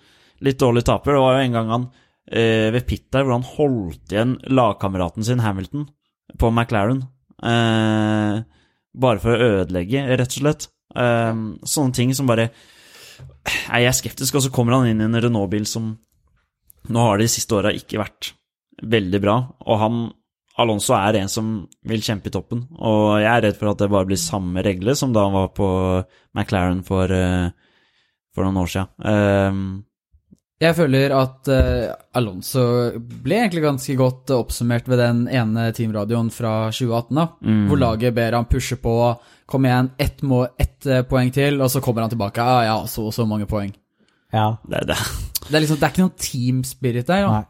Litt 0.45 0.61
dårlig 0.61 0.85
taper. 0.87 1.17
Det 1.17 1.25
var 1.25 1.39
jo 1.39 1.47
en 1.47 1.59
gang 1.59 1.73
han 1.73 1.89
eh, 2.31 2.71
ved 2.75 2.87
pit 2.89 3.09
der 3.15 3.25
hvor 3.25 3.39
han 3.39 3.49
holdt 3.55 4.15
igjen 4.15 4.37
lagkameraten 4.51 5.27
sin 5.27 5.43
Hamilton 5.45 5.89
på 6.41 6.51
McLaren. 6.51 7.05
Eh, 7.43 8.45
bare 8.95 9.23
for 9.23 9.35
å 9.35 9.51
ødelegge, 9.61 10.07
rett 10.15 10.39
og 10.39 10.41
slett. 10.43 10.69
Eh, 10.95 11.35
sånne 11.65 11.95
ting 11.97 12.13
som 12.15 12.27
bare 12.31 12.51
Jeg 13.73 13.87
er 13.87 13.93
skeptisk, 13.97 14.35
og 14.35 14.43
så 14.43 14.51
kommer 14.53 14.79
han 14.79 14.89
inn 14.91 15.01
i 15.01 15.05
en 15.05 15.21
Renault-bil 15.21 15.67
som 15.69 15.93
nå 16.89 17.01
har 17.09 17.19
de 17.19 17.27
siste 17.31 17.55
åra 17.57 17.71
ikke 17.73 18.01
vært 18.01 18.33
veldig 18.83 19.21
bra. 19.23 19.37
Og 19.65 19.79
han 19.81 19.99
Alonso 20.59 20.95
er 20.95 21.17
en 21.19 21.29
som 21.33 21.47
vil 21.83 22.03
kjempe 22.05 22.29
i 22.31 22.35
toppen, 22.35 22.61
og 22.79 23.17
jeg 23.19 23.27
er 23.31 23.43
redd 23.49 23.57
for 23.59 23.73
at 23.73 23.81
det 23.83 23.89
bare 23.91 24.07
blir 24.07 24.21
samme 24.21 24.63
regler 24.63 24.95
som 24.95 25.13
da 25.13 25.25
han 25.27 25.35
var 25.35 25.49
på 25.57 25.67
McLaren 26.37 26.85
for, 26.87 27.11
eh, 27.11 27.49
for 28.35 28.45
noen 28.47 28.61
år 28.63 28.71
siden. 28.71 28.89
Eh, 29.05 29.83
Jeg 30.65 30.77
føler 30.79 31.11
at 31.13 31.49
uh, 31.51 31.95
Alonso 32.15 32.63
ble 32.97 33.41
egentlig 33.43 33.65
ganske 33.65 33.97
godt 33.99 34.31
oppsummert 34.31 34.87
ved 34.89 34.99
den 35.03 35.25
ene 35.29 35.73
teamradioen 35.75 36.31
fra 36.33 36.71
2018, 36.71 37.15
da, 37.19 37.27
Mm. 37.43 37.67
hvor 37.69 37.77
laget 37.83 38.15
ber 38.15 38.33
han 38.39 38.47
pushe 38.47 38.77
på, 38.81 39.19
kom 39.51 39.67
igjen, 39.69 39.91
ett, 40.01 40.23
et 40.25 40.61
ett 40.65 40.87
eh, 40.87 41.05
poeng 41.09 41.33
til, 41.35 41.61
og 41.61 41.71
så 41.73 41.83
kommer 41.85 42.05
han 42.05 42.13
tilbake, 42.13 42.41
ja, 42.45 42.63
ja, 42.69 42.77
så 42.91 43.09
og 43.09 43.15
så 43.17 43.27
mange 43.29 43.49
poeng. 43.51 43.75
Ja. 44.35 44.57
det, 44.67 44.87
det. 44.91 44.99
Det 45.45 45.55
er 45.55 45.63
liksom, 45.63 45.79
det 45.79 45.87
er 45.87 45.93
ikke 45.93 46.05
noen 46.07 46.19
team 46.19 46.63
spirit 46.67 47.11
der. 47.11 47.29
Nei. 47.29 47.45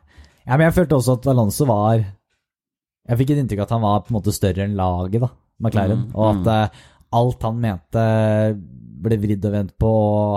Ja, 0.45 0.57
men 0.57 0.67
jeg 0.67 0.77
følte 0.77 0.99
også 0.99 1.15
at 1.17 1.27
Alonso 1.33 1.65
var 1.65 2.03
Jeg 2.03 3.17
fikk 3.21 3.31
et 3.33 3.39
inntrykk 3.41 3.63
av 3.63 3.65
at 3.65 3.73
han 3.73 3.85
var 3.85 4.03
på 4.05 4.13
en 4.13 4.17
måte 4.19 4.35
større 4.35 4.65
enn 4.67 4.77
laget, 4.77 5.23
da, 5.25 5.31
McLaren. 5.63 6.07
Mm, 6.09 6.15
Og 6.17 6.27
at 6.31 6.49
mm. 6.49 6.83
alt 7.21 7.47
han 7.49 7.61
mente 7.63 8.05
ble 9.05 9.19
vridd 9.21 9.45
og 9.45 9.53
vendt 9.53 9.75
på, 9.81 9.91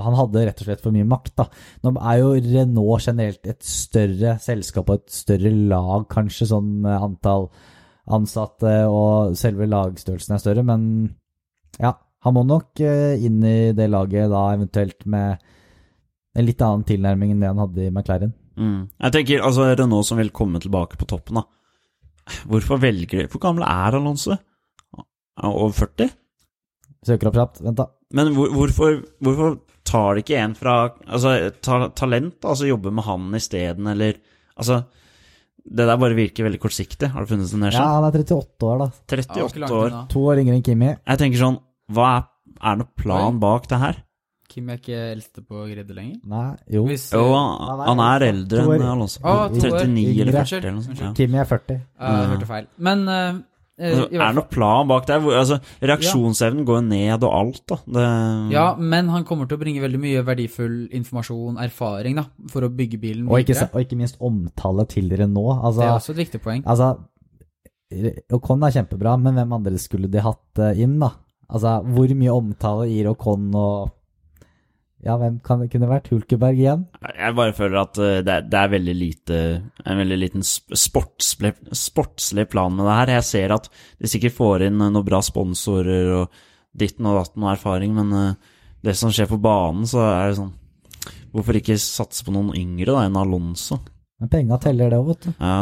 han 0.03 0.17
hadde 0.17 0.43
rett 0.49 0.61
og 0.61 0.67
slett 0.67 0.83
for 0.83 0.95
mye 0.95 1.07
makt, 1.07 1.33
da. 1.39 1.45
Nå 1.85 1.93
er 1.95 2.17
jo 2.19 2.33
Renault 2.35 3.05
generelt 3.07 3.47
et 3.47 3.63
større 3.63 4.35
selskap 4.43 4.91
og 4.91 4.99
et 4.99 5.15
større 5.15 5.53
lag, 5.71 6.03
kanskje, 6.11 6.49
sånn 6.51 6.83
antall 6.91 7.47
ansatte, 8.11 8.73
og 8.91 9.37
selve 9.39 9.67
lagstørrelsen 9.71 10.35
er 10.35 10.43
større, 10.43 10.65
men 10.67 10.83
ja, 11.81 11.93
han 12.25 12.35
må 12.35 12.43
nok 12.47 12.81
eh, 12.83 13.19
inn 13.23 13.43
i 13.45 13.71
det 13.77 13.89
laget 13.91 14.31
da, 14.31 14.43
eventuelt 14.55 15.05
med 15.09 15.43
en 16.37 16.45
litt 16.45 16.61
annen 16.61 16.85
tilnærming 16.87 17.33
enn 17.33 17.43
det 17.43 17.51
han 17.51 17.61
hadde 17.63 17.85
i 17.87 17.91
McLaren. 17.91 18.33
Mm. 18.57 18.89
Jeg 19.05 19.13
tenker 19.13 19.45
altså 19.45 19.69
Renault 19.69 20.07
som 20.09 20.19
vil 20.19 20.33
komme 20.35 20.61
tilbake 20.61 20.99
på 20.99 21.07
toppen, 21.09 21.41
da. 21.41 21.45
Hvorfor 22.49 22.81
velger 22.81 23.21
de 23.21 23.29
Hvor 23.31 23.39
gammel 23.39 23.63
er 23.63 23.95
Alonso? 23.95 24.35
Over 25.37 25.75
40? 25.77 26.09
Søker 27.07 27.29
opp 27.29 27.37
kjapt. 27.37 27.61
Vent, 27.63 27.77
da. 27.77 27.87
Men 28.17 28.33
hvor, 28.35 28.51
hvorfor, 28.51 28.97
hvorfor 29.23 29.59
tar 29.87 30.17
de 30.17 30.23
ikke 30.23 30.39
en 30.41 30.55
fra 30.57 30.75
Altså, 31.05 31.51
ta, 31.63 31.85
talent, 31.95 32.39
altså 32.43 32.67
jobbe 32.67 32.91
med 32.91 33.07
han 33.07 33.29
isteden, 33.37 33.87
eller 33.93 34.19
Altså, 34.57 34.81
det 35.61 35.85
der 35.85 35.99
bare 36.01 36.17
virker 36.17 36.47
veldig 36.47 36.59
kortsiktig. 36.63 37.11
Har 37.13 37.21
du 37.21 37.29
funnet 37.29 37.51
det 37.51 37.59
ned 37.61 37.75
Ja, 37.75 37.85
han 37.99 38.07
er 38.07 38.15
38 38.23 38.65
år, 38.65 38.79
da. 38.81 38.87
38 39.05 39.61
langt 39.61 39.75
år. 39.77 39.97
To 40.09 40.23
år 40.31 40.41
yngre 40.41 40.55
enn 40.57 40.63
Kimi. 40.65 40.89
Jeg 40.95 41.21
tenker 41.21 41.41
sånn 41.43 41.59
Hva 41.93 42.07
er, 42.17 42.27
er 42.61 42.77
noen 42.81 42.91
plan 42.99 43.33
Oi. 43.37 43.39
bak 43.39 43.67
det 43.71 43.79
her? 43.79 44.03
Kim 44.47 44.69
er 44.71 44.77
ikke 44.79 44.97
eldste 45.11 45.43
på 45.43 45.65
gredde 45.67 45.93
lenger. 45.95 46.21
Nei, 46.25 46.55
jo. 46.71 46.85
Hvis, 46.87 47.09
Jo, 47.13 47.25
eh, 47.35 47.67
han 47.67 47.83
han 47.89 47.99
er 48.05 48.25
eldre 48.29 48.63
enn 48.63 48.85
Alonso. 48.87 49.19
Ah, 49.23 49.47
to 49.51 49.59
år. 49.59 49.83
39 49.83 50.21
eller 50.23 50.37
40 50.39 50.57
eller 50.61 50.71
noe 50.77 50.85
sånt. 50.87 51.01
Ja. 51.03 51.11
Kimi 51.17 51.37
er 51.43 51.45
40. 51.49 51.77
ja, 51.99 52.11
jeg 52.21 52.29
hørte 52.31 52.47
feil. 52.47 52.67
Men 52.77 53.03
eh, 53.11 53.27
eh, 53.77 53.91
Altså, 53.91 54.05
er 54.07 54.23
det 54.23 54.35
noen 54.39 54.49
plan 54.49 54.87
bak 54.87 55.05
der? 55.05 55.19
Hvor- 55.19 55.35
Altså, 55.41 55.59
reaksjonsevnen 55.81 56.65
går 56.65 56.79
jo 56.79 56.85
ned 56.87 57.23
og 57.27 57.33
alt, 57.41 57.61
da. 57.67 57.75
Det, 57.85 58.07
Ja, 58.55 58.65
men 58.75 59.09
han 59.09 59.25
kommer 59.25 59.47
til 59.47 59.57
å 59.57 59.61
bringe 59.61 59.83
veldig 59.83 59.99
mye 59.99 60.23
verdifull 60.25 60.87
informasjon, 60.91 61.59
erfaring, 61.59 62.15
da, 62.15 62.25
for 62.47 62.61
å 62.61 62.69
bygge 62.73 62.99
bilen 62.99 63.27
Og 63.29 63.43
ikke, 63.43 63.69
og 63.73 63.81
ikke 63.83 63.97
minst 63.99 64.17
omtale 64.19 64.87
til 64.87 65.09
dere 65.09 65.27
nå. 65.27 65.45
Altså, 65.61 65.79
Det 65.83 65.87
er 65.91 65.99
også 65.99 66.15
et 66.15 66.23
viktig 66.25 66.41
poeng. 66.41 66.63
altså 66.65 66.97
Ocon 68.33 68.63
er 68.63 68.71
kjempebra, 68.75 69.15
men 69.21 69.35
hvem 69.35 69.53
andre 69.55 69.77
skulle 69.79 70.09
de 70.11 70.19
hatt 70.19 70.59
eh, 70.59 70.81
inn, 70.83 70.97
da? 70.99 71.11
Altså, 71.47 71.77
hvor 71.95 72.11
mye 72.19 72.33
omtale 72.35 72.89
gir 72.91 73.07
Ocon 73.13 73.45
og 73.55 73.93
Ja, 75.05 75.13
hvem 75.21 75.35
kan 75.45 75.61
det 75.61 75.69
kunne 75.71 75.87
vært? 75.87 76.07
Hulkeberg 76.11 76.57
igjen? 76.57 76.81
Jeg 77.05 77.35
bare 77.37 77.53
føler 77.55 77.77
at 77.83 77.99
eh, 78.01 78.17
det 78.25 78.33
er, 78.33 78.45
det 78.49 78.57
er 78.59 78.71
veldig 78.73 78.95
lite 78.97 79.37
En 79.85 79.99
veldig 80.01 80.17
liten 80.19 80.41
sp- 80.43 80.73
sportslig, 80.75 81.53
sportslig 81.77 82.47
plan 82.51 82.73
med 82.75 82.83
det 82.89 82.95
her. 82.97 83.11
Jeg 83.19 83.27
ser 83.29 83.53
at 83.55 83.69
de 84.01 84.09
sikkert 84.11 84.35
får 84.35 84.65
inn 84.67 84.79
noen 84.81 84.97
bra 85.05 85.21
sponsorer 85.23 86.09
og 86.23 86.41
ditten 86.77 87.05
og 87.09 87.19
datten 87.21 87.45
og 87.45 87.53
erfaring, 87.53 87.93
men 87.95 88.11
eh, 88.17 88.33
det 88.83 88.95
som 88.97 89.13
skjer 89.13 89.29
på 89.31 89.39
banen, 89.41 89.85
så 89.89 90.01
er 90.09 90.31
det 90.33 90.39
sånn 90.41 90.55
Hvorfor 91.31 91.57
ikke 91.59 91.75
satse 91.79 92.23
på 92.25 92.33
noen 92.33 92.51
yngre 92.57 92.93
da 92.95 93.05
enn 93.05 93.17
Alonso? 93.19 93.77
Men 94.19 94.29
penga 94.31 94.57
teller 94.63 94.89
det 94.91 94.97
òg, 94.97 95.09
vet 95.11 95.25
du. 95.27 95.31
Ja, 95.37 95.57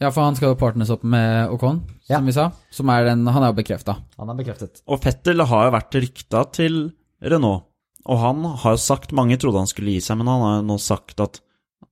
Ja, 0.00 0.10
for 0.14 0.22
han 0.22 0.36
skal 0.38 0.52
jo 0.52 0.58
partners 0.60 0.90
opp 0.94 1.02
med 1.02 1.50
Ocon, 1.50 1.80
som 2.06 2.14
Ja. 2.14 2.20
vi 2.22 2.32
sa. 2.32 2.52
Som 2.70 2.88
er 2.90 3.04
den 3.04 3.26
Han 3.26 3.42
er 3.42 3.52
jo 3.52 3.56
bekrefta. 3.62 3.96
Han 4.18 4.30
er 4.30 4.34
bekreftet. 4.38 4.82
Og 4.86 5.00
Fettel 5.02 5.40
har 5.44 5.64
jo 5.66 5.72
vært 5.74 5.98
rykta 5.98 6.44
til 6.52 6.92
Renault. 7.22 7.64
Og 8.06 8.18
han 8.22 8.44
har 8.44 8.72
jo 8.76 8.76
sagt 8.80 9.12
Mange 9.12 9.36
trodde 9.36 9.58
han 9.58 9.66
skulle 9.66 9.90
gi 9.96 10.00
seg, 10.00 10.16
men 10.18 10.26
han 10.30 10.40
har 10.40 10.56
jo 10.62 10.66
nå 10.68 10.78
sagt 10.80 11.18
at 11.20 11.40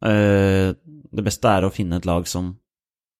øh, 0.04 0.74
det 1.12 1.24
beste 1.24 1.44
er 1.48 1.66
å 1.66 1.72
finne 1.72 1.96
et 1.96 2.06
lag 2.06 2.26
som 2.28 2.56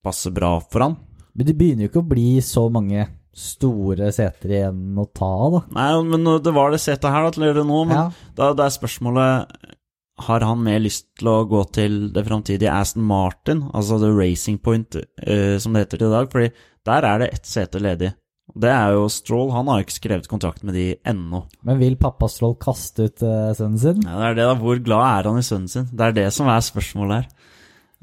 passer 0.05 0.31
bra 0.31 0.61
for 0.61 0.81
han. 0.87 0.97
Men 1.35 1.47
det 1.47 1.57
begynner 1.59 1.87
jo 1.87 1.91
ikke 1.91 2.05
å 2.05 2.09
bli 2.09 2.41
så 2.41 2.71
mange 2.73 3.09
store 3.37 4.13
seter 4.17 4.49
igjen 4.49 4.97
å 4.97 5.05
ta 5.13 5.27
av, 5.29 5.53
da. 5.53 5.61
Nei, 5.77 6.03
men 6.09 6.25
det 6.43 6.53
var 6.55 6.71
det 6.73 6.81
setet 6.81 7.11
her 7.13 7.27
da, 7.27 7.31
til 7.35 7.51
Renault, 7.53 7.89
men 7.91 7.97
Ja. 7.97 8.11
da, 8.35 8.53
da 8.55 8.65
er 8.65 8.71
spørsmålet 8.73 9.76
Har 10.25 10.45
han 10.49 10.63
mer 10.65 10.79
lyst 10.81 11.11
til 11.19 11.29
å 11.29 11.43
gå 11.49 11.61
til 11.77 12.07
det 12.15 12.25
framtidige 12.25 12.73
Aston 12.73 13.05
Martin, 13.05 13.67
altså 13.77 13.99
The 14.01 14.13
Racing 14.17 14.61
Point, 14.65 14.97
uh, 14.97 15.57
som 15.61 15.77
det 15.77 15.87
heter 15.87 16.01
til 16.01 16.09
i 16.09 16.15
dag? 16.15 16.31
Fordi 16.33 16.49
der 16.89 17.09
er 17.09 17.21
det 17.21 17.33
ett 17.35 17.51
sete 17.51 17.83
ledig. 17.83 18.15
Det 18.57 18.71
er 18.71 18.95
jo 18.95 19.09
Stroll. 19.13 19.51
Han 19.53 19.69
har 19.69 19.83
ikke 19.83 19.97
skrevet 19.99 20.29
kontrakt 20.31 20.63
med 20.65 20.77
de 20.79 20.87
ennå. 21.05 21.43
Men 21.67 21.81
vil 21.83 21.99
pappa 22.01 22.29
Stroll 22.31 22.55
kaste 22.63 23.11
ut 23.11 23.25
uh, 23.27 23.53
sønnen 23.59 23.81
sin? 23.83 24.01
Ja, 24.07 24.17
det 24.23 24.31
er 24.31 24.39
det 24.39 24.49
da. 24.49 24.57
Hvor 24.63 24.81
glad 24.81 25.05
er 25.11 25.29
han 25.31 25.41
i 25.43 25.45
sønnen 25.45 25.69
sin? 25.73 25.91
Det 25.93 26.09
er 26.09 26.17
det 26.17 26.29
som 26.37 26.49
er 26.49 26.65
spørsmålet 26.65 27.21
her. 27.21 27.53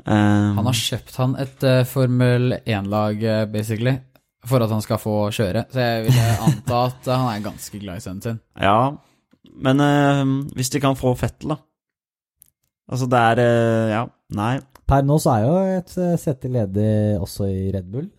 Um, 0.06 0.58
Han 0.58 0.68
har 0.68 0.78
kjøpt 0.78 1.18
han 1.22 1.36
et 1.40 1.66
uh, 1.70 1.84
Formel 1.88 2.58
1-lag, 2.66 3.20
eh, 3.24 3.44
basically, 3.52 3.94
for 4.44 4.66
at 4.66 4.72
han 4.74 4.82
skal 4.84 5.00
få 5.00 5.18
kjøre. 5.34 5.68
Så 5.72 5.84
jeg 5.84 6.08
vil 6.08 6.22
anta 6.48 6.80
at 6.90 7.12
han 7.14 7.28
er 7.30 7.44
ganske 7.46 7.82
glad 7.82 8.02
i 8.02 8.06
sønnen 8.06 8.24
sin. 8.26 8.40
Ja, 8.60 8.96
men 9.54 9.84
eh, 9.86 10.24
hvis 10.58 10.74
de 10.74 10.82
kan 10.84 10.98
få 11.00 11.14
Fettel, 11.20 11.54
da. 11.54 11.62
Altså, 12.92 13.08
det 13.12 13.20
er 13.32 13.44
eh, 13.44 13.94
Ja, 13.94 14.04
nei. 14.36 14.54
Per 14.90 15.06
nå 15.08 15.16
så 15.24 15.38
er 15.38 15.46
jo 15.46 15.54
et 15.78 15.94
sette 15.94 16.18
sete 16.20 16.52
ledig 16.52 16.90
også 17.22 17.48
i 17.48 17.70
Red 17.74 17.88
Bull. 17.92 18.10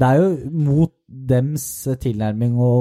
Det 0.00 0.06
er 0.08 0.18
jo 0.22 0.50
mot 0.50 0.94
dems 1.06 1.66
eh, 1.90 1.98
tilnærming 2.00 2.56
å 2.58 2.72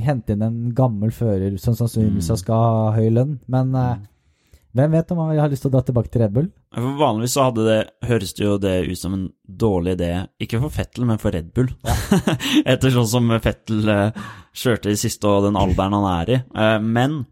hente 0.00 0.36
inn 0.36 0.46
en 0.46 0.58
gammel 0.76 1.10
fører 1.12 1.56
som 1.58 1.74
sannsynligvis 1.74 2.30
Mm. 2.30 2.38
skal 2.38 2.64
ha 2.64 2.90
høy 2.94 3.10
lønn, 3.10 3.40
men 3.50 3.72
mm. 3.74 4.04
hvem 4.78 4.92
vet 4.94 5.10
om 5.10 5.18
han 5.24 5.38
har 5.38 5.50
lyst 5.50 5.64
til 5.66 5.72
å 5.72 5.74
dra 5.74 5.82
tilbake 5.82 6.12
til 6.12 6.22
Red 6.22 6.34
Bull? 6.36 6.46
For 6.70 6.94
Vanligvis 7.00 7.32
så 7.34 7.48
hadde 7.48 7.64
det, 7.66 7.78
høres 8.06 8.34
det 8.38 8.44
jo 8.44 8.52
det 8.62 8.74
ut 8.86 8.98
som 9.00 9.16
en 9.16 9.24
dårlig 9.44 9.96
idé, 9.98 10.10
ikke 10.38 10.60
for 10.62 10.70
Fettel, 10.70 11.08
men 11.08 11.18
for 11.18 11.34
Red 11.34 11.50
Bull. 11.56 11.72
Etter 12.70 12.94
sånn 12.94 13.08
som 13.10 13.32
Fettel 13.42 13.90
eh, 13.90 14.20
kjørte 14.54 14.92
i 14.94 15.00
siste 15.00 15.26
og 15.26 15.48
den 15.48 15.58
alderen 15.58 15.96
han 15.98 16.06
er 16.12 16.30
i. 16.30 16.38
Eh, 16.54 16.78
men 16.80 17.24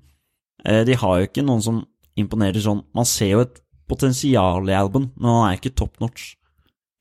eh, 0.65 0.83
de 0.89 0.99
har 0.99 1.21
jo 1.21 1.31
ikke 1.31 1.47
noen 1.47 1.63
som 1.63 1.85
imponerer 2.19 2.61
sånn 2.65 2.83
Man 2.97 3.07
ser 3.09 3.31
jo 3.37 3.41
et 3.47 3.61
potensial 3.89 4.69
i 4.69 4.77
Albon, 4.77 5.11
men 5.17 5.31
han 5.33 5.45
er 5.51 5.59
ikke 5.59 5.75
top 5.79 5.99
notch. 6.03 6.35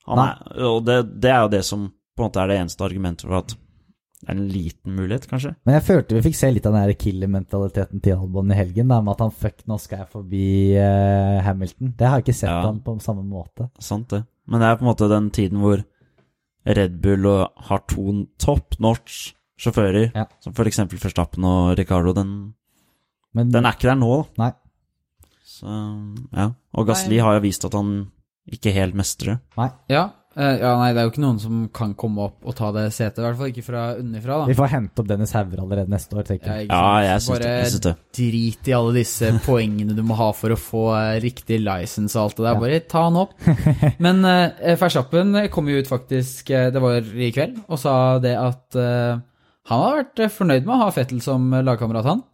Han 0.08 0.20
er, 0.22 0.38
og 0.64 0.84
det, 0.86 1.02
det 1.20 1.30
er 1.34 1.42
jo 1.44 1.50
det 1.52 1.64
som 1.68 1.88
på 2.16 2.22
en 2.24 2.30
måte 2.30 2.40
er 2.40 2.48
det 2.48 2.60
eneste 2.62 2.84
argumentet 2.86 3.26
for 3.28 3.42
at 3.42 3.52
det 4.18 4.32
er 4.32 4.34
en 4.34 4.48
liten 4.50 4.94
mulighet, 4.96 5.28
kanskje. 5.30 5.52
Men 5.68 5.76
jeg 5.76 5.84
følte 5.86 6.16
vi 6.16 6.22
fikk 6.24 6.34
se 6.40 6.48
litt 6.50 6.64
av 6.66 6.74
den 6.74 6.94
killer-mentaliteten 6.98 8.00
til 8.02 8.16
Albon 8.16 8.50
i 8.50 8.56
helgen, 8.58 8.88
da, 8.90 8.96
med 9.04 9.12
at 9.14 9.20
han 9.22 9.34
fuck, 9.44 9.60
nå 9.70 9.76
skal 9.78 10.00
jeg 10.02 10.10
forbi 10.10 10.46
uh, 10.74 11.36
Hamilton. 11.46 11.92
Det 11.94 12.08
har 12.08 12.18
jeg 12.18 12.26
ikke 12.26 12.38
sett 12.40 12.50
Ja. 12.50 12.64
han 12.66 12.80
på 12.82 12.96
samme 13.04 13.22
måte. 13.28 13.68
Sant 13.78 14.08
det. 14.10 14.24
Men 14.48 14.64
det 14.64 14.66
er 14.72 14.80
på 14.80 14.86
en 14.86 14.90
måte 14.90 15.10
den 15.12 15.28
tiden 15.30 15.60
hvor 15.62 15.84
Red 16.66 16.96
Bull 17.04 17.28
har 17.68 17.84
to 17.86 18.24
top 18.42 18.74
notch 18.82 19.34
sjåfører, 19.60 20.10
Ja. 20.16 20.24
som 20.42 20.56
for 20.56 20.66
eksempel 20.66 20.98
Verstappen 20.98 21.44
og 21.46 21.76
Ricardo, 21.78 22.12
den, 22.16 22.54
Men 23.34 23.52
den 23.54 23.66
er 23.68 23.76
ikke 23.76 23.92
der 23.92 24.00
nå, 24.00 24.10
da. 24.34 24.42
Nei. 24.42 24.52
Så, 25.58 25.80
ja. 26.34 26.52
Og 26.78 26.86
Gasli 26.88 27.18
har 27.22 27.38
jo 27.38 27.44
vist 27.44 27.66
at 27.66 27.74
han 27.74 27.98
ikke 28.48 28.72
helt 28.72 28.96
mestrer. 28.96 29.40
Ja, 29.90 30.04
eh, 30.36 30.54
ja, 30.62 30.70
nei, 30.80 30.92
det 30.94 31.02
er 31.02 31.08
jo 31.08 31.12
ikke 31.12 31.22
noen 31.24 31.40
som 31.42 31.64
kan 31.74 31.92
komme 31.98 32.28
opp 32.28 32.46
og 32.48 32.56
ta 32.56 32.70
det 32.72 32.86
setet, 32.96 33.20
i 33.20 33.26
hvert 33.26 33.38
fall 33.40 33.50
ikke 33.52 33.64
fra 33.66 33.82
unnifra, 33.98 34.38
da. 34.40 34.48
vi 34.48 34.56
får 34.56 34.70
hente 34.72 35.02
opp 35.02 35.10
Dennis 35.10 35.34
Hauger 35.36 35.62
allerede 35.64 35.92
neste 35.92 36.16
år, 36.16 36.24
tenker 36.30 36.54
jeg. 36.54 36.68
Ja, 36.70 36.84
jeg 37.04 37.24
syns 37.26 37.42
det. 37.42 37.52
Jeg 37.52 37.72
syns 37.74 37.84
det. 37.88 37.94
drit 38.20 38.70
i 38.70 38.76
alle 38.78 38.94
disse 38.96 39.32
poengene 39.48 39.96
du 39.98 40.04
må 40.06 40.16
ha 40.20 40.30
for 40.36 40.54
å 40.54 40.60
få 40.60 40.84
eh, 40.96 41.18
riktig 41.24 41.60
license 41.64 42.16
og 42.16 42.24
alt 42.24 42.40
det 42.40 42.46
der. 42.46 42.56
Ja. 42.56 42.64
Bare 42.64 42.80
ta 42.94 43.04
han 43.08 43.20
opp. 43.24 43.36
Men 44.06 44.24
uh, 44.24 44.76
Verstappen 44.80 45.42
kom 45.52 45.68
jo 45.72 45.82
ut 45.82 45.90
faktisk, 45.90 46.54
det 46.72 46.84
var 46.84 47.04
i 47.04 47.32
kveld, 47.34 47.60
og 47.68 47.82
sa 47.82 47.94
det 48.22 48.36
at 48.38 48.80
uh, 48.80 49.20
han 49.68 49.84
har 49.84 50.00
vært 50.00 50.24
fornøyd 50.32 50.64
med 50.64 50.78
å 50.78 50.82
ha 50.86 50.92
Fettel 50.96 51.20
som 51.20 51.50
lagkamerat, 51.52 52.08
han. 52.08 52.24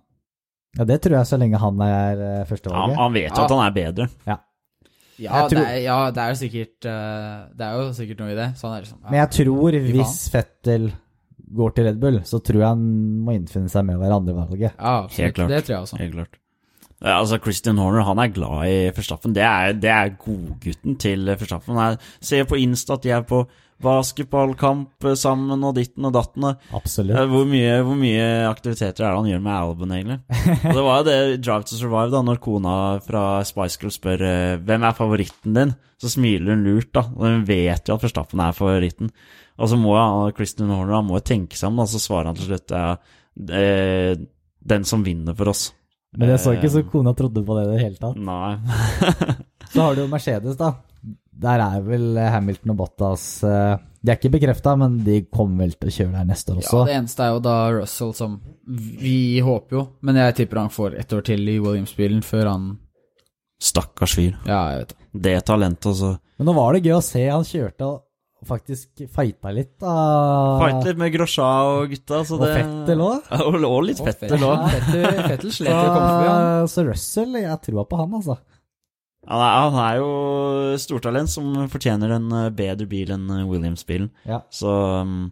Ja, 0.78 0.84
det 0.88 1.00
tror 1.04 1.16
jeg 1.20 1.26
så 1.30 1.38
lenge 1.38 1.60
han 1.62 1.80
er 1.86 2.44
førstevalget. 2.48 2.96
Ja, 2.96 3.02
han 3.02 3.12
vet 3.14 3.30
jo 3.30 3.36
Ja. 3.36 3.44
at 3.44 3.50
han 3.54 3.64
er 3.66 3.76
bedre. 3.78 4.08
Ja, 4.26 4.36
Ja, 5.16 5.44
tror- 5.46 5.60
det 5.60 5.68
er, 5.70 5.80
ja 5.84 6.10
det 6.10 6.18
er 6.24 6.34
sikkert 6.34 6.86
eh, 6.90 7.48
Det 7.54 7.62
er 7.62 7.72
jo 7.78 7.92
sikkert 7.94 8.18
noe 8.18 8.32
i 8.32 8.34
det. 8.34 8.48
Så 8.58 8.66
han 8.66 8.76
er 8.76 8.80
liksom 8.82 8.98
ja. 9.04 9.10
Men 9.10 9.20
jeg 9.20 9.30
tror 9.36 9.76
hvis 9.86 10.14
Fettel 10.32 10.88
går 11.54 11.74
til 11.76 11.84
Red 11.86 12.00
Bull, 12.02 12.16
så 12.26 12.40
tror 12.42 12.58
jeg 12.58 12.66
han 12.66 12.86
må 13.24 13.34
innfinne 13.36 13.70
seg 13.70 13.84
med 13.86 13.94
å 13.96 14.02
være 14.02 14.16
andrevalget. 14.18 14.72
Ja. 14.80 15.06
Helt 15.06 15.34
klart. 15.36 15.48
Det 15.52 15.60
tror 15.64 15.74
jeg 15.76 15.82
også. 15.84 15.98
Helt 16.00 16.14
klart. 16.16 16.40
Altså, 17.04 17.36
Christian 17.42 17.76
Horner 17.76 18.02
han 18.06 18.18
er 18.18 18.28
glad 18.32 18.64
i 18.66 18.90
Verstappen. 18.96 19.34
Det 19.36 19.42
er, 19.44 19.72
det 19.76 19.90
er 19.92 20.14
godgutten 20.18 20.96
til 20.98 21.26
Verstappen. 21.26 21.76
Jeg 21.76 21.98
ser 22.24 22.44
på 22.48 22.56
Insta 22.58 22.94
at 22.96 23.02
de 23.04 23.10
er 23.10 23.22
på 23.28 23.42
basketballkamp 23.82 25.06
eh, 25.08 25.16
sammen 25.18 25.64
og 25.66 25.74
ditten 25.78 26.06
og 26.08 26.14
datten. 26.14 26.46
Absolutt. 26.76 27.18
Hvor, 27.30 27.46
mye, 27.48 27.76
hvor 27.86 27.98
mye 27.98 28.26
aktiviteter 28.48 29.04
er 29.04 29.10
det 29.10 29.20
han 29.20 29.30
gjør 29.32 29.44
med 29.44 29.54
Albon, 29.56 29.94
egentlig? 29.96 30.18
Og 30.60 30.78
det 30.78 30.84
var 30.86 31.00
jo 31.00 31.06
det 31.08 31.18
Drive 31.44 31.68
to 31.68 31.78
Survive, 31.78 32.10
da, 32.14 32.22
når 32.26 32.42
kona 32.44 32.74
fra 33.04 33.24
Spice 33.48 33.80
Girl 33.82 33.94
spør 33.94 34.26
eh, 34.28 34.56
hvem 34.64 34.88
er 34.88 34.98
favoritten 34.98 35.58
din, 35.58 35.74
så 36.00 36.12
smiler 36.12 36.54
hun 36.54 36.66
lurt, 36.66 36.92
da. 36.96 37.06
Og 37.14 37.26
hun 37.28 37.46
vet 37.48 37.88
jo 37.88 37.96
at 37.96 38.04
Verstappen 38.06 38.42
er 38.44 38.56
favoritten. 38.56 39.12
Og 39.54 39.70
så 39.70 39.78
må 39.78 39.94
jo 39.94 40.34
Christian 40.34 40.72
Horner 40.74 40.98
han 40.98 41.06
må 41.06 41.20
jo 41.20 41.28
tenke 41.30 41.58
seg 41.58 41.70
om, 41.70 41.78
da, 41.82 41.88
så 41.90 42.02
svarer 42.02 42.32
han 42.32 42.38
til 42.38 42.50
slutt 42.50 42.74
ja, 42.74 42.94
eh, 43.54 44.12
den 44.64 44.86
som 44.88 45.04
vinner 45.06 45.36
for 45.38 45.52
oss. 45.52 45.68
Men 46.14 46.30
jeg 46.30 46.42
så 46.42 46.54
ikke 46.54 46.70
så 46.70 46.82
Eh, 46.82 46.90
kona 46.90 47.14
trodde 47.16 47.42
på 47.42 47.56
det 47.58 47.64
i 47.66 47.70
det 47.72 47.80
hele 47.82 47.98
tatt. 47.98 48.18
Nei. 48.18 48.54
Så 49.72 49.80
har 49.82 49.96
du 49.96 50.04
jo 50.04 50.10
Mercedes, 50.10 50.54
da. 50.60 50.68
Der 51.42 51.62
er 51.64 51.82
vel 51.82 52.18
Hamilton 52.18 52.74
og 52.74 52.78
Bottas 52.78 53.24
eh, 53.42 53.74
De 54.04 54.12
er 54.12 54.18
ikke 54.20 54.30
bekrefta, 54.36 54.76
men 54.78 55.00
de 55.06 55.18
kommer 55.26 55.64
vel 55.64 55.74
til 55.74 55.90
å 55.90 55.94
kjøre 55.96 56.14
der 56.20 56.28
neste 56.28 56.54
år 56.54 56.60
også. 56.62 56.78
Ja, 56.78 56.86
det 56.90 56.96
eneste 57.00 57.26
er 57.26 57.34
jo 57.34 57.42
da 57.44 57.56
Russell 57.74 58.14
som 58.14 58.38
Vi 59.02 59.16
håper 59.44 59.78
jo, 59.80 59.84
men 60.06 60.20
jeg 60.20 60.38
tipper 60.40 60.62
han 60.62 60.72
får 60.74 60.98
ett 61.02 61.12
år 61.16 61.26
til 61.26 61.42
i 61.50 61.58
Williams-bilen 61.58 62.22
før 62.26 62.52
han 62.52 62.72
Stakkars 63.64 64.16
fyr. 64.18 64.34
Ja, 64.44 64.60
jeg 64.74 64.82
vet 64.82 64.90
det. 64.94 65.00
Det 65.24 65.34
talentet, 65.48 65.86
altså. 65.92 66.16
Men 66.38 66.48
nå 66.50 66.54
var 66.56 66.74
det 66.74 66.82
gøy 66.84 66.96
å 66.98 67.04
se. 67.06 67.22
Han 67.30 67.46
kjørte 67.46 67.86
og 67.86 68.02
faktisk 68.44 69.04
fighta 69.14 69.52
litt. 69.54 69.72
Da. 69.80 69.92
Fight 70.60 70.88
litt 70.88 70.98
med 71.00 71.12
Grosja 71.14 71.46
og 71.70 71.92
gutta, 71.94 72.20
så 72.26 72.36
Og 72.36 72.42
det 72.44 72.50
Fettel 72.58 73.04
òg. 73.04 73.30
Og, 73.46 73.56
og 73.68 73.78
litt 73.88 74.02
Fettel 74.04 74.44
òg. 74.44 74.66
Fettel, 74.74 75.22
Fettel 75.30 75.54
slet 75.54 75.72
jo 75.72 75.78
å 75.78 75.94
komme 75.94 76.10
forbi. 76.10 76.72
Så 76.74 76.84
Russell, 76.90 77.38
jeg 77.40 77.60
tror 77.68 77.88
på 77.88 78.00
han, 78.02 78.18
altså. 78.20 78.36
Han 79.24 79.40
er, 79.40 79.54
han 79.56 79.78
er 79.80 79.96
jo 80.00 80.10
stortalent 80.80 81.32
som 81.32 81.54
fortjener 81.72 82.14
en 82.18 82.28
eh, 82.36 82.52
bedre 82.54 82.86
bil 82.88 83.12
enn 83.14 83.24
eh, 83.32 83.46
Williams-bilen. 83.48 84.10
Ja. 84.28 84.42
Så 84.52 84.70
um, 85.00 85.30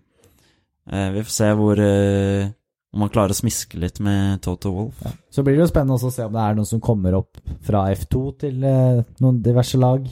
eh, 0.88 1.08
vi 1.16 1.24
får 1.26 1.34
se 1.34 1.48
hvor 1.58 1.80
uh, 1.80 2.50
Om 2.92 3.04
han 3.04 3.12
klarer 3.12 3.32
å 3.32 3.36
smiske 3.36 3.80
litt 3.80 4.00
med 4.04 4.42
Toto 4.44 4.72
Wolff. 4.74 5.00
Så 5.32 5.44
blir 5.44 5.56
det 5.56 5.64
jo 5.64 5.70
spennende 5.70 5.96
også 5.96 6.10
å 6.10 6.14
se 6.16 6.28
om 6.28 6.34
det 6.34 6.44
er 6.44 6.56
noen 6.58 6.68
som 6.68 6.82
kommer 6.84 7.16
opp 7.16 7.40
fra 7.64 7.86
F2 7.92 8.22
til 8.44 8.64
uh, 8.64 9.02
noen 9.24 9.40
diverse 9.44 9.80
lag. 9.80 10.06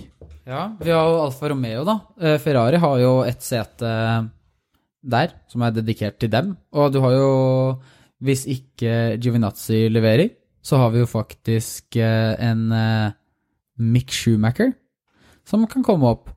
Ja, 0.49 0.67
vi 0.81 0.93
har 0.93 1.07
jo 1.07 1.23
Alfa 1.27 1.51
Romeo, 1.53 1.85
da. 1.87 1.99
Ferrari 2.43 2.81
har 2.81 2.95
jo 2.99 3.11
et 3.23 3.45
sete 3.45 3.91
der, 5.01 5.35
som 5.53 5.63
er 5.63 5.75
dedikert 5.77 6.17
til 6.19 6.33
dem. 6.33 6.55
Og 6.75 6.89
du 6.91 6.99
har 7.05 7.13
jo, 7.15 7.29
hvis 8.25 8.47
ikke 8.51 9.21
Giovinazzi 9.21 9.85
leverer, 9.93 10.33
så 10.65 10.81
har 10.81 10.91
vi 10.97 11.05
jo 11.05 11.09
faktisk 11.09 12.01
en 12.01 12.65
Mick 13.81 14.13
Schumacher 14.15 14.75
som 15.49 15.67
kan 15.71 15.85
komme 15.87 16.13
opp. 16.13 16.31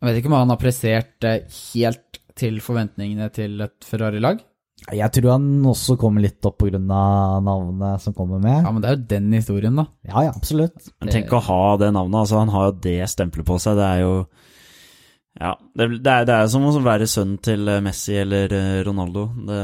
Jeg 0.00 0.08
vet 0.08 0.20
ikke 0.20 0.30
om 0.32 0.38
han 0.38 0.52
har 0.52 0.60
prestert 0.60 1.26
eh, 1.28 1.44
helt 1.74 2.20
til 2.40 2.60
forventningene 2.64 3.28
til 3.34 3.60
et 3.66 3.84
Ferrari-lag. 3.84 4.40
Jeg 4.88 5.12
tror 5.12 5.34
han 5.34 5.48
også 5.68 5.94
kommer 6.00 6.24
litt 6.24 6.46
opp 6.48 6.62
pga. 6.62 6.78
navnet 6.80 8.00
som 8.00 8.14
kommer 8.16 8.40
med. 8.40 8.62
Ja, 8.64 8.70
men 8.72 8.80
det 8.80 8.88
er 8.88 8.96
jo 8.96 9.08
den 9.10 9.32
historien, 9.36 9.76
da. 9.76 9.84
Ja, 10.08 10.22
ja, 10.24 10.32
absolutt. 10.32 10.88
Men 11.02 11.12
tenk 11.12 11.34
å 11.36 11.42
ha 11.44 11.76
det 11.82 11.90
navnet. 11.92 12.22
Altså, 12.22 12.38
han 12.40 12.52
har 12.54 12.70
jo 12.70 12.78
det 12.88 12.96
stempelet 13.12 13.46
på 13.46 13.58
seg. 13.60 13.76
Det 13.76 13.90
er 13.90 14.00
jo 14.06 14.14
Ja, 15.40 15.52
det, 15.76 15.86
det, 16.00 16.10
er, 16.10 16.24
det 16.26 16.34
er 16.38 16.48
som 16.50 16.64
å 16.66 16.72
være 16.82 17.06
sønnen 17.06 17.36
til 17.44 17.68
eh, 17.68 17.82
Messi 17.84 18.16
eller 18.18 18.56
eh, 18.56 18.80
Ronaldo. 18.88 19.28
Det, 19.46 19.60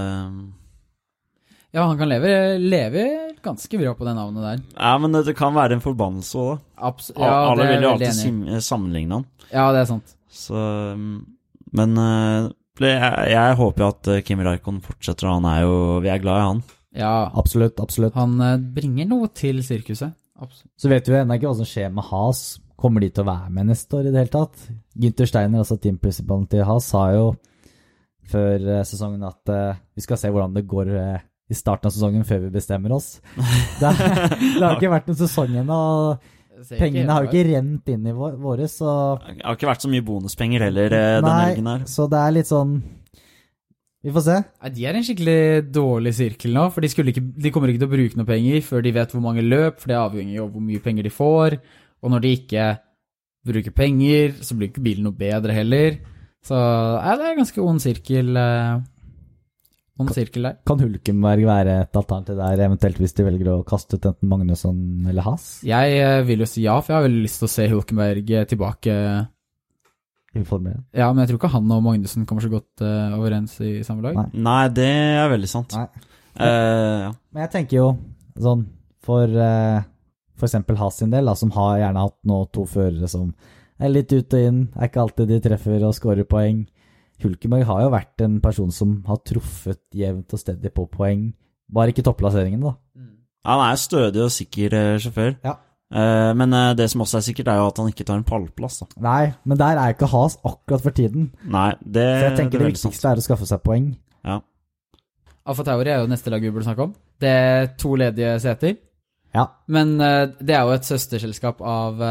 Ja, 1.72 1.88
han 1.88 1.96
kan 1.98 2.12
leve, 2.12 2.58
leve 2.60 3.06
ganske 3.46 3.80
bra 3.80 3.94
på 3.96 4.08
det 4.08 4.14
navnet 4.18 4.44
der. 4.46 4.60
ja, 4.74 4.92
men 5.02 5.16
det, 5.16 5.24
det 5.30 5.36
kan 5.38 5.54
være 5.56 5.78
en 5.78 5.84
forbannelse 5.84 6.42
òg, 6.42 6.60
da. 6.76 6.92
Ja, 7.16 7.32
Alle 7.52 7.70
vil 7.70 7.86
jo 7.86 7.94
alltid 7.94 8.62
sammenligne 8.66 9.20
han. 9.20 9.26
Ja, 9.52 9.70
det 9.74 9.84
er 9.84 9.90
sant. 9.94 10.16
Så 10.32 10.58
um, 10.92 11.24
Men 11.76 11.96
eh, 11.96 12.48
jeg, 12.82 13.12
jeg 13.32 13.56
håper 13.56 13.84
jo 13.84 13.92
at 13.94 14.08
Kim 14.26 14.40
Kimi 14.40 14.44
Raikon 14.44 14.82
fortsetter, 14.84 15.30
og 15.30 15.38
han 15.38 15.48
er 15.48 15.62
jo 15.64 15.76
Vi 16.04 16.10
er 16.12 16.20
glad 16.20 16.42
i 16.42 16.48
han. 16.50 16.64
Ja, 16.96 17.30
Absolutt, 17.36 17.80
absolutt. 17.80 18.14
han 18.16 18.38
eh, 18.40 18.60
bringer 18.76 19.08
noe 19.08 19.28
til 19.36 19.60
sirkuset. 19.64 20.14
Absolutt. 20.36 20.72
Så 20.80 20.92
vet 20.92 21.08
vi 21.08 21.18
ennå 21.18 21.36
ikke 21.36 21.50
hva 21.50 21.58
som 21.58 21.68
skjer 21.68 21.92
med 21.92 22.08
Has. 22.10 22.44
Kommer 22.76 23.00
de 23.04 23.10
til 23.12 23.24
å 23.24 23.30
være 23.30 23.52
med 23.52 23.70
neste 23.70 23.96
år 23.98 24.08
i 24.08 24.12
det 24.12 24.22
hele 24.22 24.32
tatt? 24.32 24.66
Gynter 24.96 25.28
Steiner, 25.28 25.62
altså 25.62 25.78
teamprincipalen 25.80 26.48
til 26.52 26.64
Has, 26.68 26.88
sa 26.92 27.06
jo 27.14 27.30
før 28.30 28.68
eh, 28.74 28.84
sesongen 28.88 29.24
at 29.26 29.52
uh, 29.52 29.78
vi 29.94 30.04
skal 30.04 30.18
se 30.20 30.30
hvordan 30.32 30.56
det 30.56 30.66
går 30.68 30.90
eh, 30.98 31.24
i 31.46 31.54
starten 31.54 31.86
av 31.88 31.94
sesongen 31.94 32.24
før 32.26 32.40
vi 32.46 32.50
bestemmer 32.56 32.94
oss. 32.96 33.20
Det, 33.36 33.90
det 34.58 34.62
har 34.64 34.74
ikke 34.76 34.90
vært 34.90 35.10
noen 35.10 35.18
sesong 35.20 35.52
ennå, 35.62 35.76
og 35.76 36.66
pengene 36.72 37.12
har 37.12 37.26
jo 37.26 37.30
ikke 37.30 37.46
rent 37.52 37.90
inn 37.92 38.06
i 38.08 38.14
våre, 38.16 38.66
så 38.72 38.90
Det 39.20 39.42
har 39.44 39.58
ikke 39.58 39.68
vært 39.70 39.84
så 39.84 39.90
mye 39.92 40.04
bonuspenger 40.06 40.64
heller 40.66 40.94
eh, 40.96 41.18
denne 41.20 41.34
helgen 41.44 41.68
her. 41.70 41.84
så 41.90 42.08
det 42.10 42.22
er 42.22 42.34
litt 42.38 42.48
sånn 42.50 42.72
Vi 44.06 44.14
får 44.14 44.24
se. 44.26 44.38
Nei, 44.62 44.70
De 44.74 44.86
er 44.88 44.98
en 44.98 45.06
skikkelig 45.06 45.38
dårlig 45.74 46.14
sirkel 46.18 46.56
nå, 46.56 46.66
for 46.74 46.82
de, 46.84 46.90
ikke, 46.90 47.22
de 47.44 47.52
kommer 47.54 47.70
ikke 47.72 47.82
til 47.84 47.90
å 47.90 47.94
bruke 47.94 48.20
noe 48.20 48.28
penger 48.28 48.60
før 48.66 48.84
de 48.86 48.94
vet 48.96 49.14
hvor 49.14 49.24
mange 49.24 49.44
løp, 49.46 49.78
for 49.82 49.90
det 49.92 49.96
er 49.98 50.02
avhengig 50.04 50.40
av 50.42 50.50
hvor 50.54 50.64
mye 50.66 50.82
penger 50.84 51.06
de 51.08 51.14
får. 51.14 51.56
Og 52.04 52.12
når 52.12 52.22
de 52.24 52.34
ikke 52.40 52.66
bruker 53.46 53.74
penger, 53.74 54.34
så 54.42 54.54
blir 54.58 54.70
ikke 54.72 54.82
bilen 54.84 55.06
noe 55.06 55.14
bedre 55.16 55.54
heller. 55.54 55.98
Så 56.46 56.54
ja, 56.58 57.14
det 57.18 57.26
er 57.26 57.32
en 57.34 57.40
ganske 57.42 57.62
ond 57.62 57.82
sirkel. 57.82 58.30
eh, 58.38 58.76
Ond 59.96 60.12
sirkel 60.12 60.44
der. 60.44 60.58
Kan 60.68 60.80
Hulkenberg 60.82 61.46
være 61.48 61.78
et 61.86 61.96
alternativ 61.96 62.36
der, 62.36 62.64
eventuelt 62.66 62.98
hvis 63.00 63.16
de 63.16 63.24
velger 63.24 63.48
å 63.54 63.62
kaste 63.68 63.96
ut 63.96 64.08
enten 64.10 64.28
Magnusson 64.28 65.06
eller 65.08 65.24
Has? 65.24 65.46
Jeg 65.64 65.94
eh, 66.02 66.18
vil 66.28 66.44
jo 66.44 66.48
si 66.50 66.66
ja, 66.66 66.74
for 66.82 66.92
jeg 66.92 66.98
har 66.98 67.06
veldig 67.06 67.22
lyst 67.24 67.40
til 67.40 67.48
å 67.48 67.54
se 67.54 67.68
Hulkenberg 67.72 68.34
eh, 68.36 68.44
tilbake. 68.50 68.98
Informere. 70.36 70.82
Ja, 70.92 71.08
men 71.12 71.22
jeg 71.22 71.30
tror 71.30 71.40
ikke 71.40 71.52
han 71.54 71.72
og 71.72 71.80
Magnussen 71.86 72.28
kommer 72.28 72.44
så 72.44 72.52
godt 72.52 72.84
eh, 72.84 73.16
overens 73.16 73.56
i 73.64 73.78
samme 73.88 74.04
lag. 74.04 74.20
Nei. 74.20 74.44
Nei, 74.44 74.62
det 74.76 74.92
er 75.22 75.32
veldig 75.32 75.48
sant. 75.48 75.78
Nei. 75.78 76.12
Eh, 76.36 76.96
ja. 77.06 77.12
Men 77.32 77.46
jeg 77.46 77.54
tenker 77.54 77.78
jo 77.78 77.90
sånn 78.44 78.66
for 79.06 79.30
uh, 79.32 79.80
f.eks. 80.36 80.50
eksempel 80.50 80.76
Has 80.80 81.00
sin 81.00 81.12
del, 81.14 81.28
da, 81.28 81.36
som 81.38 81.52
har 81.56 81.78
gjerne 81.80 82.04
hatt 82.04 82.18
nå 82.28 82.42
to 82.52 82.66
førere 82.68 83.08
som 83.08 83.30
er 83.80 83.92
litt 83.92 84.12
ut 84.12 84.36
og 84.36 84.48
inn, 84.50 84.62
er 84.76 84.90
ikke 84.90 85.04
alltid 85.04 85.30
de 85.30 85.38
treffer 85.44 85.84
og 85.84 85.94
scorer 85.96 86.28
poeng. 86.28 86.64
Hulkenberg 87.22 87.64
har 87.68 87.82
jo 87.86 87.92
vært 87.94 88.24
en 88.26 88.40
person 88.44 88.72
som 88.74 88.98
har 89.08 89.20
truffet 89.24 89.80
jevnt 89.96 90.32
og 90.36 90.40
stedig 90.42 90.72
på 90.76 90.84
poeng, 90.92 91.30
bare 91.72 91.92
ikke 91.94 92.04
topplasseringene, 92.06 92.72
da. 92.72 92.74
Han 93.46 93.62
er 93.62 93.78
stødig 93.78 94.24
og 94.24 94.32
sikker 94.34 94.74
eh, 94.74 94.96
sjåfør. 94.98 95.36
Ja. 95.46 95.52
Eh, 95.94 96.32
men 96.34 96.52
eh, 96.52 96.72
det 96.74 96.88
som 96.90 97.04
også 97.04 97.20
er 97.20 97.26
sikkert, 97.28 97.48
er 97.52 97.60
jo 97.60 97.68
at 97.70 97.78
han 97.78 97.92
ikke 97.92 98.04
tar 98.08 98.18
en 98.18 98.26
pallplass. 98.26 98.80
Da. 98.82 98.88
Nei, 99.06 99.32
men 99.46 99.60
der 99.60 99.78
er 99.78 99.94
ikke 99.94 100.08
Has 100.10 100.34
akkurat 100.42 100.82
for 100.82 100.90
tiden. 100.96 101.28
Nei, 101.46 101.70
det, 101.80 102.04
Så 102.18 102.24
jeg 102.26 102.36
tenker 102.40 102.58
det 102.58 102.66
det 102.66 102.72
er 102.72 102.80
sant. 102.80 102.90
viktigste 102.90 103.12
er 103.12 103.22
å 103.22 103.26
skaffe 103.28 103.46
seg 103.46 103.62
poeng. 103.62 103.86
Ja. 104.26 104.40
Alfa 105.46 105.62
Tauri 105.68 105.92
er 105.94 106.02
jo 106.02 106.10
neste 106.10 106.32
lag 106.34 106.42
vi 106.42 106.50
burde 106.50 106.66
snakke 106.66 106.88
om. 106.88 106.94
Det 107.22 107.30
er 107.30 107.70
to 107.78 107.94
ledige 107.94 108.34
seter. 108.42 108.74
Ja. 109.36 109.46
Men 109.70 109.94
det 110.00 110.54
er 110.56 110.64
jo 110.66 110.74
et 110.74 110.88
søsterselskap 110.88 111.60
av, 111.62 112.02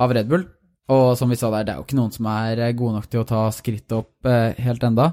av 0.00 0.14
Red 0.16 0.30
Bull. 0.30 0.46
Og 0.90 1.12
som 1.18 1.30
vi 1.30 1.36
sa 1.38 1.50
der, 1.54 1.64
det 1.68 1.72
er 1.74 1.80
jo 1.80 1.84
ikke 1.86 1.98
noen 2.00 2.14
som 2.14 2.26
er 2.32 2.60
eh, 2.66 2.72
gode 2.78 2.96
nok 2.98 3.10
til 3.12 3.20
å 3.22 3.26
ta 3.28 3.42
skrittet 3.54 3.94
opp 3.94 4.26
eh, 4.30 4.56
helt 4.64 4.82
enda. 4.88 5.10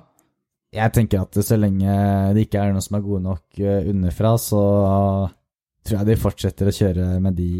Jeg 0.73 0.91
tenker 0.95 1.21
at 1.23 1.37
så 1.47 1.57
lenge 1.57 1.97
det 2.35 2.47
ikke 2.47 2.59
er 2.63 2.73
noen 2.73 2.83
som 2.83 2.97
er 2.97 3.03
gode 3.05 3.23
nok 3.27 3.59
eh, 3.61 3.85
underfra, 3.91 4.33
så 4.41 4.61
tror 5.87 5.99
jeg 6.01 6.09
de 6.09 6.17
fortsetter 6.19 6.67
å 6.71 6.73
kjøre 6.75 7.05
med 7.23 7.37
de 7.37 7.51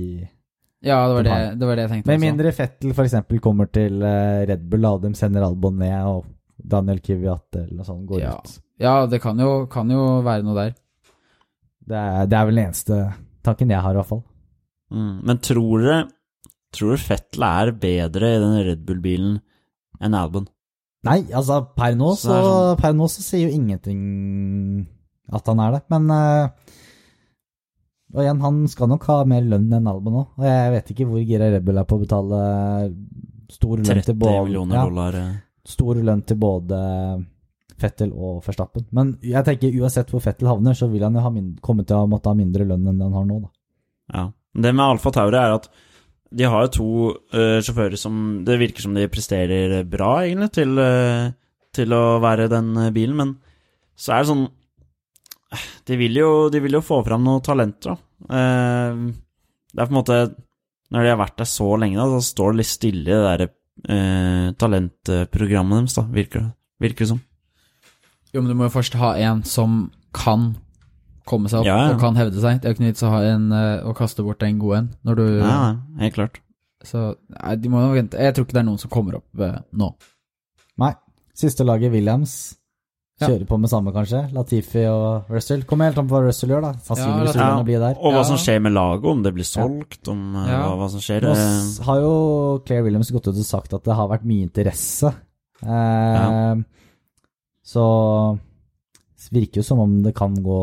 Ja, 0.86 0.98
det 1.08 1.14
var 1.16 1.24
De 1.24 1.30
det, 1.30 1.60
det, 1.62 1.68
var 1.70 1.78
det 1.80 1.86
jeg 1.86 1.92
tenkte 1.94 2.10
Med 2.10 2.18
også. 2.18 2.26
mindre 2.26 2.52
Fettel 2.58 2.92
f.eks. 2.98 3.16
kommer 3.46 3.70
til 3.74 4.02
Red 4.04 4.66
Bull, 4.70 4.86
og 4.90 5.06
de 5.06 5.14
sender 5.18 5.46
Albon 5.48 5.78
ned, 5.80 5.96
og 6.10 6.26
Daniel 6.58 7.00
Kiviat 7.06 7.56
eller 7.62 7.78
noe 7.80 7.88
sånt 7.88 8.06
går 8.10 8.20
Ja. 8.26 8.34
ut. 8.42 8.58
Ja, 8.82 8.96
det 9.10 9.22
kan 9.24 9.40
jo, 9.42 9.66
kan 9.72 9.90
jo 9.90 10.20
være 10.26 10.44
noe 10.46 10.58
der. 10.58 10.76
Det 11.88 11.96
er, 11.98 12.26
det 12.30 12.38
er 12.38 12.46
vel 12.50 12.60
den 12.60 12.66
eneste 12.68 12.98
tanken 13.48 13.72
jeg 13.72 13.80
har, 13.82 13.96
i 13.96 13.98
hvert 14.02 14.10
fall. 14.12 14.24
Mm. 14.92 15.14
Men 15.26 15.40
tror 15.44 15.82
dere 15.86 15.98
Tror 16.76 16.96
du 16.96 17.02
Fettel 17.02 17.46
er 17.48 17.72
bedre 17.80 18.34
i 18.36 18.42
den 18.42 18.58
Red 18.68 18.84
Bull-bilen 18.88 19.38
enn 20.04 20.18
Albon? 20.18 20.48
Nei, 21.08 21.22
altså 21.32 21.62
per 21.78 21.96
nå 21.96 22.12
Så 22.18 22.28
så, 22.28 22.42
sånn- 22.44 22.82
per 22.82 22.98
nå 22.98 23.08
så 23.12 23.24
sier 23.24 23.48
jo 23.48 23.56
ingenting 23.56 24.02
at 25.32 25.48
han 25.48 25.60
er 25.60 25.78
det, 25.78 25.82
men 25.92 26.12
uh, 26.12 26.76
Og 28.16 28.22
igjen, 28.24 28.40
han 28.44 28.60
skal 28.72 28.92
nok 28.92 29.08
ha 29.12 29.18
mer 29.28 29.44
lønn 29.44 29.72
enn 29.78 29.90
Albon 29.92 30.16
nå, 30.16 30.26
og 30.40 30.46
jeg 30.48 30.76
vet 30.76 30.92
ikke 30.94 31.08
hvor 31.10 31.24
gira 31.24 31.52
Red 31.54 31.66
Bull 31.68 31.80
er 31.80 31.88
på 31.88 31.98
å 31.98 32.04
betale 32.04 32.44
stor 33.52 33.80
lønn 33.80 34.04
til 34.04 34.16
både 34.20 34.64
ja, 34.76 34.86
eh. 35.22 35.34
stor 35.68 36.00
lønn 36.10 36.24
til 36.28 36.40
både 36.40 36.80
Fettel 37.78 38.10
og 38.12 38.40
Verstappen. 38.46 38.88
Men 38.96 39.14
jeg 39.22 39.46
tenker 39.46 39.76
uansett 39.78 40.10
hvor 40.12 40.24
Fettel 40.24 40.50
havner, 40.50 40.76
så 40.76 40.90
vil 40.92 41.06
han 41.06 41.16
jo 41.16 41.24
ha 41.24 41.32
komme 41.64 41.86
til 41.88 42.00
å 42.00 42.10
måtte 42.10 42.32
ha 42.32 42.38
mindre 42.38 42.66
lønn 42.68 42.88
enn 42.90 43.04
han 43.06 43.16
har 43.16 43.28
nå, 43.28 43.38
da. 43.44 43.52
Ja. 44.16 44.26
Det 44.58 44.72
med 44.74 44.86
Alfa 44.88 45.12
Tauri 45.14 45.38
er 45.38 45.54
at 45.60 45.68
de 46.30 46.48
har 46.48 46.66
jo 46.66 46.72
to 46.76 46.88
uh, 47.36 47.60
sjåfører 47.64 48.00
som 48.00 48.44
Det 48.48 48.58
virker 48.60 48.84
som 48.84 48.96
de 48.98 49.08
presterer 49.12 49.78
bra, 49.88 50.22
egentlig, 50.26 50.50
til, 50.58 50.74
uh, 50.76 51.30
til 51.76 51.94
å 51.96 52.18
være 52.24 52.50
den 52.52 52.74
eh, 52.82 52.94
bilen, 52.96 53.16
men 53.20 53.36
så 53.98 54.16
er 54.16 54.24
det 54.24 54.32
sånn 54.32 54.48
De 55.88 55.98
vil 56.00 56.20
jo, 56.20 56.32
de 56.54 56.62
vil 56.64 56.78
jo 56.80 56.84
få 56.86 57.00
fram 57.06 57.24
noen 57.26 57.44
talenter, 57.46 57.96
da. 57.96 57.98
Uh, 58.28 59.08
det 59.72 59.84
er 59.84 59.88
på 59.88 59.94
en 59.94 60.00
måte 60.00 60.20
Når 60.92 61.06
de 61.06 61.12
har 61.14 61.20
vært 61.22 61.38
der 61.40 61.50
så 61.52 61.70
lenge, 61.80 62.00
da, 62.00 62.08
så 62.18 62.34
står 62.34 62.54
det 62.54 62.64
litt 62.64 62.74
stille 62.74 63.08
i 63.08 63.14
det 63.14 63.24
der 63.28 63.50
talentprogrammet 64.58 65.84
deres, 65.84 65.94
da, 65.94 66.04
virker 66.10 66.40
det, 66.42 66.48
virker 66.82 67.06
det 67.06 67.10
som. 67.12 67.20
Jo, 68.34 68.42
men 68.42 68.48
du 68.50 68.56
må 68.58 68.66
jo 68.66 68.74
først 68.74 68.98
ha 68.98 69.12
en 69.22 69.44
som 69.46 69.76
kan 70.18 70.56
komme 71.30 71.50
seg 71.52 71.62
opp 71.62 71.68
Ja, 71.70 71.78
ja. 71.88 71.94
og 71.96 72.02
kan 72.02 72.16
hevde 72.20 72.40
seg. 72.44 72.62
Det 72.62 72.66
er 72.68 72.74
jo 72.74 72.78
ikke 72.78 72.86
noe 72.88 72.94
vits 72.96 73.04
å 73.08 73.14
ha 73.14 73.22
en 73.30 73.48
eh, 73.52 73.86
å 73.88 73.94
kaste 73.98 74.24
bort 74.26 74.44
en 74.48 74.60
god 74.62 74.78
en 74.82 74.92
når 75.08 75.20
du 75.22 75.26
nei, 75.44 75.72
helt 76.06 76.16
klart. 76.18 76.40
Så 76.88 77.10
nei, 77.36 77.56
de 77.60 77.70
må 77.74 77.82
jo 77.84 77.96
vente. 77.98 78.20
Jeg 78.22 78.36
tror 78.38 78.46
ikke 78.48 78.56
det 78.58 78.64
er 78.64 78.70
noen 78.70 78.80
som 78.82 78.92
kommer 78.94 79.20
opp 79.20 79.44
eh, 79.44 79.58
nå. 79.76 79.92
Nei. 80.84 80.94
Siste 81.38 81.66
laget, 81.68 81.92
Williams. 81.94 82.56
Ja. 83.18 83.32
Kjører 83.32 83.48
på 83.50 83.58
med 83.58 83.70
samme, 83.72 83.90
kanskje. 83.94 84.20
Latifi 84.34 84.84
og 84.92 85.30
Russell. 85.34 85.64
Kommer 85.66 85.88
helt 85.90 85.98
an 85.98 86.06
på 86.10 86.14
hva 86.14 86.20
Russell 86.28 86.52
gjør, 86.54 86.62
da. 86.68 86.72
Sannsynligvis 86.86 87.34
vil 87.34 87.42
Ja, 87.42 87.48
han 87.56 87.66
bli 87.66 87.78
der. 87.82 87.96
Og 87.98 88.14
hva 88.14 88.22
Ja. 88.22 88.28
som 88.30 88.38
skjer 88.38 88.60
med 88.62 88.76
laget, 88.78 89.06
om 89.10 89.24
det 89.26 89.32
blir 89.34 89.48
solgt, 89.50 90.08
om 90.14 90.20
eh, 90.38 90.52
Ja. 90.52 90.60
hva, 90.68 90.76
hva 90.84 90.90
som 90.94 91.02
skjer. 91.02 91.26
Nå 91.26 91.34
eh, 91.34 91.86
har 91.88 92.02
jo 92.04 92.12
Claire 92.66 92.84
Williams 92.86 93.10
gått 93.12 93.28
ut 93.28 93.34
og 93.42 93.46
sagt 93.50 93.74
at 93.74 93.84
det 93.90 93.96
har 93.98 94.08
vært 94.14 94.24
mye 94.30 94.46
interesse. 94.46 95.14
Eh, 95.66 96.56
Så 97.68 97.84
virker 99.34 99.62
jo 99.62 99.68
som 99.68 99.82
om 99.84 100.00
det 100.06 100.16
kan 100.18 100.36
gå 100.44 100.62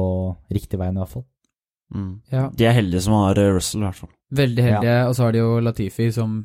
riktig 0.55 0.81
veien, 0.81 0.97
i 0.97 1.03
hvert 1.03 1.15
fall. 1.17 1.27
Mm. 1.95 2.11
Ja. 2.33 2.49
De 2.55 2.67
er 2.67 2.77
heldige 2.77 3.05
som 3.05 3.17
har 3.19 3.39
eh, 3.39 3.53
Russell, 3.55 3.83
i 3.83 3.89
hvert 3.89 4.01
fall. 4.03 4.13
Veldig 4.35 4.67
heldige. 4.67 4.99
Og 5.09 5.15
så 5.17 5.27
har 5.27 5.35
de 5.35 5.43
jo 5.43 5.55
Latifi 5.63 6.11
som 6.15 6.43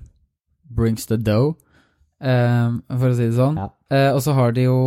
brings 0.69 1.07
the 1.09 1.17
dough, 1.17 1.55
eh, 2.21 2.69
for 2.91 3.09
å 3.09 3.17
si 3.17 3.29
det 3.29 3.37
sånn. 3.39 3.59
Ja. 3.59 3.71
Eh, 3.89 4.11
og 4.13 4.21
så 4.21 4.35
har 4.37 4.53
de 4.53 4.67
jo 4.67 4.79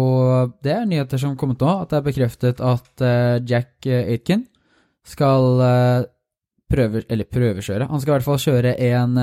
Det 0.62 0.70
er 0.70 0.86
nyheter 0.86 1.18
som 1.18 1.32
har 1.32 1.40
kommet 1.40 1.62
nå, 1.62 1.70
at 1.82 1.90
det 1.90 1.98
er 1.98 2.06
bekreftet 2.06 2.62
at 2.62 3.02
eh, 3.02 3.42
Jack 3.42 3.86
Aitken 3.90 4.46
skal 5.02 5.62
eh, 5.66 6.04
prøve, 6.70 7.02
eller 7.10 7.26
prøvekjøre. 7.26 7.88
Han 7.90 8.00
skal 8.00 8.12
i 8.12 8.16
hvert 8.16 8.28
fall 8.28 8.38
kjøre 8.40 8.76
en 8.94 9.18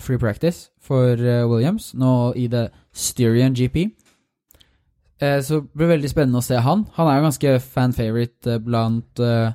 free 0.00 0.16
practice 0.22 0.70
for 0.80 1.18
Williams, 1.50 1.90
nå 1.98 2.32
i 2.38 2.46
det 2.48 2.70
Styrian 2.94 3.52
GP. 3.52 3.90
Eh, 5.18 5.40
så 5.40 5.62
det 5.62 5.72
blir 5.76 5.94
veldig 5.94 6.10
spennende 6.12 6.42
å 6.42 6.44
se 6.44 6.58
han. 6.60 6.84
Han 6.98 7.08
er 7.08 7.18
jo 7.18 7.26
ganske 7.26 7.54
fan 7.64 7.94
favorite 7.96 8.52
eh, 8.52 8.60
blant 8.62 9.22
uh, 9.22 9.54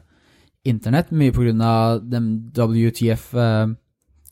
internett, 0.68 1.12
mye 1.14 1.34
på 1.34 1.45
grunn 1.45 1.62
av 1.66 2.01
den 2.09 2.32
WTF 2.57 3.28
uh, 3.38 3.70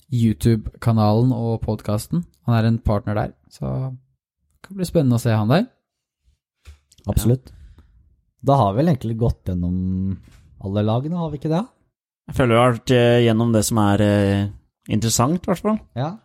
YouTube-kanalen 0.10 1.34
og 1.36 1.60
podkasten. 1.66 2.24
Han 2.50 2.58
er 2.58 2.70
en 2.70 2.80
partner 2.82 3.18
der, 3.18 3.36
så 3.54 3.92
det 3.94 4.66
kan 4.66 4.80
bli 4.80 4.90
spennende 4.90 5.20
å 5.20 5.22
se 5.22 5.36
han 5.36 5.54
der. 5.54 5.68
Absolutt. 7.10 7.54
Da 8.46 8.56
har 8.58 8.74
vi 8.74 8.82
vel 8.82 8.94
egentlig 8.94 9.20
gått 9.20 9.52
gjennom 9.52 10.16
alle 10.66 10.86
lagene, 10.86 11.20
har 11.20 11.30
vi 11.30 11.38
ikke 11.42 11.52
det? 11.52 11.62
Jeg 12.30 12.38
føler 12.38 12.56
vi 12.56 12.62
har 12.62 12.74
vært 12.74 12.94
gjennom 13.26 13.54
det 13.54 13.62
som 13.68 13.82
er 13.84 14.06
uh, 14.06 14.50
interessant, 14.90 15.38
i 15.44 15.52
hvert 15.52 15.62
fall. 15.62 15.78
Ja. 15.98 16.16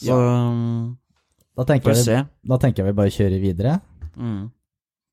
Så 0.00 0.18
ja. 0.18 0.34
Da 1.60 1.66
tenker, 1.66 1.92
vi 1.92 2.12
jeg, 2.14 2.24
da 2.46 2.56
tenker 2.56 2.80
jeg 2.82 2.88
vi 2.88 2.96
bare 2.96 3.12
kjører 3.12 3.42
videre. 3.42 3.72
Mm. 4.16 4.48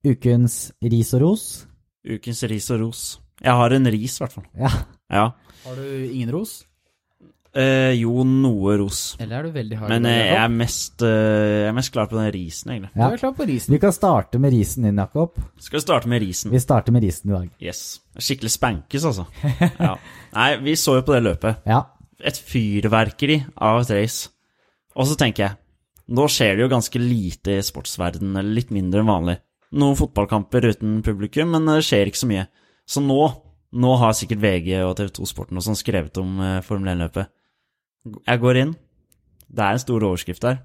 Ukens 0.07 0.71
ris 0.81 1.13
og 1.17 1.23
ros. 1.25 1.43
Ukens 2.07 2.43
ris 2.47 2.69
og 2.71 2.81
ros. 2.85 3.03
Jeg 3.43 3.53
har 3.53 3.75
en 3.75 3.91
ris, 3.93 4.17
i 4.17 4.23
hvert 4.23 4.33
fall. 4.33 4.47
Ja. 4.57 4.71
Ja. 5.13 5.25
Har 5.63 5.77
du 5.77 5.85
ingen 6.07 6.31
ros? 6.33 6.61
Eh, 7.57 7.95
jo, 7.97 8.21
noe 8.27 8.75
ros. 8.77 9.15
Eller 9.23 9.39
er 9.39 9.47
du 9.47 9.55
veldig 9.55 9.77
hard? 9.79 9.89
Men 9.89 10.05
eh, 10.09 10.17
jeg 10.27 10.39
er 10.43 10.51
mest, 10.53 11.01
eh, 11.05 11.63
jeg 11.63 11.69
er 11.71 11.75
mest 11.77 11.93
klar 11.95 12.09
på 12.11 12.17
den 12.19 12.27
risen, 12.35 12.73
egentlig. 12.73 12.91
Du 12.93 13.03
er 13.07 13.21
klar 13.21 13.33
på 13.37 13.47
risen. 13.49 13.73
Vi 13.73 13.79
kan 13.81 13.95
starte 13.95 14.41
med 14.41 14.53
risen 14.53 14.85
din, 14.85 15.01
Jakob. 15.01 15.39
Skal 15.63 15.79
vi 15.79 15.83
starte 15.85 16.11
med 16.11 16.21
risen? 16.21 16.53
Vi 16.53 16.61
starter 16.61 16.93
med 16.93 17.05
risen 17.07 17.31
i 17.31 17.33
dag. 17.33 17.47
Yes. 17.63 17.83
Skikkelig 18.19 18.53
spankes, 18.53 19.07
altså. 19.09 19.25
Ja. 19.79 19.95
Nei, 20.35 20.49
vi 20.67 20.75
så 20.77 20.99
jo 20.99 21.05
på 21.07 21.15
det 21.15 21.23
løpet. 21.25 21.63
Ja. 21.69 21.81
Et 22.21 22.37
fyrverkeri 22.37 23.39
av 23.55 23.81
et 23.81 23.95
race. 23.95 24.29
Og 24.97 25.09
så 25.09 25.17
tenker 25.17 25.47
jeg, 25.47 25.57
nå 26.07 26.27
skjer 26.31 26.55
det 26.55 26.65
jo 26.65 26.71
ganske 26.71 27.01
lite 27.01 27.57
i 27.57 27.65
sportsverdenen, 27.65 28.37
eller 28.39 28.55
litt 28.55 28.71
mindre 28.71 29.03
enn 29.03 29.09
vanlig. 29.11 29.37
Noen 29.77 29.97
fotballkamper 29.99 30.69
uten 30.71 31.01
publikum, 31.03 31.51
men 31.51 31.67
det 31.67 31.81
skjer 31.83 32.07
ikke 32.07 32.21
så 32.21 32.29
mye. 32.29 32.45
Så 32.87 33.03
nå, 33.03 33.19
nå 33.75 33.95
har 33.99 34.15
sikkert 34.15 34.39
VG 34.43 34.69
og 34.85 34.95
TV 34.99 35.11
2 35.17 35.27
Sporten 35.27 35.59
og 35.59 35.65
sånn 35.65 35.79
skrevet 35.79 36.19
om 36.21 36.37
eh, 36.39 36.61
Formel 36.63 36.93
1-løpet. 36.93 37.33
Jeg 38.23 38.39
går 38.39 38.61
inn. 38.61 38.71
Det 39.47 39.63
er 39.63 39.75
en 39.75 39.83
stor 39.83 40.05
overskrift 40.07 40.45
der. 40.45 40.61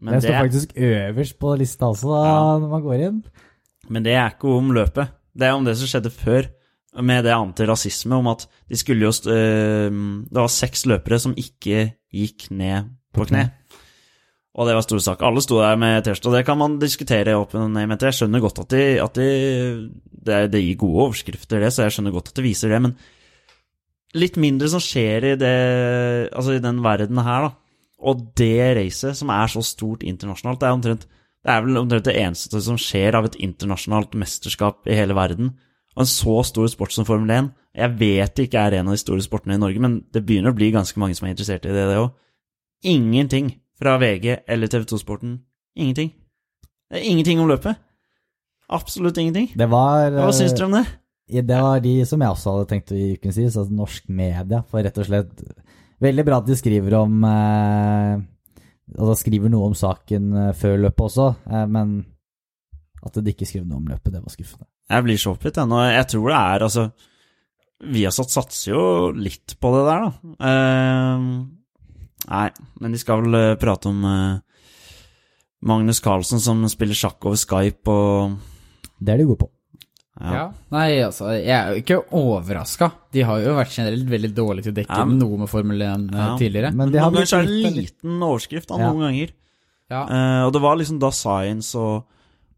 Men 0.00 0.16
det 0.16 0.22
det, 0.22 0.30
står 0.30 0.46
faktisk 0.46 0.72
øverst 0.88 1.38
på 1.38 1.52
lista 1.60 1.90
også, 1.92 2.08
da, 2.08 2.22
Ja. 2.24 2.58
når 2.62 2.68
man 2.72 2.82
går 2.82 3.04
inn. 3.08 3.22
men 3.92 4.02
det 4.02 4.14
er 4.16 4.32
ikke 4.32 4.48
om 4.56 4.72
løpet. 4.72 5.12
Det 5.36 5.46
er 5.46 5.52
om 5.52 5.64
det 5.64 5.76
som 5.76 5.88
skjedde 5.88 6.10
før, 6.12 6.48
med 7.00 7.24
det 7.24 7.32
antirasisme, 7.32 8.16
om 8.16 8.26
at 8.28 8.46
de 8.68 8.76
skulle 8.76 9.06
jo 9.06 9.12
øh, 9.32 9.90
Det 10.28 10.36
var 10.36 10.48
seks 10.52 10.84
løpere 10.86 11.18
som 11.18 11.32
ikke 11.36 11.94
gikk 12.12 12.50
ned 12.50 12.90
på 13.14 13.24
kne. 13.28 13.46
Og 14.52 14.68
det 14.68 14.74
var 14.76 14.84
stor 14.84 15.00
sak. 15.00 15.22
Alle 15.24 15.40
sto 15.40 15.62
der 15.62 15.78
med 15.80 16.04
T-skjorte, 16.04 16.28
og 16.28 16.36
det 16.36 16.44
kan 16.44 16.58
man 16.60 16.76
diskutere 16.80 17.38
opp 17.40 17.54
og 17.56 17.70
ned 17.72 17.88
med. 17.88 18.02
Jeg 18.04 18.18
skjønner 18.18 18.42
godt 18.44 18.60
at 18.66 18.74
de, 18.74 18.84
at 19.00 19.16
de 19.16 19.28
det, 20.12 20.40
det 20.52 20.60
gir 20.60 20.76
gode 20.82 21.06
overskrifter, 21.06 21.62
det, 21.62 21.72
så 21.72 21.86
jeg 21.86 21.96
skjønner 21.96 22.14
godt 22.14 22.30
at 22.30 22.36
det 22.38 22.44
viser 22.44 22.70
det, 22.70 22.82
men 22.84 22.92
litt 24.12 24.36
mindre 24.36 24.68
som 24.68 24.82
skjer 24.82 25.24
i 25.32 25.32
det 25.40 25.56
Altså 26.36 26.58
i 26.58 26.62
den 26.62 26.82
verden 26.84 27.22
her, 27.24 27.48
da. 27.48 27.54
Og 28.02 28.20
det 28.36 28.76
racet, 28.76 29.16
som 29.16 29.30
er 29.32 29.48
så 29.48 29.62
stort 29.64 30.04
internasjonalt, 30.04 30.60
det 30.60 30.68
er 30.68 30.76
omtrent 30.76 31.08
det 31.42 31.50
er 31.50 31.64
vel 31.64 31.80
omtrent 31.80 32.06
det 32.06 32.14
eneste 32.20 32.60
som 32.62 32.78
skjer 32.78 33.16
av 33.18 33.26
et 33.26 33.36
internasjonalt 33.42 34.12
mesterskap 34.18 34.86
i 34.86 34.94
hele 34.94 35.16
verden. 35.18 35.50
Og 35.96 36.04
en 36.04 36.08
så 36.10 36.36
stor 36.46 36.68
sport 36.70 36.94
som 36.94 37.06
Formel 37.08 37.32
1. 37.34 37.48
Jeg 37.82 37.96
vet 37.98 38.36
det 38.36 38.46
ikke 38.46 38.62
er 38.62 38.76
en 38.78 38.90
av 38.90 38.94
de 38.94 39.00
store 39.02 39.24
sportene 39.24 39.56
i 39.58 39.60
Norge, 39.60 39.82
men 39.82 39.96
det 40.14 40.22
begynner 40.26 40.52
å 40.52 40.56
bli 40.56 40.70
ganske 40.74 41.02
mange 41.02 41.16
som 41.18 41.26
er 41.26 41.34
interessert 41.34 41.66
i 41.66 41.74
det, 41.74 41.88
det 41.90 41.98
òg. 41.98 42.12
Ingenting 42.86 43.50
fra 43.82 43.96
VG 43.98 44.36
eller 44.46 44.70
TV 44.70 44.86
2-sporten. 44.92 45.36
Ingenting. 45.76 46.12
Det 46.92 47.00
er 47.00 47.08
ingenting 47.10 47.40
om 47.42 47.50
løpet. 47.50 47.78
Absolutt 48.72 49.18
ingenting. 49.20 49.50
Det 49.58 49.68
var, 49.68 50.12
Hva 50.14 50.32
syns 50.32 50.54
dere 50.56 50.68
om 50.70 50.76
det? 50.78 50.86
eh, 50.86 51.44
det 51.44 51.60
var 51.64 51.80
de 51.84 51.94
som 52.08 52.22
jeg 52.22 52.34
også 52.34 52.54
hadde 52.54 52.68
tenkt 52.70 52.92
å 52.92 52.98
gi 52.98 53.14
ukens 53.16 53.38
ris, 53.40 53.56
altså 53.56 53.74
norsk 53.74 54.08
media. 54.12 54.62
For 54.70 54.84
rett 54.84 55.00
og 55.02 55.08
slett 55.08 55.46
Veldig 56.02 56.24
bra 56.26 56.40
at 56.40 56.48
de 56.48 56.56
skriver 56.58 56.96
om 56.98 57.20
eh, 57.28 58.22
Altså 58.98 59.14
skriver 59.20 59.52
noe 59.52 59.68
om 59.70 59.76
saken 59.78 60.32
eh, 60.48 60.50
før 60.58 60.80
løpet 60.88 61.04
også, 61.06 61.28
eh, 61.46 61.64
men 61.70 61.94
at 63.02 63.16
de 63.18 63.32
ikke 63.32 63.46
skrev 63.48 63.64
noe 63.66 63.80
om 63.80 63.88
løpet, 63.90 64.12
det 64.14 64.20
var 64.22 64.30
skuffende. 64.34 64.66
Jeg 64.92 65.06
blir 65.06 65.18
så 65.18 65.32
oppgitt, 65.34 65.56
jeg. 65.58 65.94
Jeg 65.96 66.08
tror 66.12 66.28
det 66.28 66.36
er 66.38 66.64
altså 66.68 66.84
Viasat 67.92 68.30
satser 68.30 68.74
jo 68.76 68.82
litt 69.16 69.56
på 69.58 69.72
det 69.74 69.80
der, 69.88 70.04
da. 70.04 70.34
Eh, 70.50 71.24
nei, 72.30 72.50
men 72.80 72.92
de 72.92 72.98
skal 72.98 73.22
vel 73.22 73.34
eh, 73.34 73.54
prate 73.60 73.88
om 73.90 74.04
uh, 74.04 74.38
Magnus 75.62 76.00
Carlsen 76.02 76.40
som 76.42 76.62
spiller 76.70 76.94
sjakk 76.98 77.22
over 77.28 77.38
Skype 77.38 77.88
og 77.92 78.38
Det 79.02 79.14
er 79.14 79.18
de 79.22 79.26
gode 79.28 79.38
på. 79.44 79.48
ja. 80.20 80.32
Ja. 80.32 80.44
Nei, 80.70 80.88
altså, 81.02 81.30
jeg 81.34 81.50
er 81.56 81.70
jo 81.72 81.80
ikke 81.82 81.96
overraska. 82.14 82.90
De 83.12 83.22
har 83.26 83.40
jo 83.42 83.54
vært 83.56 83.72
generelt 83.74 84.06
veldig 84.10 84.32
dårlige 84.36 84.66
til 84.68 84.72
å 84.74 84.76
dekke 84.76 84.98
Ja, 84.98 85.04
men- 85.08 85.18
noe 85.18 85.38
med 85.38 85.48
Formel 85.50 85.80
1 85.82 86.10
eh, 86.12 86.18
Ja. 86.18 86.36
tidligere. 86.38 86.72
Men 86.74 86.92
de 86.92 86.98
har 86.98 87.10
Noen 87.10 87.24
ganger 87.24 87.38
er 87.40 87.46
det 87.46 87.50
litt- 87.62 87.76
liten 88.00 88.20
overskrift, 88.22 88.68
da, 88.68 88.78
Ja. 88.78 88.92
noen 88.92 89.00
ganger. 89.08 89.30
Ja. 89.90 90.02
Eh, 90.06 90.46
og 90.46 90.52
det 90.52 90.62
var 90.62 90.76
liksom 90.76 90.98
da 91.00 91.10
Science 91.10 91.74
og, 91.74 92.04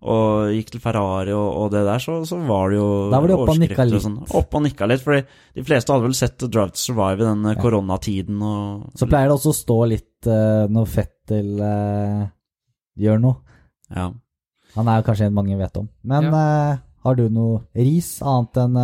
og 0.04 0.50
gikk 0.52 0.70
til 0.74 0.82
Ferrari 0.84 1.32
og, 1.32 1.46
og 1.62 1.70
det 1.72 1.80
der, 1.86 2.02
så, 2.02 2.18
så 2.28 2.36
var 2.44 2.72
det 2.72 2.76
jo 2.78 2.88
Da 3.12 3.20
var 3.22 3.30
de 3.30 3.36
oppe 3.38 3.54
og 3.54 3.60
nikka 3.62 3.86
litt. 3.88 4.04
Og 4.08 4.34
opp 4.40 4.56
og 4.58 4.64
nikka 4.66 4.88
litt, 4.90 5.02
fordi 5.04 5.22
de 5.56 5.64
fleste 5.64 5.94
hadde 5.94 6.04
vel 6.06 6.16
sett 6.18 6.44
Drive 6.44 6.74
to 6.74 6.82
Survive 6.82 7.22
i 7.22 7.28
den 7.28 7.44
eh, 7.48 7.54
Ja. 7.56 7.60
koronatiden 7.62 8.42
og 8.44 8.98
Så 9.00 9.08
pleier 9.08 9.30
det 9.30 9.36
også 9.38 9.54
å 9.54 9.58
stå 9.60 9.78
litt 9.94 10.28
uh, 10.28 10.64
når 10.72 10.90
Fettel 10.92 11.52
uh, 11.60 12.24
gjør 13.00 13.22
noe. 13.24 13.58
Ja. 13.94 14.10
Han 14.74 14.90
er 14.90 15.00
jo 15.00 15.06
kanskje 15.06 15.28
en 15.30 15.36
mange 15.36 15.56
vet 15.58 15.76
om. 15.80 15.88
Men 16.02 16.28
eh, 16.34 16.82
har 17.06 17.16
du 17.18 17.24
noe 17.30 17.62
ris 17.78 18.16
annet 18.24 18.60
enn 18.64 18.78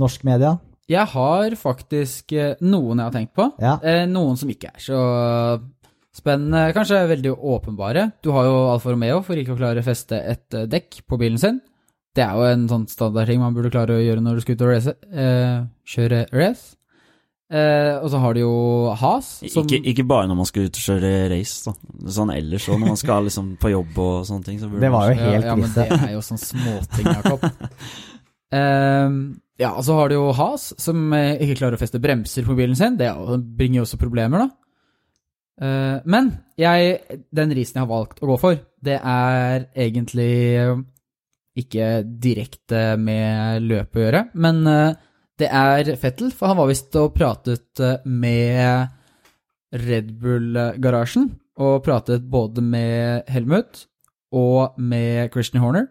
norsk 0.00 0.22
media? 0.24 0.54
Jeg 0.90 1.06
har 1.12 1.54
faktisk 1.60 2.32
noen 2.64 2.98
jeg 2.98 3.04
har 3.04 3.14
tenkt 3.14 3.34
på. 3.36 3.46
Ja. 3.62 3.76
Eh, 3.84 4.06
noen 4.10 4.38
som 4.40 4.48
ikke 4.50 4.72
er 4.72 4.80
så 4.82 5.00
spennende. 6.16 6.70
Kanskje 6.76 7.04
veldig 7.10 7.34
åpenbare. 7.36 8.10
Du 8.24 8.32
har 8.34 8.48
jo 8.48 8.56
Alfa 8.72 8.92
Romeo 8.92 9.20
for 9.26 9.38
ikke 9.38 9.54
å 9.54 9.60
klare 9.60 9.82
å 9.82 9.86
feste 9.86 10.18
et 10.18 10.58
eh, 10.58 10.68
dekk 10.70 11.02
på 11.08 11.18
bilen 11.20 11.40
sin. 11.40 11.60
Det 12.16 12.24
er 12.24 12.34
jo 12.34 12.48
en 12.48 12.66
sånn 12.70 12.88
standardting 12.90 13.38
man 13.42 13.54
burde 13.54 13.70
klare 13.70 13.94
å 13.96 14.02
gjøre 14.02 14.22
når 14.24 14.38
du 14.38 14.44
skal 14.44 14.56
ut 14.56 14.64
og 14.66 14.72
race, 14.72 14.94
eh, 15.14 15.58
kjøre 15.92 16.24
race. 16.34 16.74
Eh, 17.50 17.96
og 17.98 18.06
så 18.12 18.18
har 18.22 18.36
du 18.36 18.44
jo 18.44 18.50
Has, 18.94 19.28
som 19.50 19.64
Ikke, 19.66 19.80
ikke 19.90 20.04
bare 20.06 20.28
når 20.30 20.36
man 20.38 20.46
skal 20.46 20.68
ut 20.68 20.76
og 20.78 20.84
kjøre 20.84 21.10
race, 21.32 21.64
da. 21.66 21.74
Sånn 22.14 22.30
ellers 22.30 22.68
òg, 22.70 22.78
når 22.78 22.92
man 22.92 23.00
skal 23.00 23.26
liksom 23.26 23.48
på 23.58 23.72
jobb 23.72 23.98
og 23.98 24.26
sånne 24.28 24.46
ting. 24.46 24.60
Så 24.60 24.70
burde 24.70 24.84
Det 24.84 24.92
var 24.94 25.10
jo 25.10 25.16
helt 25.18 25.46
ja, 25.46 25.48
ja, 25.50 25.56
men 25.58 25.72
det 25.74 25.86
er 25.96 26.12
jo 26.14 26.22
sånn 26.22 26.42
småting, 26.42 27.10
Jakob. 27.10 27.46
eh, 28.60 29.16
ja, 29.64 29.72
og 29.74 29.82
så 29.86 29.98
har 29.98 30.10
du 30.10 30.16
jo 30.20 30.28
Has, 30.38 30.70
som 30.78 31.10
eh, 31.18 31.42
ikke 31.42 31.58
klarer 31.64 31.78
å 31.78 31.82
feste 31.82 32.02
bremser 32.02 32.46
på 32.46 32.58
bilen 32.58 32.78
sin. 32.78 32.98
Det 33.00 33.10
er 33.10 33.42
bringer 33.58 33.82
jo 33.82 33.86
også 33.88 33.98
problemer, 34.02 34.46
da. 34.46 34.69
Eh, 35.60 35.96
men 36.08 36.30
jeg, 36.60 37.20
den 37.36 37.52
risen 37.56 37.76
jeg 37.78 37.84
har 37.84 37.90
valgt 37.90 38.22
å 38.24 38.30
gå 38.32 38.38
for, 38.40 38.60
det 38.80 38.96
er 38.96 39.66
egentlig 39.74 40.32
eh, 40.56 40.80
ikke 41.60 41.90
direkte 42.22 42.96
med 43.00 43.66
løpet 43.68 44.00
å 44.00 44.06
gjøre, 44.06 44.24
men 44.40 44.62
eh, 44.70 44.96
det 45.40 45.50
er 45.52 45.92
Fettel, 46.00 46.32
for 46.36 46.52
han 46.52 46.60
var 46.60 46.68
visst 46.68 46.96
og 47.00 47.12
pratet 47.16 47.80
med 48.04 48.88
Red 49.84 50.10
Bull-garasjen, 50.20 51.30
og 51.60 51.80
pratet 51.84 52.24
både 52.28 52.64
med 52.64 53.28
Helmut 53.28 53.84
og 54.36 54.76
med 54.80 55.32
Christian 55.32 55.64
Horner. 55.64 55.88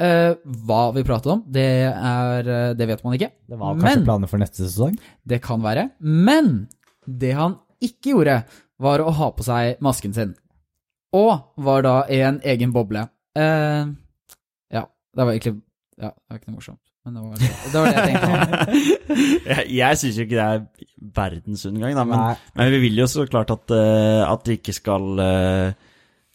Uh, 0.00 0.32
hva 0.64 0.94
vi 0.96 1.02
pratet 1.04 1.28
om, 1.28 1.42
det, 1.52 1.66
er, 1.92 2.46
det 2.72 2.86
vet 2.88 3.02
man 3.04 3.18
ikke. 3.18 3.28
Det 3.44 3.58
var 3.60 3.74
kanskje 3.74 3.90
Men 3.90 4.06
planer 4.06 4.30
for 4.30 4.40
neste 4.40 4.62
sesong? 4.64 4.94
det 5.28 5.42
kan 5.44 5.60
være. 5.60 5.90
Men 6.00 6.70
det 7.04 7.34
han 7.36 7.58
ikke 7.84 8.14
gjorde, 8.14 8.36
var 8.80 9.02
å 9.04 9.12
ha 9.16 9.30
på 9.36 9.46
seg 9.46 9.80
masken 9.84 10.14
sin. 10.16 10.36
Og 11.16 11.32
var 11.64 11.82
da 11.84 11.96
i 12.12 12.20
en 12.24 12.38
egen 12.46 12.72
boble. 12.74 13.02
Eh, 13.38 13.90
ja, 14.74 14.84
det 14.86 15.26
var 15.26 15.34
egentlig 15.34 15.58
Ja, 16.00 16.14
det 16.14 16.30
var 16.30 16.38
ikke 16.40 16.50
noe 16.52 16.60
morsomt. 16.60 16.82
Men 17.04 17.16
det 17.16 17.22
var, 17.24 17.36
det 17.40 17.80
var 17.80 17.86
det 17.88 17.96
jeg 17.96 18.08
tenkte. 18.10 18.88
Jeg, 19.50 19.62
jeg 19.72 19.98
syns 19.98 20.18
jo 20.18 20.24
ikke 20.26 20.36
det 20.36 20.44
er 20.44 20.88
verdensundergang, 21.16 21.94
da, 21.96 22.02
men, 22.06 22.42
men 22.60 22.68
vi 22.74 22.80
vil 22.84 23.00
jo 23.00 23.06
så 23.10 23.24
klart 23.26 23.50
at, 23.50 23.72
eh, 23.74 24.20
at 24.22 24.44
det 24.46 24.58
ikke 24.60 24.74
skal 24.76 25.22
eh, 25.24 25.88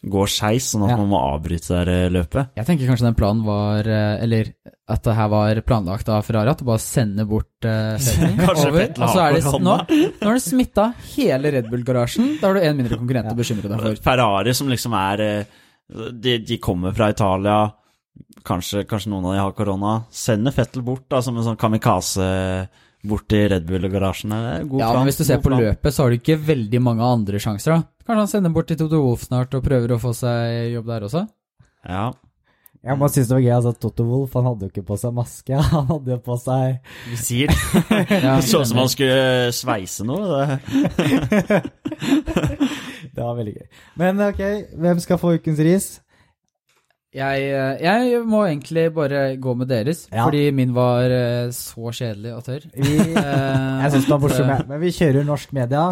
gå 0.06 0.22
skeis, 0.30 0.68
sånn 0.70 0.84
at 0.86 0.92
Ja. 0.92 0.96
man 1.00 1.08
må 1.10 1.18
avbryte 1.18 1.66
det 1.66 1.78
der 1.86 1.90
eh, 2.06 2.10
løpet. 2.14 2.52
Jeg 2.54 2.66
tenker 2.68 2.86
kanskje 2.86 3.06
den 3.08 3.16
planen 3.18 3.42
var 3.46 3.88
eh, 3.90 4.22
Eller 4.22 4.52
at 4.86 5.02
det 5.02 5.14
her 5.18 5.28
var 5.32 5.60
planlagt 5.66 6.08
av 6.14 6.22
Ferrari, 6.22 6.52
at 6.52 6.60
du 6.62 6.64
bare 6.68 6.78
sender 6.78 7.26
bort 7.26 7.66
uh, 7.66 7.96
Kanskje 8.46 8.68
over. 8.70 8.84
Og 9.02 9.08
så 9.10 9.22
er 9.24 9.32
det 9.34 9.42
korona. 9.42 9.72
nå, 9.90 9.96
nå 10.20 10.28
har 10.28 10.38
det 10.38 10.44
smitta 10.44 10.84
hele 11.16 11.50
Red 11.56 11.66
Bull-garasjen. 11.72 12.36
Da 12.38 12.46
har 12.52 12.54
du 12.54 12.62
en 12.62 12.76
mindre 12.78 13.00
konkurrent 13.00 13.32
å 13.32 13.34
bekymre 13.40 13.72
deg 13.72 13.82
for. 13.82 13.98
Ferrari 14.04 14.54
som 14.54 14.70
liksom 14.70 14.94
er 14.94 15.24
eh, 15.26 15.58
de, 16.14 16.38
de 16.46 16.58
kommer 16.62 16.94
fra 16.94 17.10
Italia, 17.10 17.58
kanskje, 18.46 18.84
kanskje 18.86 19.10
noen 19.10 19.26
av 19.26 19.34
de 19.34 19.42
har 19.42 19.52
korona. 19.58 19.96
Sender 20.14 20.54
Fettel 20.54 20.86
bort 20.86 21.08
da, 21.10 21.18
som 21.22 21.36
en 21.36 21.46
sånn 21.50 21.58
bort 23.08 23.26
til 23.30 23.48
Red 23.52 23.66
Bull-garasjen. 23.68 24.30
God 24.68 24.80
Ja, 24.80 24.90
plan. 24.92 25.00
men 25.02 25.10
hvis 25.10 25.18
du 25.20 25.24
ser 25.24 25.38
på 25.42 25.50
plan. 25.52 25.60
løpet, 25.62 25.92
så 25.94 26.02
har 26.04 26.10
du 26.10 26.18
ikke 26.20 26.38
veldig 26.46 26.80
mange 26.82 27.02
andre 27.06 27.38
sjanser, 27.42 27.76
da. 27.76 27.82
Kanskje 28.06 28.22
han 28.22 28.30
sender 28.34 28.54
bort 28.54 28.68
til 28.70 28.76
Toto 28.78 29.00
Wolff 29.02 29.26
snart 29.26 29.54
og 29.58 29.64
prøver 29.66 29.96
å 29.96 30.00
få 30.02 30.12
seg 30.14 30.72
jobb 30.76 30.86
der 30.86 31.06
også? 31.08 31.24
Ja. 31.88 32.12
Jeg 32.86 32.98
bare 33.00 33.10
synes 33.10 33.26
det 33.26 33.34
var 33.34 33.40
gøy, 33.42 33.54
altså 33.56 33.72
Toto 33.82 34.04
Wolff 34.06 34.34
han 34.38 34.44
hadde 34.46 34.62
jo 34.68 34.70
ikke 34.70 34.84
på 34.86 34.98
seg 35.00 35.14
maske. 35.16 35.56
Han 35.72 35.86
hadde 35.88 36.12
jo 36.12 36.18
på 36.22 36.36
seg 36.38 36.76
Visir. 37.10 37.50
Ja, 37.90 38.36
Det 38.38 38.44
så 38.46 38.60
ut 38.62 38.68
som 38.70 38.78
han 38.78 38.88
skulle 38.92 39.50
sveise 39.56 40.06
noe. 40.06 40.22
Det. 40.30 41.62
Det 43.16 43.22
var 43.24 43.34
veldig 43.38 43.54
gøy. 43.56 43.66
Men 43.98 44.20
ok, 44.28 44.42
hvem 44.76 45.00
skal 45.02 45.18
få 45.18 45.34
ukens 45.38 45.58
ris? 45.64 45.86
Jeg, 47.16 47.44
eh, 47.48 47.78
jeg 47.80 48.18
må 48.28 48.42
egentlig 48.44 48.90
bare 48.96 49.20
gå 49.40 49.54
med 49.56 49.70
deres, 49.72 50.02
Ja. 50.12 50.26
fordi 50.26 50.50
min 50.52 50.74
var 50.76 51.08
eh, 51.08 51.48
så 51.56 51.88
kjedelig 51.96 52.34
og 52.36 52.42
tørr. 52.44 52.66
Vi, 52.76 52.98
jeg 53.82 53.94
syns 53.94 54.04
den 54.04 54.12
var 54.12 54.20
morsom, 54.26 54.52
men 54.68 54.82
vi 54.82 54.92
kjører 54.92 55.24
norsk 55.24 55.54
media. 55.56 55.86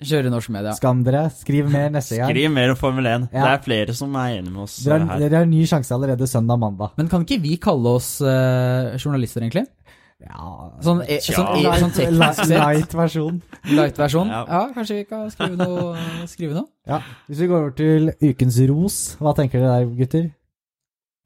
Kjører 0.00 0.32
norsk 0.32 0.48
media. 0.54 0.72
Skam 0.78 1.02
dere. 1.04 1.26
Skriv 1.36 1.66
mer 1.68 1.90
neste 1.92 2.16
gang. 2.16 2.30
Skriv 2.30 2.48
mer 2.54 2.70
om 2.72 2.78
Formel 2.80 3.04
1. 3.10 3.26
Ja. 3.34 3.42
Det 3.42 3.50
er 3.50 3.64
flere 3.66 3.96
som 3.98 4.14
er 4.16 4.38
enige 4.38 4.54
med 4.54 4.62
oss 4.62 4.78
Dere 4.86 5.02
eh, 5.02 5.10
her. 5.10 5.18
dere 5.26 5.40
har 5.42 5.48
en 5.48 5.52
ny 5.52 5.66
sjanse 5.68 5.92
allerede 5.92 6.28
søndag-mandag. 6.30 6.94
Men 6.96 7.10
kan 7.12 7.26
ikke 7.26 7.40
vi 7.42 7.58
kalle 7.60 7.92
oss 7.98 8.14
uh, 8.24 8.94
journalister, 8.96 9.44
egentlig? 9.44 9.66
Ja 10.20 10.70
Sånn, 10.84 10.98
e, 11.08 11.16
sånn, 11.24 11.46
e, 11.56 11.68
sånn 11.80 11.92
teknisk 11.96 12.18
light, 12.20 12.40
sett. 12.40 12.56
light 12.60 12.96
versjon. 12.96 13.38
Light-versjon? 13.72 14.28
Ja. 14.32 14.40
Ja. 14.48 14.62
kanskje 14.76 14.98
vi 14.98 15.04
kan 15.08 15.30
skrive 15.32 15.56
noe? 15.56 15.94
Skrive 16.28 16.56
noe? 16.58 16.68
Ja. 16.88 16.98
Hvis 17.28 17.40
vi 17.40 17.48
går 17.48 17.62
over 17.62 17.72
til 17.76 18.10
ukens 18.24 18.58
ros, 18.68 18.98
hva 19.20 19.32
tenker 19.36 19.60
dere 19.64 19.78
der, 19.80 19.94
gutter? 20.00 20.26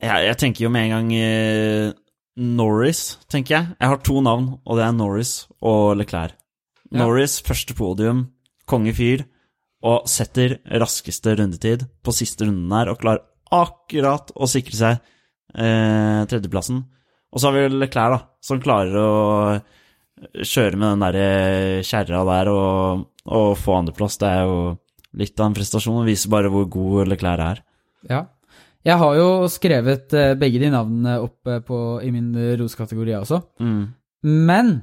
Ja, 0.04 0.18
jeg 0.20 0.36
tenker 0.40 0.66
jo 0.66 0.72
med 0.72 0.88
en 0.88 0.92
gang 0.92 1.12
eh, 1.16 1.92
Norris, 2.36 3.14
tenker 3.32 3.54
jeg. 3.56 3.76
Jeg 3.78 3.90
har 3.92 4.00
to 4.04 4.20
navn, 4.24 4.50
og 4.60 4.76
det 4.78 4.84
er 4.84 4.96
Norris 4.96 5.32
og 5.64 5.94
Leclerc. 5.96 6.34
Ja. 6.90 7.00
Norris, 7.00 7.38
første 7.46 7.76
podium, 7.78 8.26
kongefyr, 8.68 9.24
og 9.84 10.08
setter 10.10 10.58
raskeste 10.82 11.36
rundetid 11.38 11.86
på 12.04 12.14
siste 12.16 12.44
runden 12.44 12.74
her, 12.76 12.92
og 12.92 13.00
klarer 13.00 13.24
akkurat 13.54 14.32
å 14.34 14.48
sikre 14.50 14.76
seg 14.76 15.00
eh, 15.56 16.20
tredjeplassen. 16.28 16.84
Og 17.32 17.40
så 17.40 17.48
har 17.48 17.56
vi 17.56 17.80
Leclerc, 17.80 18.18
da, 18.18 18.20
som 18.44 18.62
klarer 18.62 19.00
å 19.00 19.10
kjøre 20.44 20.78
med 20.78 20.94
den 20.94 21.04
der 21.06 21.82
kjerra 21.86 22.22
der 22.28 22.52
og, 22.52 23.08
og 23.24 23.56
få 23.60 23.80
andreplass. 23.80 24.20
Det 24.20 24.28
er 24.28 24.44
jo 24.44 24.60
litt 25.16 25.38
av 25.40 25.48
en 25.48 25.56
prestasjon, 25.56 26.02
og 26.02 26.12
viser 26.12 26.32
bare 26.34 26.52
hvor 26.52 26.68
god 26.70 27.14
Leclerc 27.14 27.48
er. 27.48 27.64
Ja. 28.10 28.24
Jeg 28.84 29.00
har 29.00 29.14
jo 29.16 29.28
skrevet 29.48 30.12
eh, 30.12 30.34
begge 30.36 30.60
de 30.60 30.68
navnene 30.74 31.14
opp 31.24 31.48
eh, 31.48 31.60
på, 31.64 31.76
i 32.04 32.10
min 32.12 32.34
eh, 32.36 32.50
roskategori 32.60 33.14
også. 33.22 33.38
Mm. 33.60 33.84
Men 34.48 34.74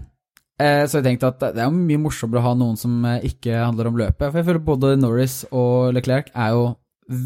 så 0.61 0.99
jeg 0.99 1.05
tenkt 1.07 1.23
at 1.25 1.39
det 1.41 1.57
er 1.57 1.71
jo 1.71 1.73
mye 1.73 1.97
morsommere 1.97 2.37
å 2.37 2.43
ha 2.45 2.49
noen 2.53 2.75
som 2.77 2.99
ikke 3.25 3.49
handler 3.63 3.87
om 3.89 3.95
løpet. 3.97 4.27
For 4.27 4.37
jeg 4.37 4.45
føler 4.45 4.61
både 4.61 4.91
Norris 5.01 5.39
og 5.57 5.87
Leclerc 5.97 6.27
er 6.37 6.51
jo 6.53 6.67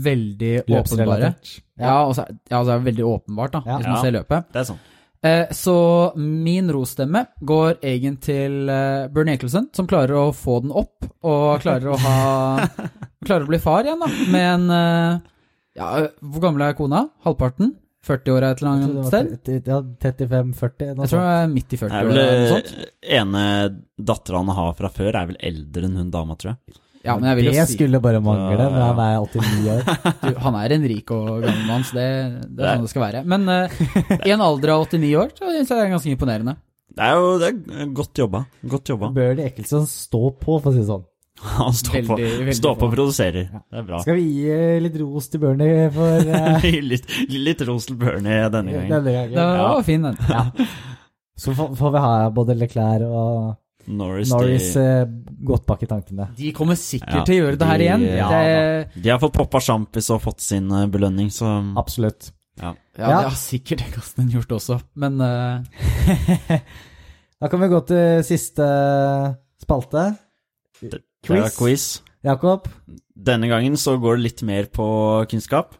veldig 0.06 0.52
åpenbare. 0.72 1.34
Ja, 1.76 1.98
og 2.08 2.14
så 2.16 2.24
er, 2.24 2.38
ja, 2.48 2.62
så 2.64 2.72
er 2.72 2.80
det 2.80 2.88
veldig 2.88 3.08
åpenbart, 3.10 3.58
da, 3.58 3.62
Ja. 3.68 3.76
hvis 3.82 3.90
man 3.90 3.98
Ja. 3.98 4.02
ser 4.06 4.16
løpet. 4.16 4.48
Det 4.56 4.62
er 4.62 4.70
sånn. 4.70 4.80
Så 5.52 5.76
min 6.16 6.72
rosstemme 6.72 7.26
går 7.44 7.76
egentlig 7.84 8.22
til 8.24 8.72
Bernie 9.12 9.36
Eccleston, 9.36 9.68
som 9.76 9.88
klarer 9.92 10.16
å 10.16 10.32
få 10.32 10.62
den 10.64 10.72
opp, 10.72 11.04
og 11.22 11.60
klarer 11.60 11.92
å 11.92 12.00
ha 12.08 12.70
Klarer 13.28 13.44
å 13.44 13.52
bli 13.52 13.60
far 13.60 13.84
igjen, 13.84 14.00
da, 14.00 14.08
med 14.32 14.48
en 14.72 15.22
Ja, 15.76 15.90
hvor 16.24 16.44
gammel 16.46 16.64
er 16.64 16.78
kona? 16.78 17.08
Halvparten? 17.26 17.74
40 18.06 18.36
år 18.36 18.46
et 18.46 18.62
eller 18.62 18.72
annet 18.72 19.08
sted? 19.10 19.60
ja, 19.66 19.80
35-40. 19.82 20.92
Jeg 20.94 21.10
tror 21.10 21.22
det 21.26 21.36
er 21.36 21.48
midt 21.52 21.74
i 21.74 21.78
Det 21.78 21.82
40 21.82 21.96
er 21.96 22.06
år 22.06 22.12
eller 22.14 22.40
noe 22.40 22.50
sånt. 22.54 22.74
eh, 22.78 23.20
ene 23.20 23.44
dattera 24.12 24.42
han 24.44 24.52
har 24.60 24.74
fra 24.78 24.92
før, 24.94 25.12
er 25.16 25.32
vel 25.32 25.40
eldre 25.50 25.90
enn 25.90 25.98
hun 26.00 26.12
dama, 26.14 26.38
tror 26.38 26.54
jeg. 26.54 26.78
Ja, 27.06 27.16
men 27.20 27.28
jeg 27.30 27.38
vil 27.38 27.48
det 27.52 27.54
jo 27.54 27.66
si 27.70 27.76
skulle 27.78 28.00
bare 28.02 28.20
mangle 28.24 28.56
men 28.58 28.74
når 28.74 28.86
han 28.88 29.02
er 29.04 29.18
89 29.22 29.68
år. 29.76 29.82
du, 30.24 30.30
Han 30.42 30.56
er 30.58 30.74
en 30.74 30.88
rik 30.90 31.12
og 31.14 31.28
gammel 31.44 31.66
mann, 31.70 31.84
så 31.86 31.98
det, 32.00 32.06
det 32.50 32.66
er 32.66 32.80
sånn 32.80 32.88
det 32.88 32.94
skal 32.94 33.06
være. 33.06 33.26
Men 33.34 33.50
uh, 33.50 33.82
i 34.30 34.34
en 34.34 34.46
alder 34.46 34.74
av 34.74 34.86
89 34.88 35.12
år, 35.22 35.36
så 35.38 35.50
syns 35.52 35.74
jeg 35.74 35.78
det 35.78 35.84
er 35.84 35.92
ganske 35.94 36.16
imponerende. 36.16 36.56
Det 36.96 37.04
er 37.10 37.20
jo 37.20 37.36
det 37.42 37.52
er 37.52 37.92
godt 38.00 38.22
jobba. 38.24 38.46
Godt 38.72 38.94
jobba. 38.94 39.12
Bør 39.14 39.34
Bernie 39.34 39.50
Eccleston 39.52 39.86
stå 39.90 40.24
på, 40.40 40.58
for 40.62 40.72
å 40.72 40.74
si 40.74 40.82
det 40.82 40.90
sånn. 40.90 41.06
Han 41.60 41.74
står 41.78 41.94
på, 42.08 42.16
Veldig, 42.18 42.30
veldig 42.40 42.56
står 42.58 42.76
på 42.80 42.88
og 42.90 42.94
produserer. 42.96 43.50
Det 43.54 43.80
er 43.82 43.86
bra. 43.88 44.00
Skal 44.04 44.18
vi 44.20 44.24
gi 44.32 44.48
eh, 44.56 44.80
litt 44.84 44.96
ros 45.02 45.28
til 45.32 45.42
Bernie 45.44 45.90
for 45.96 46.30
uh... 46.36 46.66
litt, 46.92 47.06
litt 47.32 47.62
ros 47.70 47.86
til 47.90 48.00
Bernie 48.02 48.48
denne 48.54 48.74
gangen. 48.76 48.90
denne 48.96 49.14
gangen. 49.20 49.36
Det 49.36 49.46
var 49.46 49.62
Ja. 49.62 49.84
fin, 49.88 50.02
den. 50.10 50.18
Ja. 50.30 50.46
Så 51.38 51.54
får, 51.58 51.92
vi 51.92 52.02
ha 52.06 52.12
både 52.32 52.56
Leclerc 52.56 53.04
og 53.10 53.56
Norris, 53.92 54.32
Norris 54.32 54.70
de, 54.74 54.82
eh, 54.82 55.36
godt 55.46 55.66
bak 55.70 55.84
i 55.86 55.90
tankene. 55.92 56.30
De 56.38 56.52
kommer 56.58 56.78
sikkert 56.80 57.20
Ja, 57.20 57.26
til 57.28 57.36
å 57.36 57.42
gjøre 57.44 57.60
det 57.62 57.68
her 57.70 57.78
de- 57.78 57.86
igjen. 57.90 58.06
ja, 58.18 58.30
det, 58.32 59.04
de 59.04 59.12
har 59.14 59.20
fått 59.22 59.36
poppa 59.36 59.60
sjampis 59.62 60.08
og 60.16 60.24
fått 60.24 60.42
sin 60.42 60.72
belønning, 60.90 61.28
så 61.30 61.52
Absolutt. 61.78 62.32
ja. 62.62 62.72
ja, 62.98 63.04
Ja. 63.04 63.20
det 63.20 63.28
har 63.30 63.38
sikkert 63.38 63.84
Gasten 63.94 64.32
gjort 64.34 64.56
også, 64.58 64.80
men 64.96 65.22
uh... 65.22 65.62
Da 67.42 67.50
kan 67.52 67.60
vi 67.62 67.68
gå 67.68 67.82
til 67.86 68.24
siste 68.24 68.66
spalte. 69.62 70.06
Det 71.28 71.42
er 71.42 71.56
quiz. 71.56 71.88
Jakob? 72.26 72.70
Denne 73.16 73.50
gangen 73.50 73.78
så 73.80 73.96
går 74.02 74.18
det 74.18 74.26
litt 74.30 74.46
mer 74.48 74.70
på 74.74 74.86
kunnskap. 75.32 75.76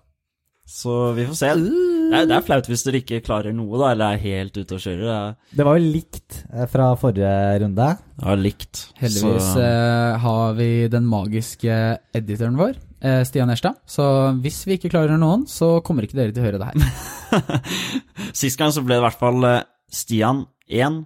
Så 0.66 1.12
vi 1.14 1.28
får 1.28 1.38
se. 1.38 1.50
Det 1.62 2.18
er, 2.18 2.26
det 2.26 2.34
er 2.34 2.46
flaut 2.46 2.68
hvis 2.70 2.84
dere 2.88 3.00
ikke 3.04 3.22
klarer 3.26 3.54
noe, 3.54 3.78
da, 3.78 3.92
eller 3.94 4.16
er 4.16 4.24
helt 4.24 4.56
ute 4.58 4.78
og 4.78 4.82
kjører. 4.82 5.36
Det 5.54 5.66
var 5.68 5.78
jo 5.78 5.92
likt 5.94 6.40
eh, 6.50 6.66
fra 6.70 6.88
forrige 6.98 7.34
runde. 7.62 7.90
er 8.32 8.42
likt. 8.42 8.88
heldigvis 8.98 9.52
Så, 9.54 9.62
eh, 9.62 10.18
har 10.26 10.58
vi 10.58 10.70
den 10.90 11.06
magiske 11.10 11.78
editoren 12.18 12.58
vår, 12.58 12.80
eh, 13.06 13.22
Stian 13.30 13.54
Erstad. 13.54 13.78
Så 13.86 14.08
hvis 14.42 14.64
vi 14.66 14.80
ikke 14.80 14.90
klarer 14.96 15.22
noen, 15.22 15.46
så 15.50 15.78
kommer 15.86 16.08
ikke 16.08 16.18
dere 16.18 16.34
til 16.34 16.42
å 16.42 16.48
høre 16.50 16.62
det 16.62 16.72
her. 16.72 17.62
Sist 18.42 18.58
gang 18.58 18.74
så 18.74 18.82
ble 18.86 18.98
det 18.98 19.04
i 19.04 19.06
hvert 19.06 19.22
fall 19.22 19.50
Stian 19.94 20.48
1 20.66 21.04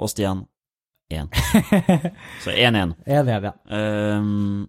og 0.00 0.12
Stian 0.12 0.46
1. 1.10 1.28
Så 2.44 2.50
1-1. 2.50 2.74
En 2.74 2.94
enig, 3.06 3.34
ja. 3.44 3.52
Um, 3.68 4.68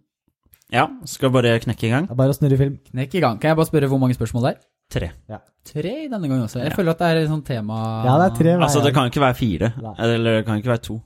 ja, 0.73 0.87
skal 1.07 1.31
bare 1.31 1.59
knekke 1.63 1.87
i 1.87 1.91
gang. 1.93 2.07
Det 2.09 2.15
er 2.15 2.19
bare 2.19 2.33
å 2.33 2.37
snurre 2.37 2.57
film. 2.59 2.77
Knekk 2.91 3.15
i 3.15 3.21
gang. 3.23 3.37
Kan 3.39 3.53
jeg 3.53 3.59
bare 3.59 3.69
spørre 3.69 3.87
hvor 3.91 4.01
mange 4.01 4.17
spørsmål 4.17 4.47
det 4.47 4.51
er? 4.55 4.63
Tre. 4.95 5.07
Tre 5.65 5.93
denne 6.11 6.27
gangen 6.29 6.43
også. 6.45 6.59
Jeg 6.61 6.71
Ja. 6.71 6.75
føler 6.77 6.91
at 6.91 6.99
det 6.99 7.07
er 7.07 7.19
et 7.23 7.29
sånt 7.29 7.45
tema 7.47 7.77
Ja, 8.05 8.17
det 8.21 8.25
er 8.31 8.35
tre 8.37 8.51
hver 8.55 8.63
Altså, 8.67 8.83
det 8.83 8.93
gang. 8.93 8.93
kan 8.93 9.11
ikke 9.11 9.23
være 9.25 9.37
fire. 9.39 9.73
Nei. 9.81 9.93
Eller 9.99 10.37
det 10.37 10.45
kan 10.45 10.57
ikke 10.61 10.73
være 10.73 10.83
to. 10.85 10.97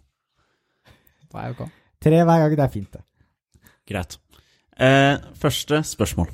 Nei, 1.33 1.45
ok. 1.53 1.61
Tre 2.01 2.23
hver 2.25 2.39
gang, 2.43 2.55
det 2.57 2.65
er 2.65 2.73
fint, 2.73 2.91
det. 2.91 3.01
Greit. 3.87 4.17
Uh, 4.79 5.17
første 5.35 5.83
spørsmål. 5.83 6.29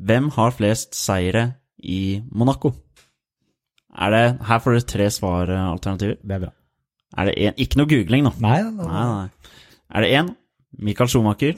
Hvem 0.00 0.30
har 0.36 0.50
flest 0.52 0.94
seire 0.94 1.54
i 1.82 2.22
Monaco? 2.32 2.72
Er 3.98 4.10
det 4.12 4.24
Her 4.44 4.58
får 4.60 4.76
dere 4.76 4.86
tre 4.92 5.06
svaralternativer. 5.10 6.16
Det 6.22 6.36
er 6.36 6.38
bra. 6.46 6.50
Er 7.16 7.28
det 7.30 7.34
en 7.38 7.60
Ikke 7.62 7.80
noe 7.80 7.90
googling, 7.90 8.26
nå. 8.26 8.32
Nei, 8.44 8.60
nei, 8.62 8.86
Nei, 8.90 9.04
nei. 9.12 9.52
Er 9.96 10.04
det 10.04 10.10
én 10.18 10.32
Michael 10.78 11.08
Schumacher? 11.08 11.56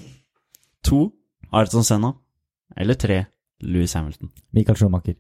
To 0.86 1.08
Ayrton 1.52 1.84
Senna? 1.86 2.12
Eller 2.76 2.94
tre 2.94 3.24
Louis 3.60 3.92
Hamilton? 3.94 4.30
Michael 4.54 4.78
Schumacher. 4.78 5.16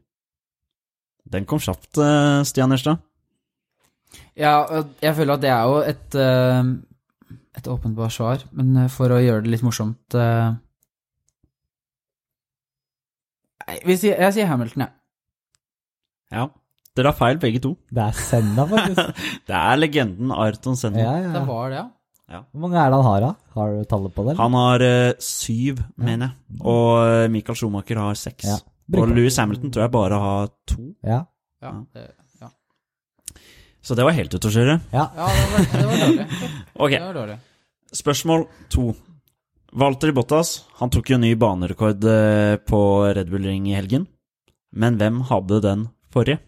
Den 1.28 1.44
kom 1.48 1.60
kjapt, 1.60 1.98
eh, 1.98 2.42
Stian 2.48 2.72
Ørstad. 2.72 3.02
Ja, 4.38 4.64
jeg 5.02 5.16
føler 5.16 5.34
at 5.34 5.42
det 5.42 5.50
er 5.52 5.64
jo 5.68 5.80
et 5.84 6.14
eh, 6.16 6.70
et 7.58 7.66
åpenbart 7.68 8.14
svar, 8.14 8.44
men 8.52 8.76
eh, 8.84 8.88
for 8.92 9.12
å 9.12 9.20
gjøre 9.20 9.44
det 9.44 9.52
litt 9.56 9.66
morsomt 9.66 10.16
jeg 13.68 14.32
sier 14.32 14.48
Hamilton, 14.48 14.86
jeg. 14.86 14.92
Ja. 16.32 16.46
Dere 16.98 17.12
har 17.12 17.16
feil, 17.18 17.38
begge 17.42 17.60
to. 17.64 17.70
Det 17.94 18.02
er 18.04 18.16
Senna, 18.18 18.64
faktisk. 18.68 19.22
Det 19.48 19.54
er 19.60 19.78
legenden 19.80 20.32
Ayrton 20.34 20.76
Senna. 20.80 21.00
ja, 21.04 21.14
ja. 21.22 21.30
Det 21.36 21.44
var 21.48 21.70
det, 21.72 21.84
ja. 22.28 22.40
Hvor 22.52 22.60
mange 22.66 22.76
er 22.82 22.90
det 22.92 22.98
han 22.98 23.06
har, 23.08 23.24
da? 23.24 23.30
Har 23.56 23.70
du 23.78 23.84
tallet 23.88 24.12
på 24.16 24.24
det? 24.26 24.34
eller? 24.34 24.42
Han 24.42 24.56
har 24.58 24.82
uh, 24.84 25.22
syv, 25.24 25.78
mener 25.96 26.26
jeg. 26.28 26.60
Og 26.60 26.90
eh, 27.06 27.28
Michael 27.32 27.56
Schumacher 27.56 28.00
har 28.02 28.18
seks. 28.20 28.44
Ja. 28.50 28.58
Og 28.98 29.08
Louis 29.14 29.36
Hamilton 29.40 29.72
tror 29.72 29.86
jeg 29.86 29.92
bare 29.94 30.18
har 30.26 30.50
to. 30.68 30.90
Ja. 31.06 31.22
Ja, 31.64 31.72
Ja. 31.96 32.02
ja. 32.42 32.48
Så 33.82 33.96
det 33.96 34.04
var 34.04 34.12
helt 34.18 34.34
ute 34.34 34.48
å 34.50 34.52
kjøre. 34.52 34.74
ja. 34.92 35.06
ja 35.16 35.28
det, 35.32 35.44
var, 35.54 35.68
det 35.72 35.86
var 35.88 36.00
dårlig. 36.04 36.26
Ok, 36.84 36.90
Det 36.92 37.00
var 37.06 37.16
dårlig. 37.22 37.38
spørsmål 38.02 38.44
to. 38.74 38.86
Walter 39.78 40.12
Bottas 40.16 40.50
han 40.80 40.90
tok 40.92 41.10
jo 41.12 41.18
ny 41.20 41.34
banerekord 41.40 42.04
eh, 42.08 42.56
på 42.68 42.80
Red 43.16 43.28
Bull 43.32 43.44
Ring 43.48 43.66
i 43.72 43.76
helgen. 43.76 44.04
Men 44.76 44.96
hvem 45.00 45.22
hadde 45.30 45.62
den 45.64 45.86
forrige? 46.12 46.40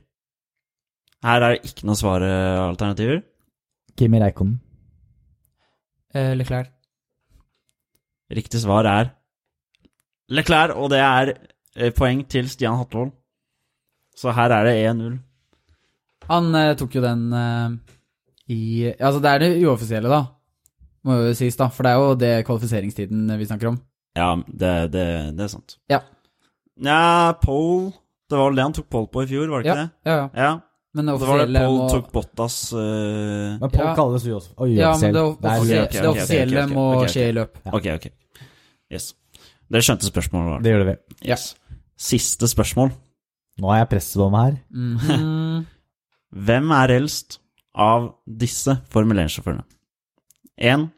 Her 1.25 1.43
er 1.45 1.55
det 1.55 1.69
ikke 1.71 1.85
noen 1.89 1.99
svaralternativer. 2.01 3.23
Kimi 3.99 4.21
Reikonen. 4.23 4.59
Uh, 6.15 6.33
Leclerc. 6.39 6.71
Riktig 8.31 8.61
svar 8.63 8.87
er 8.87 9.11
Leclerc, 10.31 10.73
og 10.79 10.91
det 10.93 11.01
er 11.03 11.33
eh, 11.77 11.91
poeng 11.95 12.23
til 12.31 12.47
Stian 12.51 12.77
Hatvold. 12.79 13.11
Så 14.17 14.31
her 14.37 14.53
er 14.55 14.69
det 14.69 14.75
1-0. 14.87 15.17
Han 16.31 16.55
eh, 16.55 16.75
tok 16.79 16.95
jo 16.95 17.03
den 17.03 17.25
eh, 17.35 17.73
i 18.55 18.61
Altså, 18.93 19.19
det 19.23 19.31
er 19.33 19.43
det 19.43 19.51
uoffisielle, 19.67 20.09
da. 20.13 20.21
Må 21.05 21.17
jo 21.19 21.35
sies, 21.35 21.57
da. 21.59 21.67
For 21.75 21.83
det 21.87 21.91
er 21.91 21.99
jo 22.05 22.15
det 22.21 22.33
kvalifiseringstiden 22.47 23.27
vi 23.41 23.49
snakker 23.51 23.73
om. 23.73 23.81
Ja, 24.19 24.31
det, 24.47 24.73
det, 24.95 25.07
det 25.39 25.45
er 25.47 25.51
sant. 25.51 25.77
Ja. 25.91 25.99
Nja, 26.81 27.33
Pole 27.43 27.91
Det 28.31 28.39
var 28.39 28.49
vel 28.51 28.57
det 28.61 28.65
han 28.69 28.75
tok 28.79 28.89
pole 28.91 29.11
på 29.11 29.23
i 29.27 29.29
fjor, 29.31 29.51
var 29.51 29.63
det 29.63 29.67
ikke 29.71 29.79
Ja, 29.79 29.83
det? 29.83 29.91
ja, 30.07 30.15
ja. 30.17 30.29
Ja. 30.47 30.53
Men 30.95 31.07
det 31.07 31.13
Det 31.21 31.27
var 31.29 31.39
det 31.39 31.55
Paul 31.55 31.67
Pole 31.67 31.79
må 31.79 31.89
tok 31.91 32.07
Bottas 32.13 32.57
uh... 32.73 33.59
Men 33.61 33.71
Paul 33.71 33.87
Ja. 33.87 33.95
kalles 33.95 34.25
jo 34.27 34.37
også. 34.41 34.67
Ja, 34.75 34.91
men 34.99 35.15
det, 35.15 35.23
Det 35.23 35.51
er- 35.51 35.61
offisielle, 35.61 35.85
okay, 35.85 35.87
okay, 35.87 36.01
det 36.01 36.09
ok, 36.09 36.17
ok, 36.17 36.23
offisielle 36.23 36.65
ok, 36.65 36.73
må 36.75 36.87
skje 37.07 37.29
i 37.29 37.33
løp. 37.37 37.59
Ja. 37.65 37.71
Ok, 37.79 37.87
ok. 37.95 38.09
Yes. 38.91 39.15
Dere 39.71 39.83
skjønte 39.87 40.11
spørsmålet, 40.11 40.49
vårt. 40.51 40.63
det? 40.63 40.65
Det 40.65 40.73
gjør 40.73 40.83
det 40.85 40.89
vi. 40.91 41.29
Yes. 41.31 41.45
Siste 41.97 42.49
spørsmål. 42.51 42.91
Nå 43.61 43.71
har 43.71 43.79
jeg 43.85 43.89
presset 43.93 44.31
meg 44.33 44.43
her. 44.49 44.57
-hmm. 44.75 45.65
Hvem 46.47 46.71
er 46.71 46.89
eldst 46.97 47.39
av 47.75 48.15
disse 48.27 48.81
Formel 48.91 49.19
1-sjåførene? 49.19 49.63
1. 50.59 50.89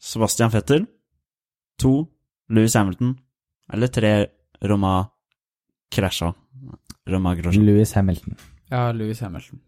Sebastian 0.00 0.50
Fetter. 0.50 0.86
2. 1.80 2.06
Louis 2.50 2.74
Hamilton. 2.74 3.18
Eller 3.72 3.86
3. 3.86 4.26
Roma 4.62 5.08
krasja. 5.90 6.32
Roma 7.08 7.34
Grosjean. 7.34 7.64
Louis 7.66 7.92
Hamilton. 7.92 8.36
Ja, 8.72 8.86
Louis 8.96 9.20
Hamilton. 9.20 9.60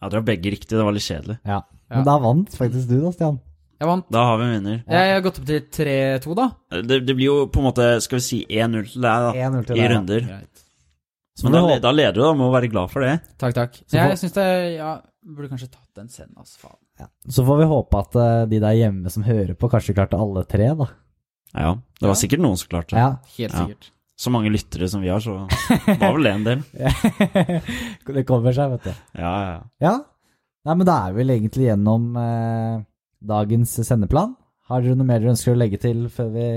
Ja, 0.00 0.08
dere 0.08 0.22
har 0.22 0.26
begge 0.30 0.50
riktig, 0.54 0.72
det 0.72 0.84
var 0.86 0.94
litt 0.96 1.04
kjedelig. 1.04 1.36
Ja. 1.44 1.60
Ja. 1.90 1.96
Men 1.98 2.06
da 2.06 2.14
vant 2.22 2.54
faktisk 2.56 2.88
du, 2.88 2.96
da, 3.04 3.10
Stian. 3.12 3.38
Jeg 3.80 3.88
vant. 3.88 4.06
Da 4.12 4.22
har 4.28 4.38
vi 4.40 4.44
en 4.46 4.52
vinner. 4.58 4.78
Jeg 4.88 5.06
jeg 5.08 5.12
har 5.16 5.22
gått 5.24 5.38
opp 5.40 5.46
til 5.48 5.60
3-2, 5.76 6.34
da. 6.36 6.46
Det, 6.84 6.98
det 7.08 7.14
blir 7.16 7.26
jo 7.30 7.36
på 7.52 7.60
en 7.62 7.66
måte, 7.68 7.86
skal 8.04 8.18
vi 8.20 8.24
si 8.24 8.40
1-0 8.48 8.88
til 8.92 9.04
deg, 9.04 9.26
da. 9.28 9.62
til 9.64 9.76
I 9.76 9.80
deg, 9.84 9.90
runder. 9.94 10.26
Ja. 10.28 10.40
Men 11.44 11.54
da, 11.56 11.62
da 11.80 11.92
leder 11.94 12.16
du, 12.18 12.20
da. 12.24 12.32
Må 12.36 12.50
være 12.52 12.68
glad 12.72 12.90
for 12.92 13.04
det. 13.04 13.14
Takk, 13.40 13.54
takk. 13.56 13.78
Så 13.88 13.96
Jeg 13.96 14.10
får- 14.10 14.20
syns 14.20 14.34
det 14.36 14.46
Ja, 14.76 14.90
burde 15.24 15.48
kanskje 15.52 15.70
tatt 15.72 15.88
den 15.96 16.08
send, 16.12 16.32
altså. 16.36 16.58
Faen. 16.66 16.76
Ja. 17.00 17.06
Så 17.28 17.44
får 17.48 17.58
vi 17.62 17.68
håpe 17.70 18.00
at 18.04 18.16
eh, 18.20 18.46
de 18.50 18.60
der 18.60 18.76
hjemme 18.76 19.10
som 19.12 19.24
hører 19.24 19.54
på, 19.56 19.70
kanskje 19.72 19.94
klarte 19.96 20.20
alle 20.20 20.44
tre, 20.44 20.68
da. 20.76 20.88
Ja, 21.56 21.72
det 22.00 22.06
var 22.08 22.14
Ja. 22.16 22.20
sikkert 22.20 22.40
noen 22.44 22.56
som 22.60 22.68
klarte 22.68 22.92
det. 22.96 23.00
Ja. 23.00 23.16
Helt 23.38 23.52
Ja. 23.54 23.64
sikkert. 23.64 23.90
Så 24.20 24.28
mange 24.32 24.52
lyttere 24.52 24.88
som 24.90 25.00
vi 25.00 25.08
har, 25.08 25.22
så 25.24 25.46
var 25.96 26.12
vel 26.12 26.26
det 26.26 26.32
en 26.34 26.44
del. 26.44 26.64
det 28.18 28.26
kommer 28.28 28.52
seg, 28.52 28.74
vet 28.74 28.90
du. 28.90 29.04
Ja, 29.16 29.32
ja, 29.46 29.54
ja. 29.80 29.94
Nei, 30.68 30.74
men 30.76 30.84
da 30.84 30.98
er 31.06 31.14
vi 31.14 31.22
vel 31.22 31.32
egentlig 31.38 31.70
gjennom 31.70 32.10
eh, 32.20 32.82
dagens 33.32 33.78
sendeplan. 33.88 34.34
Har 34.68 34.84
dere 34.84 34.98
noe 34.98 35.08
mer 35.08 35.22
dere 35.22 35.32
ønsker 35.32 35.54
å 35.54 35.60
legge 35.60 35.80
til 35.80 36.04
før 36.12 36.28
vi 36.34 36.48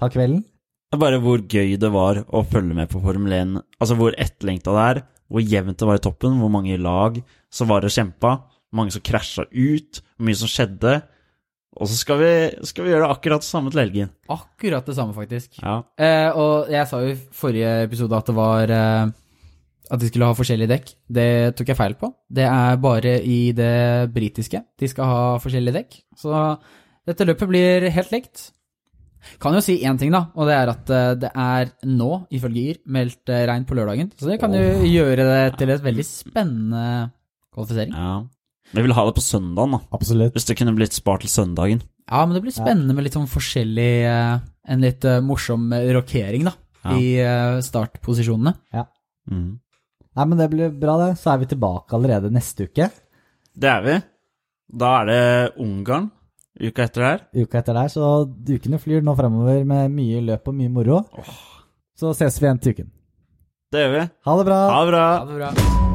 tar 0.00 0.14
kvelden? 0.14 0.40
Det 0.88 0.96
er 0.96 1.02
bare 1.02 1.20
hvor 1.20 1.42
gøy 1.42 1.76
det 1.80 1.90
var 1.92 2.22
å 2.24 2.40
følge 2.48 2.76
med 2.78 2.88
på 2.88 3.02
Formel 3.04 3.36
1. 3.36 3.54
Altså 3.82 3.98
hvor 3.98 4.16
etterlengta 4.16 4.72
det 4.72 4.86
er, 4.88 5.00
hvor 5.28 5.44
jevnt 5.44 5.80
det 5.80 5.88
var 5.90 6.00
i 6.00 6.04
toppen, 6.06 6.38
hvor 6.40 6.52
mange 6.54 6.78
lag 6.80 7.20
som 7.52 7.68
var 7.68 7.84
og 7.84 7.92
kjempa, 7.92 8.36
mange 8.74 8.94
som 8.94 9.04
krasja 9.04 9.44
ut, 9.50 10.00
hvor 10.16 10.28
mye 10.28 10.40
som 10.40 10.50
skjedde. 10.50 10.96
Og 11.74 11.90
så 11.90 11.96
skal 11.98 12.20
vi, 12.20 12.30
skal 12.68 12.86
vi 12.86 12.92
gjøre 12.92 13.10
akkurat 13.10 13.42
det 13.42 13.48
samme 13.48 13.72
til 13.72 13.82
helgen. 13.82 14.12
Akkurat 14.30 14.86
det 14.86 14.94
samme, 14.94 15.14
faktisk. 15.16 15.58
Ja. 15.58 15.80
Eh, 15.98 16.30
og 16.38 16.70
jeg 16.70 16.86
sa 16.90 17.00
jo 17.02 17.12
i 17.14 17.18
forrige 17.34 17.72
episode 17.88 18.18
at 18.18 18.30
det 18.30 18.36
var 18.36 18.70
eh, 18.70 19.12
At 19.90 20.00
de 20.00 20.08
skulle 20.08 20.28
ha 20.30 20.36
forskjellige 20.38 20.70
dekk. 20.70 20.92
Det 21.18 21.28
tok 21.58 21.68
jeg 21.72 21.76
feil 21.76 21.96
på. 22.00 22.08
Det 22.32 22.46
er 22.48 22.78
bare 22.80 23.18
i 23.20 23.52
det 23.52 24.12
britiske 24.14 24.62
de 24.80 24.88
skal 24.88 25.10
ha 25.10 25.24
forskjellige 25.42 25.76
dekk. 25.76 25.98
Så 26.16 26.32
dette 27.04 27.26
løpet 27.28 27.50
blir 27.50 27.90
helt 27.92 28.14
likt. 28.14 28.46
Kan 29.40 29.56
jo 29.56 29.60
si 29.64 29.78
én 29.84 29.98
ting, 30.00 30.12
da, 30.12 30.26
og 30.36 30.48
det 30.48 30.54
er 30.56 30.70
at 30.72 30.90
eh, 30.92 31.10
det 31.20 31.30
er 31.32 31.74
nå, 31.88 32.10
ifølge 32.34 32.70
YR, 32.70 32.80
meldt 32.96 33.32
eh, 33.32 33.44
regn 33.48 33.66
på 33.68 33.76
lørdagen. 33.76 34.12
Så 34.20 34.28
det 34.30 34.38
kan 34.40 34.54
jo 34.56 34.62
gjøre 34.88 35.26
det 35.26 35.58
til 35.58 35.72
et 35.74 35.84
veldig 35.84 36.06
spennende 36.06 36.86
kvalifisering. 37.54 37.94
ja. 37.96 38.14
Vi 38.74 38.82
vil 38.82 38.94
ha 38.96 39.04
det 39.06 39.14
på 39.16 39.22
søndagen, 39.24 39.76
da. 39.76 39.80
Absolutt. 39.94 40.34
Hvis 40.34 40.46
det 40.48 40.56
kunne 40.58 40.74
blitt 40.76 40.96
spart 40.96 41.22
til 41.24 41.30
søndagen. 41.32 41.82
Ja, 42.10 42.24
men 42.26 42.34
det 42.36 42.42
blir 42.44 42.52
spennende 42.54 42.94
med 42.96 43.06
litt 43.06 43.14
sånn 43.16 43.30
forskjellig 43.30 43.92
eh, 44.04 44.40
En 44.68 44.82
litt 44.84 45.04
eh, 45.08 45.20
morsom 45.24 45.70
rokering, 45.72 46.44
da, 46.48 46.52
Ja. 46.84 46.96
i 46.98 47.06
startposisjonene. 47.64 48.56
startposisjonene. 48.72 48.88
Mm. 49.30 49.52
Nei, 50.14 50.24
men 50.30 50.38
det 50.38 50.50
blir 50.52 50.74
bra, 50.78 50.98
det. 51.00 51.14
Så 51.18 51.32
er 51.32 51.38
vi 51.42 51.48
tilbake 51.54 51.96
allerede 51.96 52.30
neste 52.32 52.68
uke. 52.68 52.90
Det 53.56 53.70
er 53.70 53.82
vi. 53.86 53.96
Da 54.74 54.90
er 55.02 55.06
det 55.10 55.22
Ungarn 55.62 56.10
uka 56.60 56.84
etter 56.86 57.02
her. 57.06 57.24
Uka 57.34 57.58
etter 57.60 57.74
der, 57.74 57.88
så 57.92 58.10
ukene 58.26 58.78
flyr 58.78 59.02
nå 59.02 59.16
fremover 59.18 59.64
med 59.66 59.90
mye 59.94 60.22
løp 60.24 60.48
og 60.52 60.54
mye 60.60 60.70
moro. 60.72 61.02
Så 61.98 62.14
ses 62.14 62.38
vi 62.40 62.46
igjen 62.48 62.62
til 62.62 62.76
uken. 62.78 62.92
Det 63.74 63.82
gjør 63.84 63.96
vi. 63.98 64.06
Ha 64.28 64.38
det 64.38 64.46
bra! 64.50 64.62
Ha 64.70 64.84
det 64.84 64.94
bra. 64.94 65.04
Ha 65.18 65.26
det 65.32 65.42
bra. 65.42 65.93